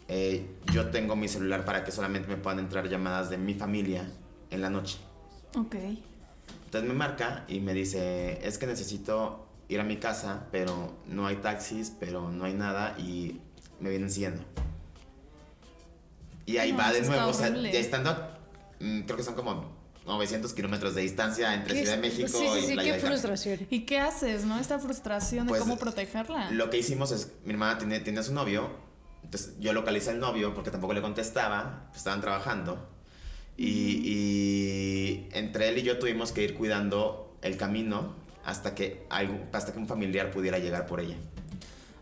Eh, 0.08 0.46
yo 0.74 0.90
tengo 0.90 1.16
mi 1.16 1.28
celular 1.28 1.66
para 1.66 1.84
que 1.84 1.92
solamente 1.92 2.28
me 2.28 2.38
puedan 2.38 2.60
entrar 2.60 2.88
llamadas 2.90 3.30
de 3.30 3.38
mi 3.38 3.54
familia 3.54 4.10
en 4.50 4.62
la 4.62 4.70
noche. 4.70 4.98
Ok. 5.56 5.76
Entonces 6.66 6.90
me 6.90 6.96
marca 6.96 7.46
y 7.48 7.60
me 7.60 7.74
dice, 7.74 8.46
es 8.46 8.58
que 8.58 8.66
necesito 8.66 9.48
ir 9.70 9.80
a 9.80 9.84
mi 9.84 9.98
casa, 9.98 10.48
pero 10.52 10.94
no 11.08 11.28
hay 11.28 11.38
taxis, 11.38 11.92
pero 12.00 12.30
no 12.32 12.46
hay 12.46 12.54
nada 12.54 12.96
y 12.98 13.40
me 13.80 13.90
vienen 13.90 14.10
siguiendo. 14.10 14.44
Y 16.46 16.58
ahí 16.58 16.72
No, 16.72 16.80
va 16.80 16.92
de 16.92 17.02
nuevo, 17.02 17.28
o 17.28 17.34
sea, 17.34 17.50
ya 17.50 17.80
estando, 17.80 18.12
mm, 18.80 19.02
creo 19.02 19.18
que 19.18 19.24
son 19.24 19.36
como 19.36 19.72
900 20.06 20.54
kilómetros 20.54 20.96
de 20.96 21.02
distancia 21.02 21.54
entre 21.54 21.74
¿Qué 21.74 21.80
Ciudad 21.82 21.96
de 21.96 22.02
México 22.02 22.28
sí, 22.28 22.38
sí, 22.54 22.60
y 22.60 22.68
sí, 22.68 22.74
Playa 22.74 22.96
qué 22.96 23.00
frustración. 23.00 23.60
¿Y 23.70 23.80
qué 23.86 24.00
haces, 24.00 24.44
no? 24.46 24.60
Esta 24.60 24.80
frustración 24.80 25.46
de 25.46 25.50
Pues, 25.50 25.62
cómo 25.62 25.78
protegerla. 25.78 26.52
Lo 26.52 26.70
que 26.70 26.80
hicimos 26.80 27.12
es, 27.12 27.32
mi 27.46 27.52
hermana 27.54 27.78
tiene, 27.78 28.00
tiene 28.02 28.20
a 28.20 28.24
su 28.24 28.34
novio, 28.34 28.70
entonces 29.24 29.54
yo 29.60 29.74
localicé 29.74 30.12
al 30.12 30.20
novio 30.20 30.54
porque 30.54 30.72
tampoco 30.72 30.94
le 30.94 31.02
contestaba, 31.02 31.86
pues, 31.88 31.98
estaban 32.00 32.22
trabajando. 32.22 32.90
Y, 33.58 34.02
y 34.04 35.30
entre 35.34 35.70
él 35.70 35.78
y 35.78 35.84
yo 35.84 36.00
tuvimos 36.00 36.32
que 36.32 36.44
ir 36.44 36.56
cuidando 36.56 37.38
el 37.42 37.56
camino 37.58 38.16
hasta 38.46 38.74
que, 38.76 39.06
algo, 39.10 39.40
hasta 39.54 39.74
que 39.74 39.80
un 39.80 39.88
familiar 39.88 40.32
pudiera 40.32 40.58
llegar 40.60 40.86
por 40.88 41.00
ella. 41.00 41.16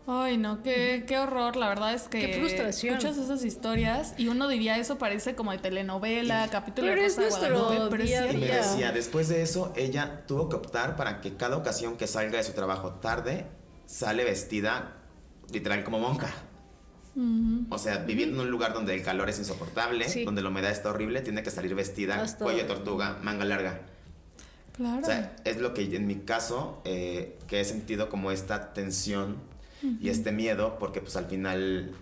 Ay, 0.06 0.36
no, 0.36 0.62
qué, 0.64 1.04
qué 1.06 1.18
horror. 1.18 1.54
La 1.56 1.68
verdad 1.68 1.94
es 1.94 2.08
que 2.08 2.26
Qué 2.26 2.38
frustración. 2.40 2.96
escuchas 2.96 3.16
esas 3.18 3.44
historias 3.44 4.14
y 4.16 4.26
uno 4.28 4.48
diría 4.48 4.76
eso 4.76 4.98
parece 4.98 5.36
como 5.36 5.52
de 5.52 5.58
telenovela, 5.58 6.48
capítulo 6.50 6.88
Pero 6.88 7.00
de 7.02 7.06
es 7.06 7.16
Rosa 7.16 7.22
de 7.22 7.50
nuestro 7.50 7.64
Guadalupe, 7.64 7.90
pero 7.90 8.02
es 8.02 8.08
día 8.08 8.32
Y 8.32 8.36
me 8.38 8.46
decía, 8.48 8.90
después 8.92 9.28
de 9.28 9.42
eso, 9.42 9.72
ella 9.76 10.24
tuvo 10.26 10.48
que 10.48 10.56
optar 10.56 10.96
para 10.96 11.20
que 11.20 11.36
cada 11.36 11.56
ocasión 11.56 11.96
que 11.96 12.08
salga 12.08 12.38
de 12.38 12.44
su 12.44 12.52
trabajo 12.52 12.94
tarde, 12.94 13.46
sale 13.86 14.24
vestida 14.24 14.96
literal 15.52 15.84
como 15.84 16.00
monja. 16.00 16.30
O 17.70 17.78
sea, 17.78 17.98
viviendo 17.98 18.36
en 18.40 18.46
un 18.46 18.50
lugar 18.50 18.72
donde 18.72 18.94
el 18.94 19.02
calor 19.02 19.28
es 19.28 19.38
insoportable, 19.38 20.08
Sí. 20.08 20.24
donde 20.24 20.40
la 20.42 20.48
humedad 20.48 20.70
está 20.70 20.90
horrible, 20.90 21.20
tiene 21.20 21.42
que 21.42 21.50
salir 21.50 21.74
vestida, 21.74 22.22
Hasta- 22.22 22.42
cuello 22.44 22.62
de 22.62 22.68
tortuga, 22.68 23.18
manga 23.22 23.44
larga. 23.44 23.80
Claro. 24.76 25.02
O 25.02 25.04
sea, 25.04 25.36
es 25.44 25.58
lo 25.58 25.74
que 25.74 25.82
en 25.94 26.06
mi 26.06 26.16
caso, 26.20 26.80
eh, 26.86 27.38
que 27.46 27.60
he 27.60 27.64
sentido 27.66 28.08
como 28.08 28.30
esta 28.32 28.72
tensión 28.72 29.36
y 30.00 30.08
este 30.08 30.32
miedo, 30.32 30.78
porque 30.78 31.00
pues 31.02 31.16
al 31.16 31.26
final 31.26 31.92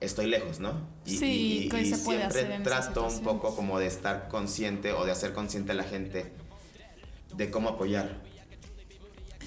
estoy 0.00 0.26
lejos, 0.26 0.60
¿no? 0.60 0.74
Y, 1.04 1.16
Sí, 1.16 1.62
y- 1.64 1.68
¿qué 1.68 1.80
y 1.82 1.86
se 1.90 1.98
puede 2.04 2.30
siempre 2.30 2.60
trato 2.62 3.06
un 3.08 3.20
poco 3.22 3.56
como 3.56 3.80
de 3.80 3.86
estar 3.86 4.28
consciente 4.28 4.92
o 4.92 5.04
de 5.04 5.10
hacer 5.12 5.32
consciente 5.32 5.72
a 5.72 5.74
la 5.74 5.84
gente 5.84 6.30
de 7.34 7.50
cómo 7.50 7.70
apoyar. 7.70 8.20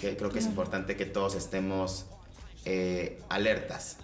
Que 0.01 0.17
creo 0.17 0.29
que 0.29 0.39
es 0.39 0.45
importante 0.45 0.95
que 0.97 1.05
todos 1.05 1.35
estemos 1.35 2.05
eh, 2.65 3.21
alertas. 3.29 3.97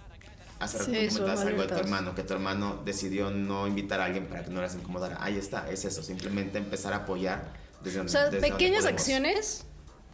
Hace 0.58 0.78
rato 0.78 0.90
Sí, 0.90 1.08
comentabas 1.08 1.40
algo 1.40 1.62
de 1.62 1.68
tu 1.68 1.74
hermano, 1.74 2.14
que 2.14 2.22
tu 2.22 2.32
hermano 2.34 2.82
decidió 2.84 3.30
no 3.30 3.66
invitar 3.66 4.00
a 4.00 4.06
alguien 4.06 4.26
para 4.26 4.44
que 4.44 4.50
no 4.50 4.60
las 4.60 4.74
incomodara. 4.74 5.18
Ahí 5.20 5.36
está, 5.36 5.70
es 5.70 5.84
eso, 5.84 6.02
simplemente 6.02 6.58
empezar 6.58 6.92
a 6.92 6.96
apoyar 6.98 7.52
desde 7.82 7.98
O 7.98 8.00
donde 8.00 8.12
sea, 8.12 8.24
desde 8.30 8.40
donde 8.40 8.50
pequeñas 8.50 8.82
podemos. 8.82 9.00
acciones, 9.00 9.66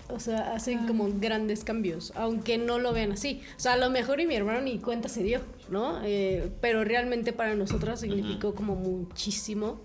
o 0.08 0.18
sea, 0.20 0.54
hacen 0.54 0.86
como 0.86 1.08
grandes 1.14 1.64
cambios, 1.64 2.12
aunque 2.16 2.58
no 2.58 2.78
lo 2.78 2.92
vean 2.92 3.12
así. 3.12 3.40
O 3.56 3.60
sea, 3.60 3.74
a 3.74 3.76
lo 3.76 3.88
mejor 3.90 4.20
y 4.20 4.26
mi 4.26 4.34
hermano 4.34 4.60
ni 4.60 4.78
cuenta 4.78 5.08
se 5.08 5.22
dio, 5.22 5.40
¿no? 5.70 6.00
Eh, 6.04 6.50
pero 6.60 6.84
realmente 6.84 7.32
para 7.32 7.54
nosotras 7.54 8.00
significó 8.00 8.54
como 8.54 8.74
muchísimo 8.74 9.80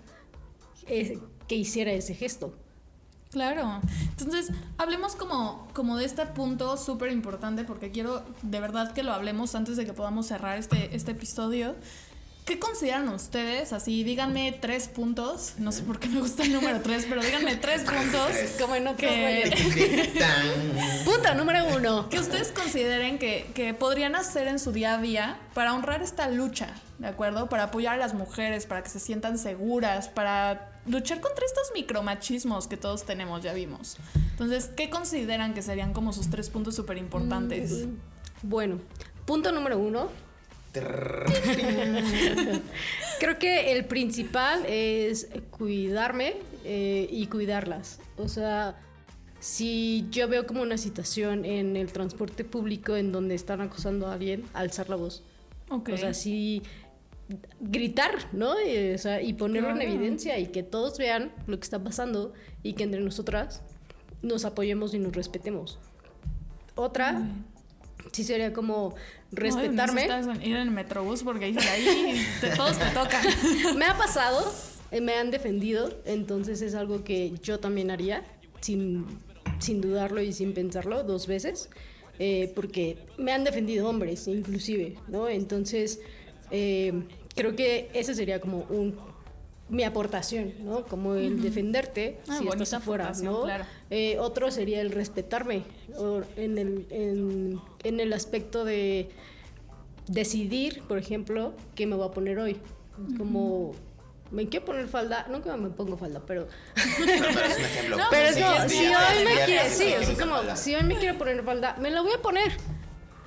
eh, 0.86 1.18
que 1.46 1.54
hiciera 1.54 1.92
ese 1.92 2.14
gesto. 2.14 2.54
Claro. 3.30 3.80
Entonces, 4.18 4.50
hablemos 4.78 5.14
como, 5.14 5.68
como 5.74 5.96
de 5.96 6.04
este 6.04 6.24
punto 6.26 6.76
súper 6.76 7.12
importante 7.12 7.64
porque 7.64 7.90
quiero 7.90 8.24
de 8.42 8.60
verdad 8.60 8.92
que 8.92 9.02
lo 9.02 9.12
hablemos 9.12 9.54
antes 9.54 9.76
de 9.76 9.84
que 9.84 9.92
podamos 9.92 10.26
cerrar 10.26 10.58
este, 10.58 10.94
este 10.96 11.12
episodio. 11.12 11.76
¿Qué 12.48 12.58
consideran 12.58 13.06
ustedes? 13.10 13.74
Así, 13.74 14.04
díganme 14.04 14.56
tres 14.58 14.88
puntos. 14.88 15.56
No 15.58 15.70
sé 15.70 15.82
por 15.82 15.98
qué 15.98 16.08
me 16.08 16.20
gusta 16.20 16.44
el 16.44 16.54
número 16.54 16.80
tres, 16.80 17.04
pero 17.06 17.22
díganme 17.22 17.56
tres 17.56 17.82
puntos 17.82 18.30
Como 18.58 18.74
en 18.74 18.88
otro 18.88 19.06
que. 19.06 19.52
Punto 21.04 21.34
número 21.34 21.66
uno. 21.76 22.08
que 22.08 22.18
ustedes 22.18 22.50
consideren 22.50 23.18
que, 23.18 23.50
que 23.54 23.74
podrían 23.74 24.16
hacer 24.16 24.48
en 24.48 24.58
su 24.58 24.72
día 24.72 24.94
a 24.94 24.98
día 24.98 25.38
para 25.52 25.74
honrar 25.74 26.00
esta 26.00 26.30
lucha, 26.30 26.68
¿de 26.98 27.08
acuerdo? 27.08 27.50
Para 27.50 27.64
apoyar 27.64 27.96
a 27.96 27.98
las 27.98 28.14
mujeres, 28.14 28.64
para 28.64 28.82
que 28.82 28.88
se 28.88 28.98
sientan 28.98 29.36
seguras, 29.36 30.08
para 30.08 30.77
luchar 30.86 31.20
contra 31.20 31.44
estos 31.44 31.70
micromachismos 31.74 32.66
que 32.66 32.76
todos 32.76 33.04
tenemos, 33.04 33.42
ya 33.42 33.52
vimos. 33.52 33.96
Entonces, 34.30 34.70
¿qué 34.76 34.90
consideran 34.90 35.54
que 35.54 35.62
serían 35.62 35.92
como 35.92 36.12
sus 36.12 36.30
tres 36.30 36.50
puntos 36.50 36.74
súper 36.76 36.98
importantes? 36.98 37.86
Bueno, 38.42 38.78
punto 39.24 39.52
número 39.52 39.78
uno. 39.78 40.08
Creo 43.18 43.38
que 43.38 43.72
el 43.72 43.86
principal 43.86 44.64
es 44.66 45.28
cuidarme 45.50 46.36
eh, 46.64 47.08
y 47.10 47.26
cuidarlas. 47.26 47.98
O 48.16 48.28
sea, 48.28 48.76
si 49.40 50.06
yo 50.10 50.28
veo 50.28 50.46
como 50.46 50.62
una 50.62 50.78
situación 50.78 51.44
en 51.44 51.76
el 51.76 51.92
transporte 51.92 52.44
público 52.44 52.96
en 52.96 53.10
donde 53.12 53.34
están 53.34 53.60
acosando 53.60 54.06
a 54.06 54.14
alguien, 54.14 54.44
alzar 54.54 54.88
la 54.88 54.96
voz. 54.96 55.24
Ok. 55.68 55.90
O 55.94 55.96
sea, 55.96 56.14
sí 56.14 56.62
gritar, 57.60 58.12
¿no? 58.32 58.54
Eh, 58.58 58.94
o 58.94 58.98
sea, 58.98 59.20
y 59.20 59.32
ponerlo 59.34 59.70
en 59.70 59.76
Claro. 59.76 59.90
evidencia 59.90 60.38
y 60.38 60.46
que 60.46 60.62
todos 60.62 60.98
vean 60.98 61.32
lo 61.46 61.58
que 61.58 61.64
está 61.64 61.82
pasando 61.82 62.32
y 62.62 62.72
que 62.74 62.84
entre 62.84 63.00
nosotras 63.00 63.62
nos 64.22 64.44
apoyemos 64.44 64.94
y 64.94 64.98
nos 64.98 65.14
respetemos. 65.14 65.78
Otra, 66.74 67.22
sí 68.12 68.24
sería 68.24 68.52
como 68.52 68.94
respetarme. 69.32 70.06
No, 70.06 70.34
ir 70.36 70.42
en 70.42 70.56
el 70.56 70.70
metrobús 70.70 71.22
porque 71.22 71.46
ahí, 71.46 71.56
ahí 71.58 72.24
te- 72.40 72.50
todos 72.56 72.78
te 72.78 72.86
tocan. 72.86 73.24
me 73.76 73.84
ha 73.84 73.96
pasado, 73.98 74.50
eh, 74.90 75.00
me 75.00 75.14
han 75.14 75.30
defendido, 75.30 75.92
entonces 76.06 76.62
es 76.62 76.74
algo 76.74 77.04
que 77.04 77.32
yo 77.42 77.58
también 77.60 77.90
haría, 77.90 78.22
sin, 78.60 79.04
sin 79.58 79.80
dudarlo 79.80 80.22
y 80.22 80.32
sin 80.32 80.54
pensarlo 80.54 81.02
dos 81.02 81.26
veces, 81.26 81.68
eh, 82.20 82.52
porque 82.54 82.96
me 83.18 83.32
han 83.32 83.44
defendido 83.44 83.88
hombres, 83.88 84.26
inclusive, 84.28 84.96
¿no? 85.08 85.28
Entonces, 85.28 86.00
eh, 86.50 86.92
creo 87.38 87.56
que 87.56 87.90
ese 87.94 88.14
sería 88.14 88.40
como 88.40 88.66
un 88.68 88.98
mi 89.68 89.84
aportación, 89.84 90.54
¿no? 90.60 90.84
Como 90.86 91.14
el 91.14 91.42
defenderte 91.42 92.18
Ah, 92.28 92.38
si 92.38 92.48
estás 92.48 92.72
afuera, 92.72 93.12
¿no? 93.22 93.42
claro. 93.42 93.66
Eh, 93.90 94.16
otro 94.18 94.50
sería 94.50 94.80
el 94.80 94.90
respetarme 94.90 95.62
o 95.96 96.22
en, 96.36 96.56
el, 96.56 96.86
en, 96.90 97.60
en 97.84 98.00
el 98.00 98.12
aspecto 98.14 98.64
de 98.64 99.10
decidir, 100.06 100.82
por 100.88 100.98
ejemplo, 100.98 101.52
qué 101.74 101.86
me 101.86 101.96
voy 101.96 102.08
a 102.08 102.10
poner 102.12 102.38
hoy. 102.38 102.56
Como, 103.16 103.74
me 104.30 104.48
quiero 104.48 104.64
poner 104.64 104.88
falda, 104.88 105.26
nunca 105.30 105.56
me 105.56 105.68
pongo 105.68 105.96
falda, 105.96 106.22
pero... 106.26 106.48
No, 106.76 107.16
pero 107.30 107.48
es 107.48 107.56
un 107.56 107.64
ejemplo. 107.64 107.96
No, 107.98 108.04
pero 108.10 108.28
es 108.28 108.36
como, 108.36 108.50
hoy 108.50 109.24
me 109.24 109.44
quiero, 109.44 109.68
sí, 109.70 109.84
es 109.84 110.58
si 110.60 110.74
hoy 110.74 110.82
me 110.82 110.96
quiero 110.96 111.18
poner 111.18 111.42
falda, 111.44 111.76
me 111.78 111.90
la 111.90 112.00
voy 112.00 112.12
a 112.12 112.22
poner. 112.22 112.52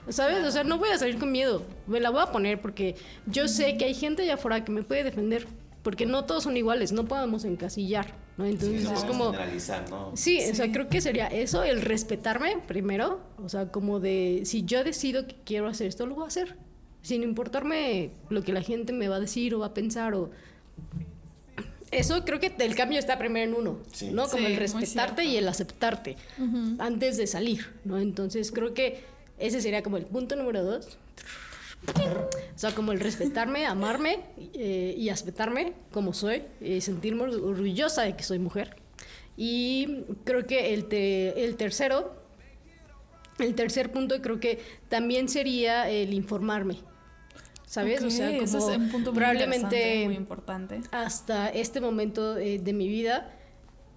¿Sabes? 0.10 0.44
O 0.46 0.52
sea, 0.52 0.64
no 0.64 0.78
voy 0.78 0.90
a 0.90 0.98
salir 0.98 1.18
con 1.20 1.32
miedo. 1.32 1.64
Me 1.88 2.00
la 2.00 2.10
voy 2.10 2.22
a 2.22 2.32
poner 2.32 2.60
porque 2.62 2.96
yo 3.28 3.48
sé 3.48 3.78
que 3.78 3.86
hay 3.86 3.94
gente 3.94 4.24
allá 4.24 4.34
afuera 4.36 4.64
que 4.66 4.72
me 4.72 4.84
puede 4.84 5.04
defender. 5.04 5.48
Porque 5.84 6.06
no 6.06 6.26
todos 6.26 6.44
son 6.44 6.56
iguales, 6.58 6.92
no 6.92 7.06
podemos 7.06 7.44
encasillar, 7.44 8.14
¿no? 8.38 8.46
Sí, 8.46 8.52
Entonces 8.52 8.84
no 8.84 8.92
es 8.92 9.00
podemos 9.00 9.18
como... 9.18 9.32
generalizar, 9.32 9.90
¿no? 9.90 10.12
Sí, 10.16 10.40
o 10.52 10.54
sea, 10.54 10.72
creo 10.72 10.90
que 10.90 11.02
sería 11.02 11.26
eso, 11.26 11.64
el 11.64 11.82
respetarme 11.82 12.60
primero, 12.68 13.20
o 13.44 13.50
sea, 13.50 13.70
como 13.72 14.00
de 14.00 14.44
si 14.46 14.62
yo 14.64 14.84
decido 14.84 15.26
que 15.26 15.36
quiero 15.44 15.68
hacer 15.68 15.88
esto, 15.88 16.06
lo 16.06 16.14
voy 16.14 16.26
a 16.26 16.28
hacer, 16.28 16.56
sin 17.02 17.24
importarme 17.24 18.12
lo 18.30 18.44
que 18.44 18.54
la 18.54 18.62
gente 18.62 18.94
me 18.94 19.08
va 19.08 19.16
a 19.16 19.20
decir 19.20 19.56
o 19.56 19.60
va 19.60 19.68
a 19.68 19.74
pensar 19.74 20.14
o... 20.14 20.30
Eso 21.90 22.24
creo 22.24 22.40
que 22.40 22.54
el 22.60 22.76
cambio 22.76 23.00
está 23.00 23.18
primero 23.18 23.52
en 23.52 23.58
uno, 23.58 23.80
Sí. 23.92 24.12
¿no? 24.12 24.28
Como 24.28 24.38
Sí, 24.38 24.54
el 24.54 24.58
respetarte 24.58 25.26
y 25.26 25.36
el 25.38 25.48
aceptarte 25.48 26.16
antes 26.78 27.18
de 27.18 27.26
salir, 27.26 27.74
¿no? 27.86 27.98
Entonces 28.00 28.52
creo 28.52 28.76
que 28.76 29.04
ese 29.42 29.62
sería 29.62 29.84
como 29.84 29.98
el 29.98 30.06
punto 30.06 30.36
número 30.36 30.64
dos. 30.64 30.98
O 32.56 32.60
sea, 32.60 32.76
como 32.76 32.92
el 32.92 33.00
respetarme, 33.00 33.66
amarme 33.66 34.20
eh, 34.54 34.94
y 34.98 35.10
aceptarme 35.10 35.74
como 35.92 36.14
soy, 36.14 36.44
y 36.62 36.80
sentirme 36.82 37.24
or- 37.24 37.44
orgullosa 37.44 38.04
de 38.04 38.16
que 38.16 38.24
soy 38.24 38.38
mujer. 38.40 38.76
Y 39.36 40.04
creo 40.24 40.46
que 40.46 40.74
el, 40.76 40.86
te- 40.86 41.44
el 41.44 41.56
tercero, 41.56 42.14
el 43.40 43.56
tercer 43.56 43.92
punto 43.92 44.22
creo 44.22 44.40
que 44.40 44.60
también 44.90 45.28
sería 45.28 45.90
el 45.90 46.14
informarme. 46.14 46.78
¿Sabes? 47.66 48.02
Ok, 48.02 48.08
o 48.08 48.12
sea, 48.12 48.30
ese 48.30 48.38
como 48.58 48.70
es 48.70 48.78
un 48.78 48.90
punto 48.90 49.12
muy 49.12 49.18
probablemente 49.20 50.04
muy 50.06 50.16
importante. 50.16 50.82
hasta 50.92 51.48
este 51.50 51.80
momento 51.80 52.38
eh, 52.38 52.60
de 52.60 52.74
mi 52.74 52.90
vida 52.90 53.34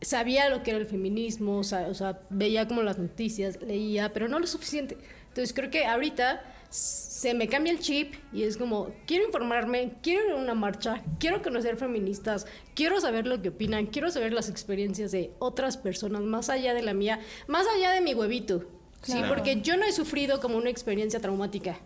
sabía 0.00 0.48
lo 0.48 0.62
que 0.62 0.70
era 0.70 0.78
el 0.78 0.86
feminismo, 0.86 1.58
o 1.58 1.64
sea, 1.64 1.88
o 1.88 1.94
sea, 1.94 2.20
veía 2.30 2.68
como 2.68 2.82
las 2.82 2.98
noticias, 2.98 3.60
leía, 3.60 4.12
pero 4.12 4.28
no 4.28 4.38
lo 4.38 4.46
suficiente. 4.46 4.96
Entonces 5.34 5.52
creo 5.52 5.68
que 5.68 5.84
ahorita 5.84 6.44
se 6.70 7.34
me 7.34 7.48
cambia 7.48 7.72
el 7.72 7.80
chip 7.80 8.14
y 8.32 8.44
es 8.44 8.56
como, 8.56 8.92
quiero 9.04 9.24
informarme, 9.26 9.94
quiero 10.00 10.26
ir 10.26 10.32
a 10.34 10.36
una 10.36 10.54
marcha, 10.54 11.02
quiero 11.18 11.42
conocer 11.42 11.76
feministas, 11.76 12.46
quiero 12.76 13.00
saber 13.00 13.26
lo 13.26 13.42
que 13.42 13.48
opinan, 13.48 13.86
quiero 13.86 14.12
saber 14.12 14.32
las 14.32 14.48
experiencias 14.48 15.10
de 15.10 15.32
otras 15.40 15.76
personas 15.76 16.22
más 16.22 16.50
allá 16.50 16.72
de 16.72 16.82
la 16.82 16.94
mía, 16.94 17.18
más 17.48 17.66
allá 17.66 17.90
de 17.90 18.00
mi 18.00 18.14
huevito. 18.14 18.60
Sí, 19.02 19.10
Claro. 19.14 19.26
porque 19.34 19.60
yo 19.60 19.76
no 19.76 19.84
he 19.84 19.90
sufrido 19.92 20.38
como 20.40 20.56
una 20.56 20.70
experiencia 20.70 21.18
traumática. 21.18 21.80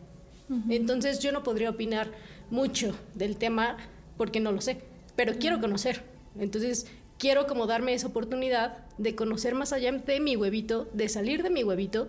Entonces 0.68 1.18
yo 1.20 1.32
no 1.32 1.42
podría 1.42 1.70
opinar 1.70 2.10
mucho 2.50 2.94
del 3.14 3.38
tema 3.38 3.78
porque 4.18 4.40
no 4.40 4.52
lo 4.52 4.60
sé, 4.60 4.76
pero 5.16 5.38
quiero 5.38 5.58
conocer. 5.58 6.02
Entonces 6.38 6.86
quiero 7.18 7.46
como 7.46 7.66
darme 7.66 7.94
esa 7.94 8.08
oportunidad 8.08 8.86
de 8.98 9.14
conocer 9.14 9.54
más 9.54 9.72
allá 9.72 9.90
de 9.92 10.20
mi 10.20 10.36
huevito, 10.36 10.86
de 10.92 11.08
salir 11.08 11.42
de 11.42 11.48
mi 11.50 11.64
huevito 11.64 12.08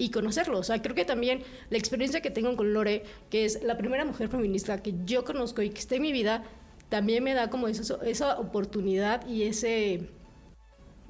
y 0.00 0.10
conocerlo. 0.10 0.58
O 0.58 0.62
sea, 0.62 0.80
creo 0.80 0.94
que 0.94 1.04
también 1.04 1.42
la 1.68 1.76
experiencia 1.76 2.22
que 2.22 2.30
tengo 2.30 2.56
con 2.56 2.72
Lore, 2.72 3.04
que 3.28 3.44
es 3.44 3.62
la 3.62 3.76
primera 3.76 4.04
mujer 4.04 4.28
feminista 4.28 4.82
que 4.82 4.94
yo 5.04 5.24
conozco 5.24 5.60
y 5.60 5.68
que 5.68 5.78
está 5.78 5.96
en 5.96 6.02
mi 6.02 6.12
vida, 6.12 6.42
también 6.88 7.22
me 7.22 7.34
da 7.34 7.50
como 7.50 7.68
esa, 7.68 7.98
esa 8.04 8.38
oportunidad 8.40 9.26
y 9.28 9.42
ese 9.44 10.08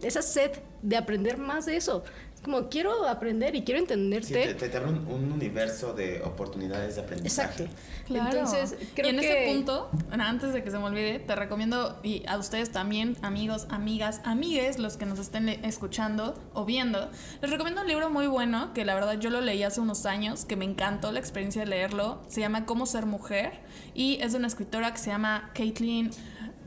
esa 0.03 0.23
sed 0.23 0.53
de 0.83 0.97
aprender 0.97 1.39
más 1.39 1.67
de 1.67 1.77
eso. 1.77 2.03
Como 2.43 2.71
quiero 2.71 3.07
aprender 3.07 3.55
y 3.55 3.63
quiero 3.65 3.81
Sí, 3.81 3.85
entenderte. 3.85 4.33
te, 4.33 4.55
te, 4.55 4.69
te 4.71 4.77
abre 4.79 4.89
un, 4.89 5.07
un 5.09 5.31
universo 5.33 5.93
de 5.93 6.23
oportunidades 6.23 6.97
de 6.97 7.03
aprendizaje. 7.03 7.65
Exacto. 7.65 7.81
Claro. 8.07 8.31
Entonces, 8.31 8.77
creo 8.95 9.07
y 9.09 9.11
en 9.11 9.21
que 9.21 9.45
ese 9.45 9.55
punto, 9.55 9.91
antes 10.11 10.55
de 10.55 10.65
que 10.65 10.71
se 10.71 10.79
me 10.79 10.85
olvide, 10.85 11.19
te 11.19 11.37
recomiendo, 11.37 12.01
y 12.03 12.23
a 12.27 12.39
ustedes 12.39 12.73
también, 12.73 13.17
amigos, 13.23 13.67
amigas, 13.69 14.23
amigues, 14.25 14.79
los 14.79 14.97
que 14.97 15.05
nos 15.05 15.19
estén 15.19 15.49
escuchando 15.51 16.35
o 16.55 16.65
viendo, 16.65 17.11
les 17.43 17.51
recomiendo 17.51 17.83
un 17.83 17.89
libro 17.89 18.09
muy 18.09 18.27
bueno, 18.27 18.73
que 18.73 18.85
la 18.87 18.95
verdad 18.95 19.19
yo 19.21 19.29
lo 19.29 19.43
leí 19.43 19.63
hace 19.63 19.81
unos 19.83 20.07
años, 20.07 20.47
que 20.47 20.57
me 20.57 20.65
encantó 20.65 21.13
la 21.13 21.21
experiencia 21.21 21.63
de 21.63 21.69
leerlo. 21.69 22.23
Se 22.29 22.41
llama 22.41 22.65
Cómo 22.65 22.87
ser 22.87 23.05
mujer, 23.05 23.61
y 23.95 24.19
es 24.23 24.33
de 24.33 24.39
una 24.39 24.47
escritora 24.47 24.91
que 24.93 24.99
se 24.99 25.11
llama 25.11 25.51
Caitlin. 25.55 26.11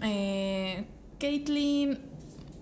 Eh, 0.03 0.85
Caitlin. 1.19 2.12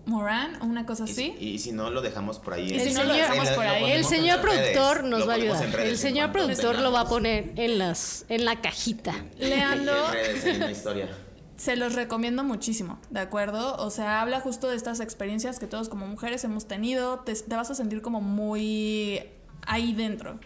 Moran 0.05 0.59
o 0.61 0.65
una 0.65 0.85
cosa 0.87 1.05
Y, 1.07 1.11
así. 1.11 1.35
y 1.39 1.59
si 1.59 1.71
no, 1.71 1.91
lo 1.91 2.01
dejamos 2.01 2.39
por 2.39 2.53
ahí. 2.55 2.69
Y 2.71 2.73
en- 2.73 2.87
si 2.89 2.93
no, 2.93 3.03
lo 3.03 3.13
en- 3.13 3.21
dejamos 3.21 3.49
lo 3.49 3.55
por 3.55 3.65
ahí. 3.65 3.81
ponemos 3.81 3.97
El 4.11 4.17
señor 4.17 4.41
productor 4.41 5.03
nos 5.03 5.27
va 5.27 5.33
a 5.33 5.35
ayudar. 5.35 5.79
El 5.79 5.97
señor 5.97 6.31
productor 6.31 6.79
lo 6.79 6.91
va 6.91 7.01
a 7.01 7.07
poner 7.07 7.53
en 7.55 7.77
las 7.77 8.25
en 8.29 8.45
la 8.45 8.61
cajita. 8.61 9.13
Leanlo. 9.37 9.93
Se 11.57 11.75
los 11.75 11.93
recomiendo 11.93 12.43
muchísimo, 12.43 12.99
¿de 13.11 13.19
acuerdo? 13.19 13.75
O 13.77 13.91
sea, 13.91 14.21
habla 14.21 14.39
justo 14.39 14.67
de 14.67 14.75
estas 14.75 14.99
experiencias 14.99 15.59
que 15.59 15.67
todos 15.67 15.89
como 15.89 16.07
mujeres 16.07 16.43
hemos 16.43 16.67
tenido. 16.67 17.19
Te, 17.19 17.35
te 17.35 17.55
vas 17.55 17.69
a 17.69 17.75
sentir 17.75 18.01
como 18.01 18.19
muy 18.19 19.21
ahí 19.67 19.93
dentro. 19.93 20.39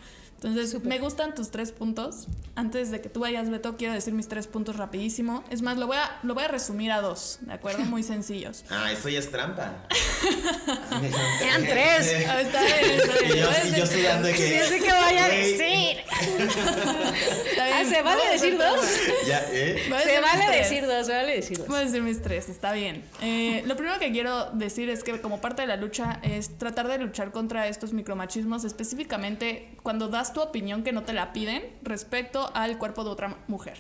Entonces, 0.44 0.84
me 0.84 1.00
gustan 1.00 1.34
tus 1.34 1.50
tres 1.50 1.72
puntos. 1.72 2.28
Antes 2.56 2.92
de 2.92 3.02
que 3.02 3.10
tú 3.10 3.22
vayas, 3.22 3.50
Beto, 3.50 3.78
quiero 3.78 3.94
decir 3.94 4.14
mis 4.14 4.28
tres 4.28 4.48
puntos 4.48 4.76
rapidísimo. 4.78 5.44
Es 5.50 5.62
más, 5.62 5.78
lo 5.78 5.88
voy 5.88 5.98
a, 5.98 6.20
lo 6.24 6.34
voy 6.36 6.44
a 6.44 6.48
resumir 6.48 6.92
a 6.92 7.02
dos, 7.02 7.40
¿de 7.42 7.54
acuerdo? 7.54 7.80
Muy 7.86 8.04
sencillos. 8.04 8.64
Ah, 8.70 8.92
eso 8.92 9.10
ya 9.10 9.20
es 9.20 9.32
trampa. 9.32 9.74
Eran 11.42 11.62
tres. 11.68 12.26
Ah, 12.30 12.42
está 12.42 12.62
bien, 12.64 13.00
está 13.00 13.20
bien. 13.20 13.36
Y 13.36 13.40
yo, 13.40 13.48
Puede 13.48 13.68
y 13.68 13.72
ser- 13.88 14.04
yo 14.04 14.22
de 14.24 14.34
que. 14.34 14.86
Que 14.86 14.92
vaya 14.92 15.26
a 15.26 15.30
decir. 15.30 15.98
Ah, 17.60 17.84
¿se 17.88 18.02
vale 18.02 18.20
Voy 18.22 18.28
a 18.28 18.32
decir 18.32 18.58
dos? 18.58 18.80
Ya, 19.28 19.44
¿eh? 19.52 19.86
Voy 19.90 20.00
Se 20.04 20.20
vale 20.22 20.44
tres. 20.48 20.70
decir 20.70 20.86
dos, 20.88 21.06
se 21.08 21.12
vale 21.14 21.36
decir 21.36 21.58
dos. 21.58 21.68
Voy 21.68 21.78
a 21.78 21.80
decir 21.86 22.02
mis 22.02 22.22
tres, 22.22 22.50
está 22.50 22.72
bien. 22.74 23.04
Eh, 23.22 23.64
lo 23.66 23.76
primero 23.76 24.00
que 24.00 24.12
quiero 24.12 24.52
decir 24.52 24.90
es 24.90 25.04
que 25.04 25.20
como 25.22 25.42
parte 25.42 25.62
de 25.64 25.68
la 25.68 25.76
lucha 25.76 26.20
es 26.24 26.58
tratar 26.58 26.88
de 26.88 26.98
luchar 27.00 27.32
contra 27.32 27.68
estos 27.68 27.94
micromachismos, 27.94 28.64
específicamente 28.64 29.76
cuando 29.84 30.08
das 30.08 30.25
tu 30.34 30.42
opinión 30.42 30.84
que 30.84 30.92
no 30.92 31.04
te 31.04 31.14
la 31.14 31.34
piden 31.34 31.64
respecto 31.84 32.52
al 32.54 32.78
cuerpo 32.78 33.04
de 33.04 33.10
otra 33.10 33.38
mujer. 33.48 33.78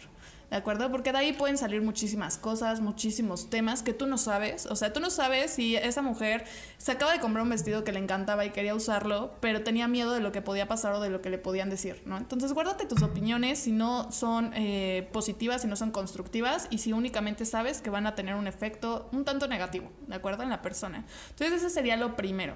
¿De 0.49 0.57
acuerdo? 0.57 0.91
Porque 0.91 1.11
de 1.11 1.17
ahí 1.17 1.33
pueden 1.33 1.57
salir 1.57 1.81
muchísimas 1.81 2.37
cosas, 2.37 2.79
muchísimos 2.79 3.49
temas 3.49 3.81
que 3.81 3.93
tú 3.93 4.05
no 4.05 4.17
sabes. 4.17 4.67
O 4.67 4.75
sea, 4.75 4.93
tú 4.93 4.99
no 4.99 5.09
sabes 5.09 5.51
si 5.51 5.75
esa 5.75 6.01
mujer 6.01 6.45
se 6.77 6.91
acaba 6.91 7.11
de 7.11 7.19
comprar 7.19 7.43
un 7.43 7.49
vestido 7.49 7.83
que 7.83 7.91
le 7.91 7.99
encantaba 7.99 8.45
y 8.45 8.51
quería 8.51 8.75
usarlo, 8.75 9.33
pero 9.41 9.63
tenía 9.63 9.87
miedo 9.87 10.13
de 10.13 10.19
lo 10.19 10.31
que 10.31 10.41
podía 10.41 10.67
pasar 10.67 10.93
o 10.93 11.01
de 11.01 11.09
lo 11.09 11.21
que 11.21 11.29
le 11.29 11.39
podían 11.39 11.69
decir, 11.69 12.03
¿no? 12.05 12.17
Entonces, 12.17 12.53
guárdate 12.53 12.85
tus 12.85 13.01
opiniones 13.01 13.59
si 13.59 13.71
no 13.71 14.11
son 14.11 14.51
eh, 14.55 15.09
positivas, 15.11 15.63
si 15.63 15.67
no 15.67 15.75
son 15.75 15.91
constructivas 15.91 16.67
y 16.69 16.77
si 16.77 16.93
únicamente 16.93 17.45
sabes 17.45 17.81
que 17.81 17.89
van 17.89 18.05
a 18.05 18.13
tener 18.13 18.35
un 18.35 18.47
efecto 18.47 19.09
un 19.11 19.25
tanto 19.25 19.47
negativo, 19.47 19.91
¿de 20.07 20.15
acuerdo? 20.15 20.43
En 20.43 20.49
la 20.49 20.61
persona. 20.61 21.05
Entonces, 21.31 21.63
ese 21.63 21.69
sería 21.71 21.97
lo 21.97 22.15
primero. 22.15 22.55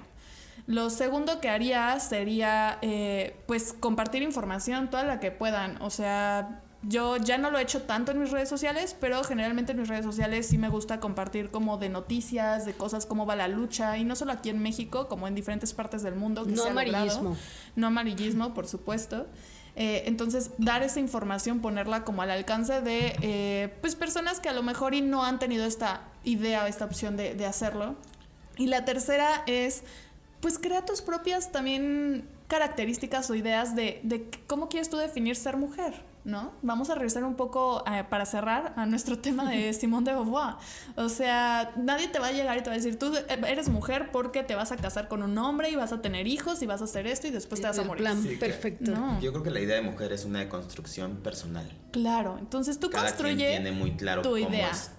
Lo 0.66 0.90
segundo 0.90 1.40
que 1.40 1.48
haría 1.48 1.98
sería, 2.00 2.78
eh, 2.82 3.36
pues, 3.46 3.72
compartir 3.72 4.22
información, 4.22 4.90
toda 4.90 5.04
la 5.04 5.20
que 5.20 5.30
puedan. 5.30 5.80
O 5.82 5.90
sea, 5.90 6.60
yo 6.82 7.16
ya 7.18 7.36
no 7.38 7.50
lo 7.50 7.58
he 7.58 7.62
hecho 7.62 7.82
tanto 7.82 8.12
en 8.12 8.20
mis 8.20 8.30
redes 8.30 8.48
sociales, 8.48 8.96
pero 8.98 9.22
generalmente 9.24 9.72
en 9.72 9.80
mis 9.80 9.88
redes 9.88 10.04
sociales 10.04 10.46
sí 10.46 10.56
me 10.58 10.68
gusta 10.68 10.98
compartir 11.00 11.50
como 11.50 11.76
de 11.76 11.88
noticias, 11.88 12.64
de 12.64 12.72
cosas, 12.72 13.04
cómo 13.04 13.26
va 13.26 13.36
la 13.36 13.48
lucha, 13.48 13.98
y 13.98 14.04
no 14.04 14.16
solo 14.16 14.32
aquí 14.32 14.48
en 14.48 14.62
México, 14.62 15.08
como 15.08 15.28
en 15.28 15.34
diferentes 15.34 15.74
partes 15.74 16.02
del 16.02 16.14
mundo. 16.14 16.44
Que 16.44 16.52
No 16.52 16.62
se 16.62 16.68
ha 16.68 16.72
logrado. 16.72 16.96
amarillismo. 16.96 17.36
No 17.76 17.86
amarillismo, 17.88 18.54
por 18.54 18.66
supuesto. 18.66 19.26
Eh, 19.76 20.04
entonces, 20.06 20.50
dar 20.58 20.82
esa 20.82 21.00
información, 21.00 21.60
ponerla 21.60 22.04
como 22.04 22.22
al 22.22 22.30
alcance 22.30 22.80
de 22.80 23.16
eh, 23.22 23.74
pues 23.80 23.94
personas 23.94 24.40
que 24.40 24.48
a 24.48 24.52
lo 24.52 24.62
mejor 24.62 24.94
y 24.94 25.00
no 25.00 25.24
han 25.24 25.38
tenido 25.38 25.64
esta 25.64 26.02
idea 26.24 26.64
o 26.64 26.66
esta 26.66 26.84
opción 26.84 27.16
de, 27.16 27.34
de 27.34 27.46
hacerlo. 27.46 27.94
Y 28.56 28.66
la 28.66 28.84
tercera 28.84 29.42
es, 29.46 29.84
pues 30.40 30.58
crea 30.58 30.84
tus 30.84 31.02
propias 31.02 31.52
también 31.52 32.28
características 32.48 33.30
o 33.30 33.34
ideas 33.34 33.76
de, 33.76 34.00
de 34.02 34.28
cómo 34.46 34.68
quieres 34.68 34.90
tú 34.90 34.96
definir 34.96 35.36
ser 35.36 35.56
mujer, 35.56 36.02
¿no? 36.24 36.52
Vamos 36.62 36.90
a 36.90 36.94
regresar 36.96 37.22
un 37.24 37.36
poco 37.36 37.84
eh, 37.86 38.02
para 38.10 38.26
cerrar 38.26 38.72
a 38.76 38.86
nuestro 38.86 39.18
tema 39.20 39.48
de 39.48 39.72
Simone 39.72 40.10
de 40.10 40.16
Beauvoir. 40.16 40.54
O 40.96 41.08
sea, 41.08 41.72
nadie 41.76 42.08
te 42.08 42.18
va 42.18 42.28
a 42.28 42.32
llegar 42.32 42.58
y 42.58 42.62
te 42.62 42.66
va 42.70 42.74
a 42.74 42.76
decir, 42.76 42.98
tú 42.98 43.12
eres 43.28 43.68
mujer 43.68 44.10
porque 44.10 44.42
te 44.42 44.56
vas 44.56 44.72
a 44.72 44.76
casar 44.76 45.06
con 45.06 45.22
un 45.22 45.38
hombre 45.38 45.70
y 45.70 45.76
vas 45.76 45.92
a 45.92 46.02
tener 46.02 46.26
hijos 46.26 46.60
y 46.62 46.66
vas 46.66 46.80
a 46.80 46.84
hacer 46.84 47.06
esto 47.06 47.28
y 47.28 47.30
después 47.30 47.60
te 47.60 47.68
vas 47.68 47.78
a 47.78 47.84
morir. 47.84 48.02
plan 48.02 48.20
Sí, 48.20 48.34
perfecto. 48.36 48.90
No. 48.90 49.20
Yo 49.20 49.30
creo 49.32 49.44
que 49.44 49.50
la 49.50 49.60
idea 49.60 49.76
de 49.76 49.82
mujer 49.82 50.12
es 50.12 50.24
una 50.24 50.48
construcción 50.48 51.18
personal. 51.18 51.70
Claro, 51.92 52.36
entonces 52.40 52.80
tú 52.80 52.90
Cada 52.90 53.04
quien 53.04 53.16
construye 53.16 53.48
tiene 53.50 53.70
muy 53.72 53.92
claro 53.92 54.22
tu 54.22 54.30
cómo 54.30 54.38
idea. 54.38 54.70
es. 54.70 54.90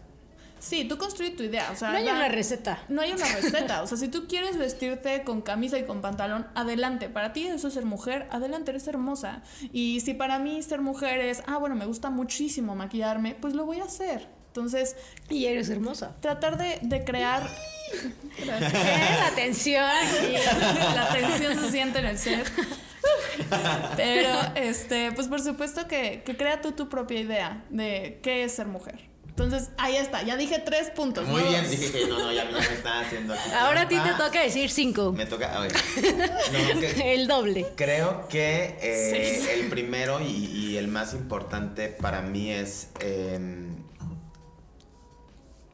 Sí, 0.62 0.86
tú 0.86 0.98
construye 1.00 1.32
tu 1.32 1.42
idea. 1.42 1.70
O 1.74 1.76
sea, 1.76 1.90
No 1.92 1.98
hay 1.98 2.04
una 2.08 2.28
receta. 2.28 2.84
No 2.88 3.02
hay 3.02 3.12
una 3.12 3.26
receta. 3.26 3.82
O 3.82 3.88
sea, 3.88 3.98
si 3.98 4.10
tú 4.10 4.28
quieres 4.28 4.58
vestirte 4.58 5.24
con 5.24 5.42
camisa 5.42 5.80
y 5.80 5.84
con 5.86 6.02
pantalón, 6.02 6.48
adelante. 6.54 7.10
Para 7.10 7.34
ti 7.34 7.48
eso 7.48 7.68
es 7.68 7.74
ser 7.74 7.86
mujer, 7.86 8.28
adelante, 8.30 8.70
eres 8.70 8.88
hermosa. 8.88 9.42
Y 9.74 10.02
si 10.02 10.14
para 10.14 10.38
mí 10.38 10.62
ser 10.62 10.80
mujer 10.82 11.20
es, 11.20 11.42
ah, 11.48 11.58
bueno, 11.58 11.76
me 11.76 11.86
gusta 11.86 12.12
muchísimo 12.12 12.76
maquillarme, 12.76 13.34
pues 13.34 13.56
lo 13.56 13.66
voy 13.66 13.80
a 13.80 13.86
hacer. 13.86 14.28
Entonces, 14.48 14.96
Y 15.30 15.46
eres 15.46 15.70
hermosa. 15.70 16.16
tratar 16.22 16.58
de, 16.58 16.78
de 16.84 17.04
crear... 17.04 17.50
¿Tienes 18.38 19.22
atención? 19.32 19.84
La 20.96 21.10
tensión 21.12 21.60
se 21.60 21.72
siente 21.72 22.00
en 22.00 22.06
el 22.06 22.18
set. 22.18 22.50
Pero, 23.98 24.30
este, 24.56 25.12
pues 25.12 25.28
por 25.28 25.42
supuesto 25.42 25.88
que, 25.88 26.22
que 26.26 26.38
crea 26.38 26.62
tú 26.62 26.72
tu 26.74 26.88
propia 26.88 27.20
idea 27.20 27.64
de 27.70 28.20
qué 28.24 28.44
es 28.44 28.54
ser 28.54 28.68
mujer. 28.68 29.11
Entonces, 29.44 29.70
ahí 29.78 29.96
está, 29.96 30.24
ya 30.24 30.38
dije 30.38 30.60
tres 30.60 30.90
puntos. 30.90 31.28
Muy 31.28 31.42
¿no? 31.42 31.50
bien, 31.50 31.70
dije 31.70 31.92
que 31.92 32.08
no, 32.08 32.20
no, 32.20 32.32
ya, 32.32 32.46
me 32.46 32.60
está 32.60 33.00
haciendo 33.02 33.34
aquí. 33.34 33.50
Ahora 33.58 33.82
a 33.82 33.88
ti 33.88 33.96
te 33.96 34.02
trampa. 34.02 34.26
toca 34.26 34.42
decir 34.42 34.70
cinco. 34.70 35.12
Me 35.12 35.26
toca, 35.26 35.56
a 35.58 35.62
ver. 35.62 35.72
No, 36.74 36.80
que- 36.80 37.14
El 37.14 37.28
doble. 37.28 37.68
Creo 37.76 38.28
que 38.28 38.78
eh, 38.82 39.54
el 39.60 39.70
primero 39.70 40.20
y, 40.22 40.26
y 40.28 40.78
el 40.78 40.88
más 40.88 41.14
importante 41.14 41.88
para 41.90 42.22
mí 42.22 42.52
es 42.52 42.90
em, 43.00 43.76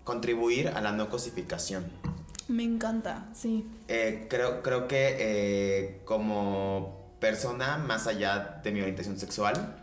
contribuir 0.03 0.69
a 0.69 0.81
la 0.81 0.91
no 0.91 1.09
cosificación. 1.09 1.85
Me 2.47 2.63
encanta, 2.63 3.25
sí. 3.33 3.65
Eh, 3.89 4.27
creo, 4.29 4.63
creo 4.63 4.87
que 4.87 5.15
eh, 5.19 6.01
como 6.05 7.11
persona, 7.19 7.77
más 7.77 8.07
allá 8.07 8.61
de 8.63 8.71
mi 8.71 8.79
orientación 8.79 9.19
sexual, 9.19 9.75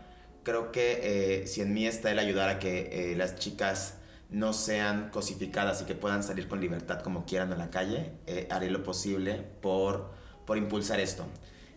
creo 0.45 0.71
que 0.71 1.41
eh, 1.43 1.47
si 1.47 1.59
en 1.59 1.73
mí 1.73 1.85
está 1.85 2.09
el 2.11 2.19
ayudar 2.19 2.47
a 2.47 2.59
que 2.59 3.11
eh, 3.11 3.15
las 3.17 3.35
chicas 3.35 3.95
no 4.29 4.53
sean 4.53 5.09
cosificadas 5.09 5.81
y 5.81 5.85
que 5.85 5.95
puedan 5.95 6.23
salir 6.23 6.47
con 6.47 6.61
libertad 6.61 7.01
como 7.01 7.25
quieran 7.25 7.51
a 7.51 7.57
la 7.57 7.69
calle, 7.69 8.11
eh, 8.27 8.47
haré 8.49 8.69
lo 8.69 8.83
posible 8.83 9.43
por, 9.61 10.11
por 10.45 10.57
impulsar 10.57 10.99
esto. 11.01 11.25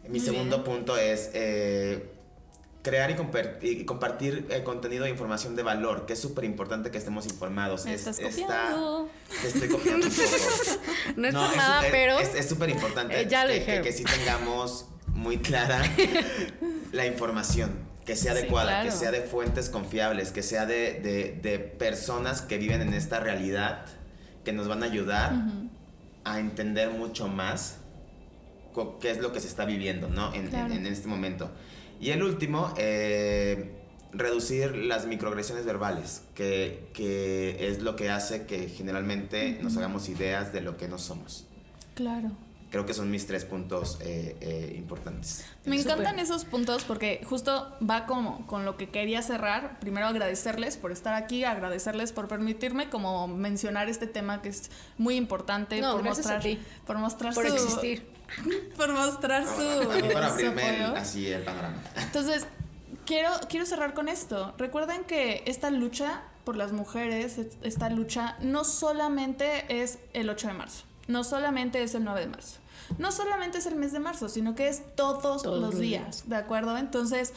Mi 0.04 0.10
Muy 0.10 0.20
segundo 0.20 0.58
bien. 0.62 0.76
punto 0.76 0.96
es 0.96 1.30
eh, 1.34 2.10
crear 2.82 3.10
y, 3.10 3.84
compartir 3.84 4.46
eh, 4.50 4.62
contenido 4.62 5.04
de 5.04 5.10
información 5.10 5.56
de 5.56 5.62
valor, 5.62 6.06
que 6.06 6.14
es 6.14 6.18
súper 6.20 6.44
importante 6.44 6.90
que 6.90 6.96
estemos 6.98 7.26
informados. 7.26 7.84
Me 7.84 7.92
Es- 7.94 8.06
estás 8.06 8.18
está- 8.18 8.74
te 9.42 9.48
estoy 9.48 9.68
copiando 9.68 10.06
un 10.06 10.12
poco. 10.12 10.28
No 11.16 11.26
es 11.28 11.34
No, 11.34 11.50
es 11.50 11.56
nada, 11.56 11.76
súper- 11.80 11.90
pero. 11.92 12.18
Es 12.18 12.34
es 12.34 12.48
súper 12.48 12.70
importante 12.70 13.20
Eh, 13.20 13.28
que, 13.28 13.64
que, 13.64 13.80
que 13.82 13.92
sí 13.92 14.04
tengamos 14.04 14.86
muy 15.08 15.38
clara 15.38 15.82
la 16.92 17.06
información, 17.06 17.70
que 18.09 18.16
sea 18.16 18.32
Sí, 18.32 18.38
adecuada, 18.38 18.82
que 18.82 18.90
sea 18.90 19.11
de 19.11 19.20
fuentes 19.20 19.68
confiables, 19.68 20.32
que 20.32 20.42
sea 20.42 20.64
de, 20.66 20.94
de- 21.00 21.38
de 21.42 21.59
personas 21.59 22.40
que 22.42 22.56
viven 22.59 22.80
en 22.80 22.94
esta 22.94 23.20
realidad, 23.20 23.84
que 24.44 24.52
nos 24.52 24.66
van 24.66 24.82
a 24.82 24.86
ayudar 24.86 25.32
a 26.24 26.40
entender 26.40 26.90
mucho 26.90 27.28
más 27.28 27.76
qué 29.00 29.11
es 29.11 29.18
lo 29.18 29.32
que 29.32 29.40
se 29.40 29.48
está 29.48 29.64
viviendo 29.66 30.09
¿no? 30.09 30.32
en, 30.34 30.48
Claro. 30.48 30.72
en 30.72 30.86
este 30.86 31.06
momento. 31.06 31.50
Y 32.00 32.11
el 32.11 32.22
último, 32.22 32.72
eh, 32.78 33.72
reducir 34.12 34.74
las 34.74 35.06
microagresiones 35.06 35.66
verbales, 35.66 36.22
que, 36.34 36.88
que 36.94 37.68
es 37.68 37.82
lo 37.82 37.94
que 37.94 38.09
hace 38.09 38.46
que 38.46 38.68
generalmente 38.68 39.59
nos 39.61 39.76
hagamos 39.76 40.09
ideas 40.09 40.52
de 40.52 40.62
lo 40.62 40.76
que 40.78 40.88
no 40.88 40.96
somos. 40.98 41.46
Claro. 41.94 42.30
Creo 42.70 42.84
que 42.84 42.92
son 42.92 43.10
mis 43.10 43.26
tres 43.26 43.46
puntos 43.46 43.98
eh, 44.02 44.36
eh, 44.42 44.74
importantes. 44.76 45.44
Me 45.64 45.76
encantan 45.80 46.18
esos 46.18 46.44
puntos 46.44 46.84
porque 46.84 47.22
justo 47.24 47.74
va 47.88 48.04
como 48.04 48.46
con 48.46 48.66
lo 48.66 48.76
que 48.76 48.90
quería 48.90 49.22
cerrar. 49.22 49.80
Primero 49.80 50.06
agradecerles 50.06 50.76
por 50.76 50.92
estar 50.92 51.14
aquí, 51.14 51.44
agradecerles 51.44 52.12
por 52.12 52.28
permitirme 52.28 52.90
como 52.90 53.26
mencionar 53.26 53.88
este 53.88 54.06
tema 54.06 54.42
que 54.42 54.50
es 54.50 54.70
muy 54.98 55.16
importante 55.16 55.80
No, 55.80 55.92
por 55.92 56.02
mostrar 56.04 56.42
ti. 56.42 56.58
por 56.86 56.98
mostrar 56.98 57.32
Por 57.32 57.46
su 57.48 57.54
existir. 57.54 58.06
por 58.76 58.92
mostrar 58.92 59.46
su, 59.46 59.54
su 59.82 59.90
abrirme 59.90 60.76
el- 60.76 60.82
apoyo. 60.84 60.96
así 61.00 61.26
el 61.28 61.42
panorama. 61.44 61.82
Entonces, 61.96 62.46
quiero, 63.06 63.30
quiero 63.48 63.64
cerrar 63.64 63.94
con 63.94 64.10
esto. 64.10 64.54
Recuerden 64.58 65.04
que 65.04 65.42
esta 65.46 65.70
lucha 65.70 66.20
por 66.44 66.54
las 66.56 66.72
mujeres, 66.72 67.38
es- 67.38 67.56
esta 67.62 67.88
lucha, 67.88 68.36
no 68.40 68.64
solamente 68.64 69.64
es 69.82 69.98
el 70.12 70.28
8 70.30 70.48
de 70.48 70.52
marzo, 70.54 70.84
no 71.09 71.24
solamente 71.24 71.82
es 71.82 71.94
el 71.94 72.04
9 72.04 72.20
de 72.20 72.26
marzo, 72.28 72.59
no 72.98 73.11
solamente 73.12 73.59
es 73.59 73.66
el 73.66 73.74
mes 73.76 73.92
de 73.92 73.98
marzo, 73.98 74.28
sino 74.28 74.54
que 74.54 74.68
es 74.68 74.82
todos, 74.94 75.42
Todos 75.42 75.61
los 75.61 75.78
días, 75.78 76.28
¿de 76.28 76.36
acuerdo? 76.36 76.76
Entonces, 76.78 77.34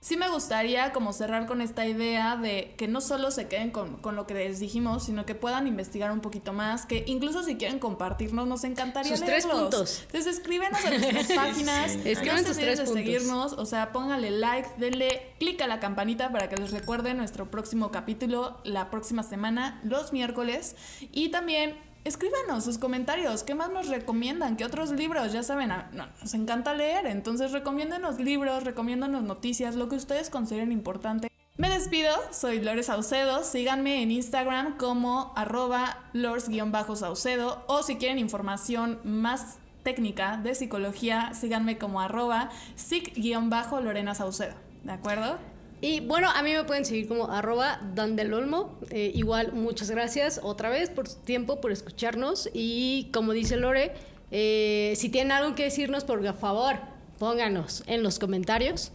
sí 0.00 0.16
me 0.16 0.28
gustaría 0.28 0.92
como 0.92 1.12
cerrar 1.12 1.46
con 1.46 1.60
esta 1.60 1.84
idea 1.86 2.36
de 2.36 2.74
que 2.78 2.86
no 2.86 3.00
solo 3.00 3.32
se 3.32 3.48
queden 3.48 3.72
con, 3.72 3.96
con 3.96 4.14
lo 4.14 4.26
que 4.26 4.34
les 4.34 4.60
dijimos, 4.60 5.04
sino 5.06 5.26
que 5.26 5.34
puedan 5.34 5.66
investigar 5.66 6.12
un 6.12 6.20
poquito 6.20 6.52
más, 6.52 6.86
que 6.86 7.02
incluso 7.08 7.42
si 7.42 7.56
quieren 7.56 7.80
compartirnos, 7.80 8.46
nos 8.46 8.62
encantaría 8.62 9.16
Sus 9.16 9.24
tres 9.26 9.44
leerlos. 9.44 9.62
puntos. 9.62 10.02
Entonces 10.06 10.36
escríbenos 10.36 10.84
en 10.84 11.00
nuestras 11.00 11.26
páginas, 11.34 11.92
sí. 11.92 11.98
no 11.98 12.04
Escriban 12.04 12.38
olviden 12.38 12.56
tres 12.56 12.78
de 12.78 12.84
puntos. 12.84 13.02
seguirnos, 13.02 13.52
o 13.54 13.66
sea, 13.66 13.90
pónganle 13.92 14.30
like, 14.30 14.68
denle 14.78 15.34
clic 15.40 15.60
a 15.62 15.66
la 15.66 15.80
campanita 15.80 16.30
para 16.30 16.48
que 16.48 16.56
les 16.56 16.70
recuerde 16.70 17.14
nuestro 17.14 17.50
próximo 17.50 17.90
capítulo 17.90 18.58
la 18.62 18.90
próxima 18.90 19.24
semana, 19.24 19.80
los 19.82 20.12
miércoles. 20.12 20.76
Y 21.10 21.30
también 21.30 21.74
escríbanos 22.06 22.64
sus 22.64 22.78
comentarios. 22.78 23.42
¿Qué 23.42 23.54
más 23.54 23.70
nos 23.70 23.88
recomiendan? 23.88 24.56
¿Qué 24.56 24.64
otros 24.64 24.92
libros? 24.92 25.32
Ya 25.32 25.42
saben, 25.42 25.72
nos 25.92 26.34
encanta 26.34 26.72
leer. 26.72 27.06
Entonces, 27.06 27.52
recomiéndenos 27.52 28.20
libros, 28.20 28.64
recomiéndanos 28.64 29.22
noticias, 29.22 29.74
lo 29.74 29.88
que 29.88 29.96
ustedes 29.96 30.30
consideren 30.30 30.72
importante. 30.72 31.28
Me 31.56 31.68
despido, 31.68 32.12
soy 32.32 32.60
Lore 32.60 32.82
Saucedo. 32.82 33.42
Síganme 33.42 34.02
en 34.02 34.10
Instagram 34.10 34.76
como 34.76 35.32
arroba 35.36 36.04
lors-saucedo. 36.12 37.64
O 37.66 37.82
si 37.82 37.96
quieren 37.96 38.18
información 38.18 39.00
más 39.04 39.58
técnica 39.82 40.36
de 40.36 40.54
psicología, 40.54 41.32
síganme 41.34 41.78
como 41.78 42.00
arroba 42.00 42.50
sic-lorena 42.76 44.14
Saucedo. 44.14 44.54
¿De 44.84 44.92
acuerdo? 44.92 45.38
Y 45.80 46.00
bueno, 46.00 46.30
a 46.30 46.42
mí 46.42 46.52
me 46.52 46.64
pueden 46.64 46.84
seguir 46.84 47.06
como 47.06 47.30
arroba 47.30 47.80
dandelolmo. 47.94 48.78
Eh, 48.90 49.12
igual, 49.14 49.52
muchas 49.52 49.90
gracias 49.90 50.40
otra 50.42 50.70
vez 50.70 50.90
por 50.90 51.08
su 51.08 51.18
tiempo, 51.18 51.60
por 51.60 51.70
escucharnos. 51.70 52.48
Y 52.54 53.10
como 53.12 53.32
dice 53.32 53.56
Lore, 53.56 53.92
eh, 54.30 54.94
si 54.96 55.08
tienen 55.10 55.32
algo 55.32 55.54
que 55.54 55.64
decirnos, 55.64 56.04
por 56.04 56.22
favor, 56.36 56.76
pónganos 57.18 57.84
en 57.86 58.02
los 58.02 58.18
comentarios. 58.18 58.92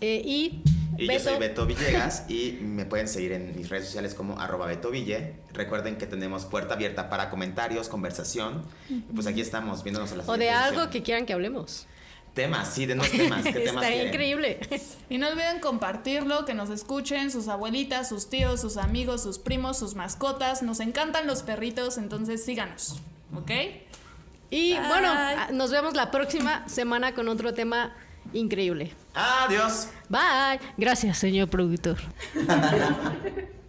Eh, 0.00 0.22
y, 0.24 0.60
Y 0.98 1.06
Beto, 1.06 1.24
yo 1.24 1.30
soy 1.30 1.38
Beto 1.38 1.66
Villegas 1.66 2.28
y 2.28 2.58
me 2.60 2.84
pueden 2.84 3.08
seguir 3.08 3.32
en 3.32 3.56
mis 3.56 3.68
redes 3.68 3.86
sociales 3.86 4.14
como 4.14 4.40
arroba 4.40 4.66
Beto 4.66 4.90
Ville. 4.90 5.34
Recuerden 5.52 5.96
que 5.96 6.06
tenemos 6.06 6.44
puerta 6.46 6.74
abierta 6.74 7.08
para 7.08 7.30
comentarios, 7.30 7.88
conversación. 7.88 8.64
Pues 9.14 9.26
aquí 9.28 9.40
estamos 9.40 9.84
viéndonos 9.84 10.12
a 10.12 10.16
la 10.16 10.24
o 10.26 10.36
de 10.36 10.50
algo 10.50 10.90
que 10.90 11.02
quieran 11.02 11.26
que 11.26 11.32
hablemos. 11.32 11.86
Temas, 12.34 12.74
sí, 12.74 12.84
denos 12.86 13.10
temas. 13.12 13.44
¿Qué 13.44 13.52
temas 13.52 13.84
quieren? 13.86 14.08
increíble. 14.08 14.60
Y 15.08 15.18
no 15.18 15.28
olviden 15.28 15.60
compartirlo, 15.60 16.44
que 16.44 16.54
nos 16.54 16.70
escuchen 16.70 17.30
sus 17.30 17.46
abuelitas, 17.48 18.08
sus 18.08 18.28
tíos, 18.28 18.60
sus 18.60 18.76
amigos, 18.76 19.22
sus 19.22 19.38
primos, 19.38 19.78
sus 19.78 19.94
mascotas. 19.94 20.62
Nos 20.62 20.80
encantan 20.80 21.26
los 21.26 21.42
perritos, 21.42 21.96
entonces 21.98 22.44
síganos. 22.44 22.98
¿Ok? 23.36 23.50
Y 24.50 24.74
Bye. 24.74 24.88
bueno, 24.88 25.08
a- 25.10 25.48
nos 25.52 25.70
vemos 25.70 25.94
la 25.94 26.10
próxima 26.10 26.68
semana 26.68 27.14
con 27.14 27.28
otro 27.28 27.54
tema 27.54 27.94
increíble. 28.32 28.92
Adiós. 29.14 29.88
Bye. 30.08 30.58
Gracias, 30.76 31.18
señor 31.18 31.48
productor. 31.48 31.98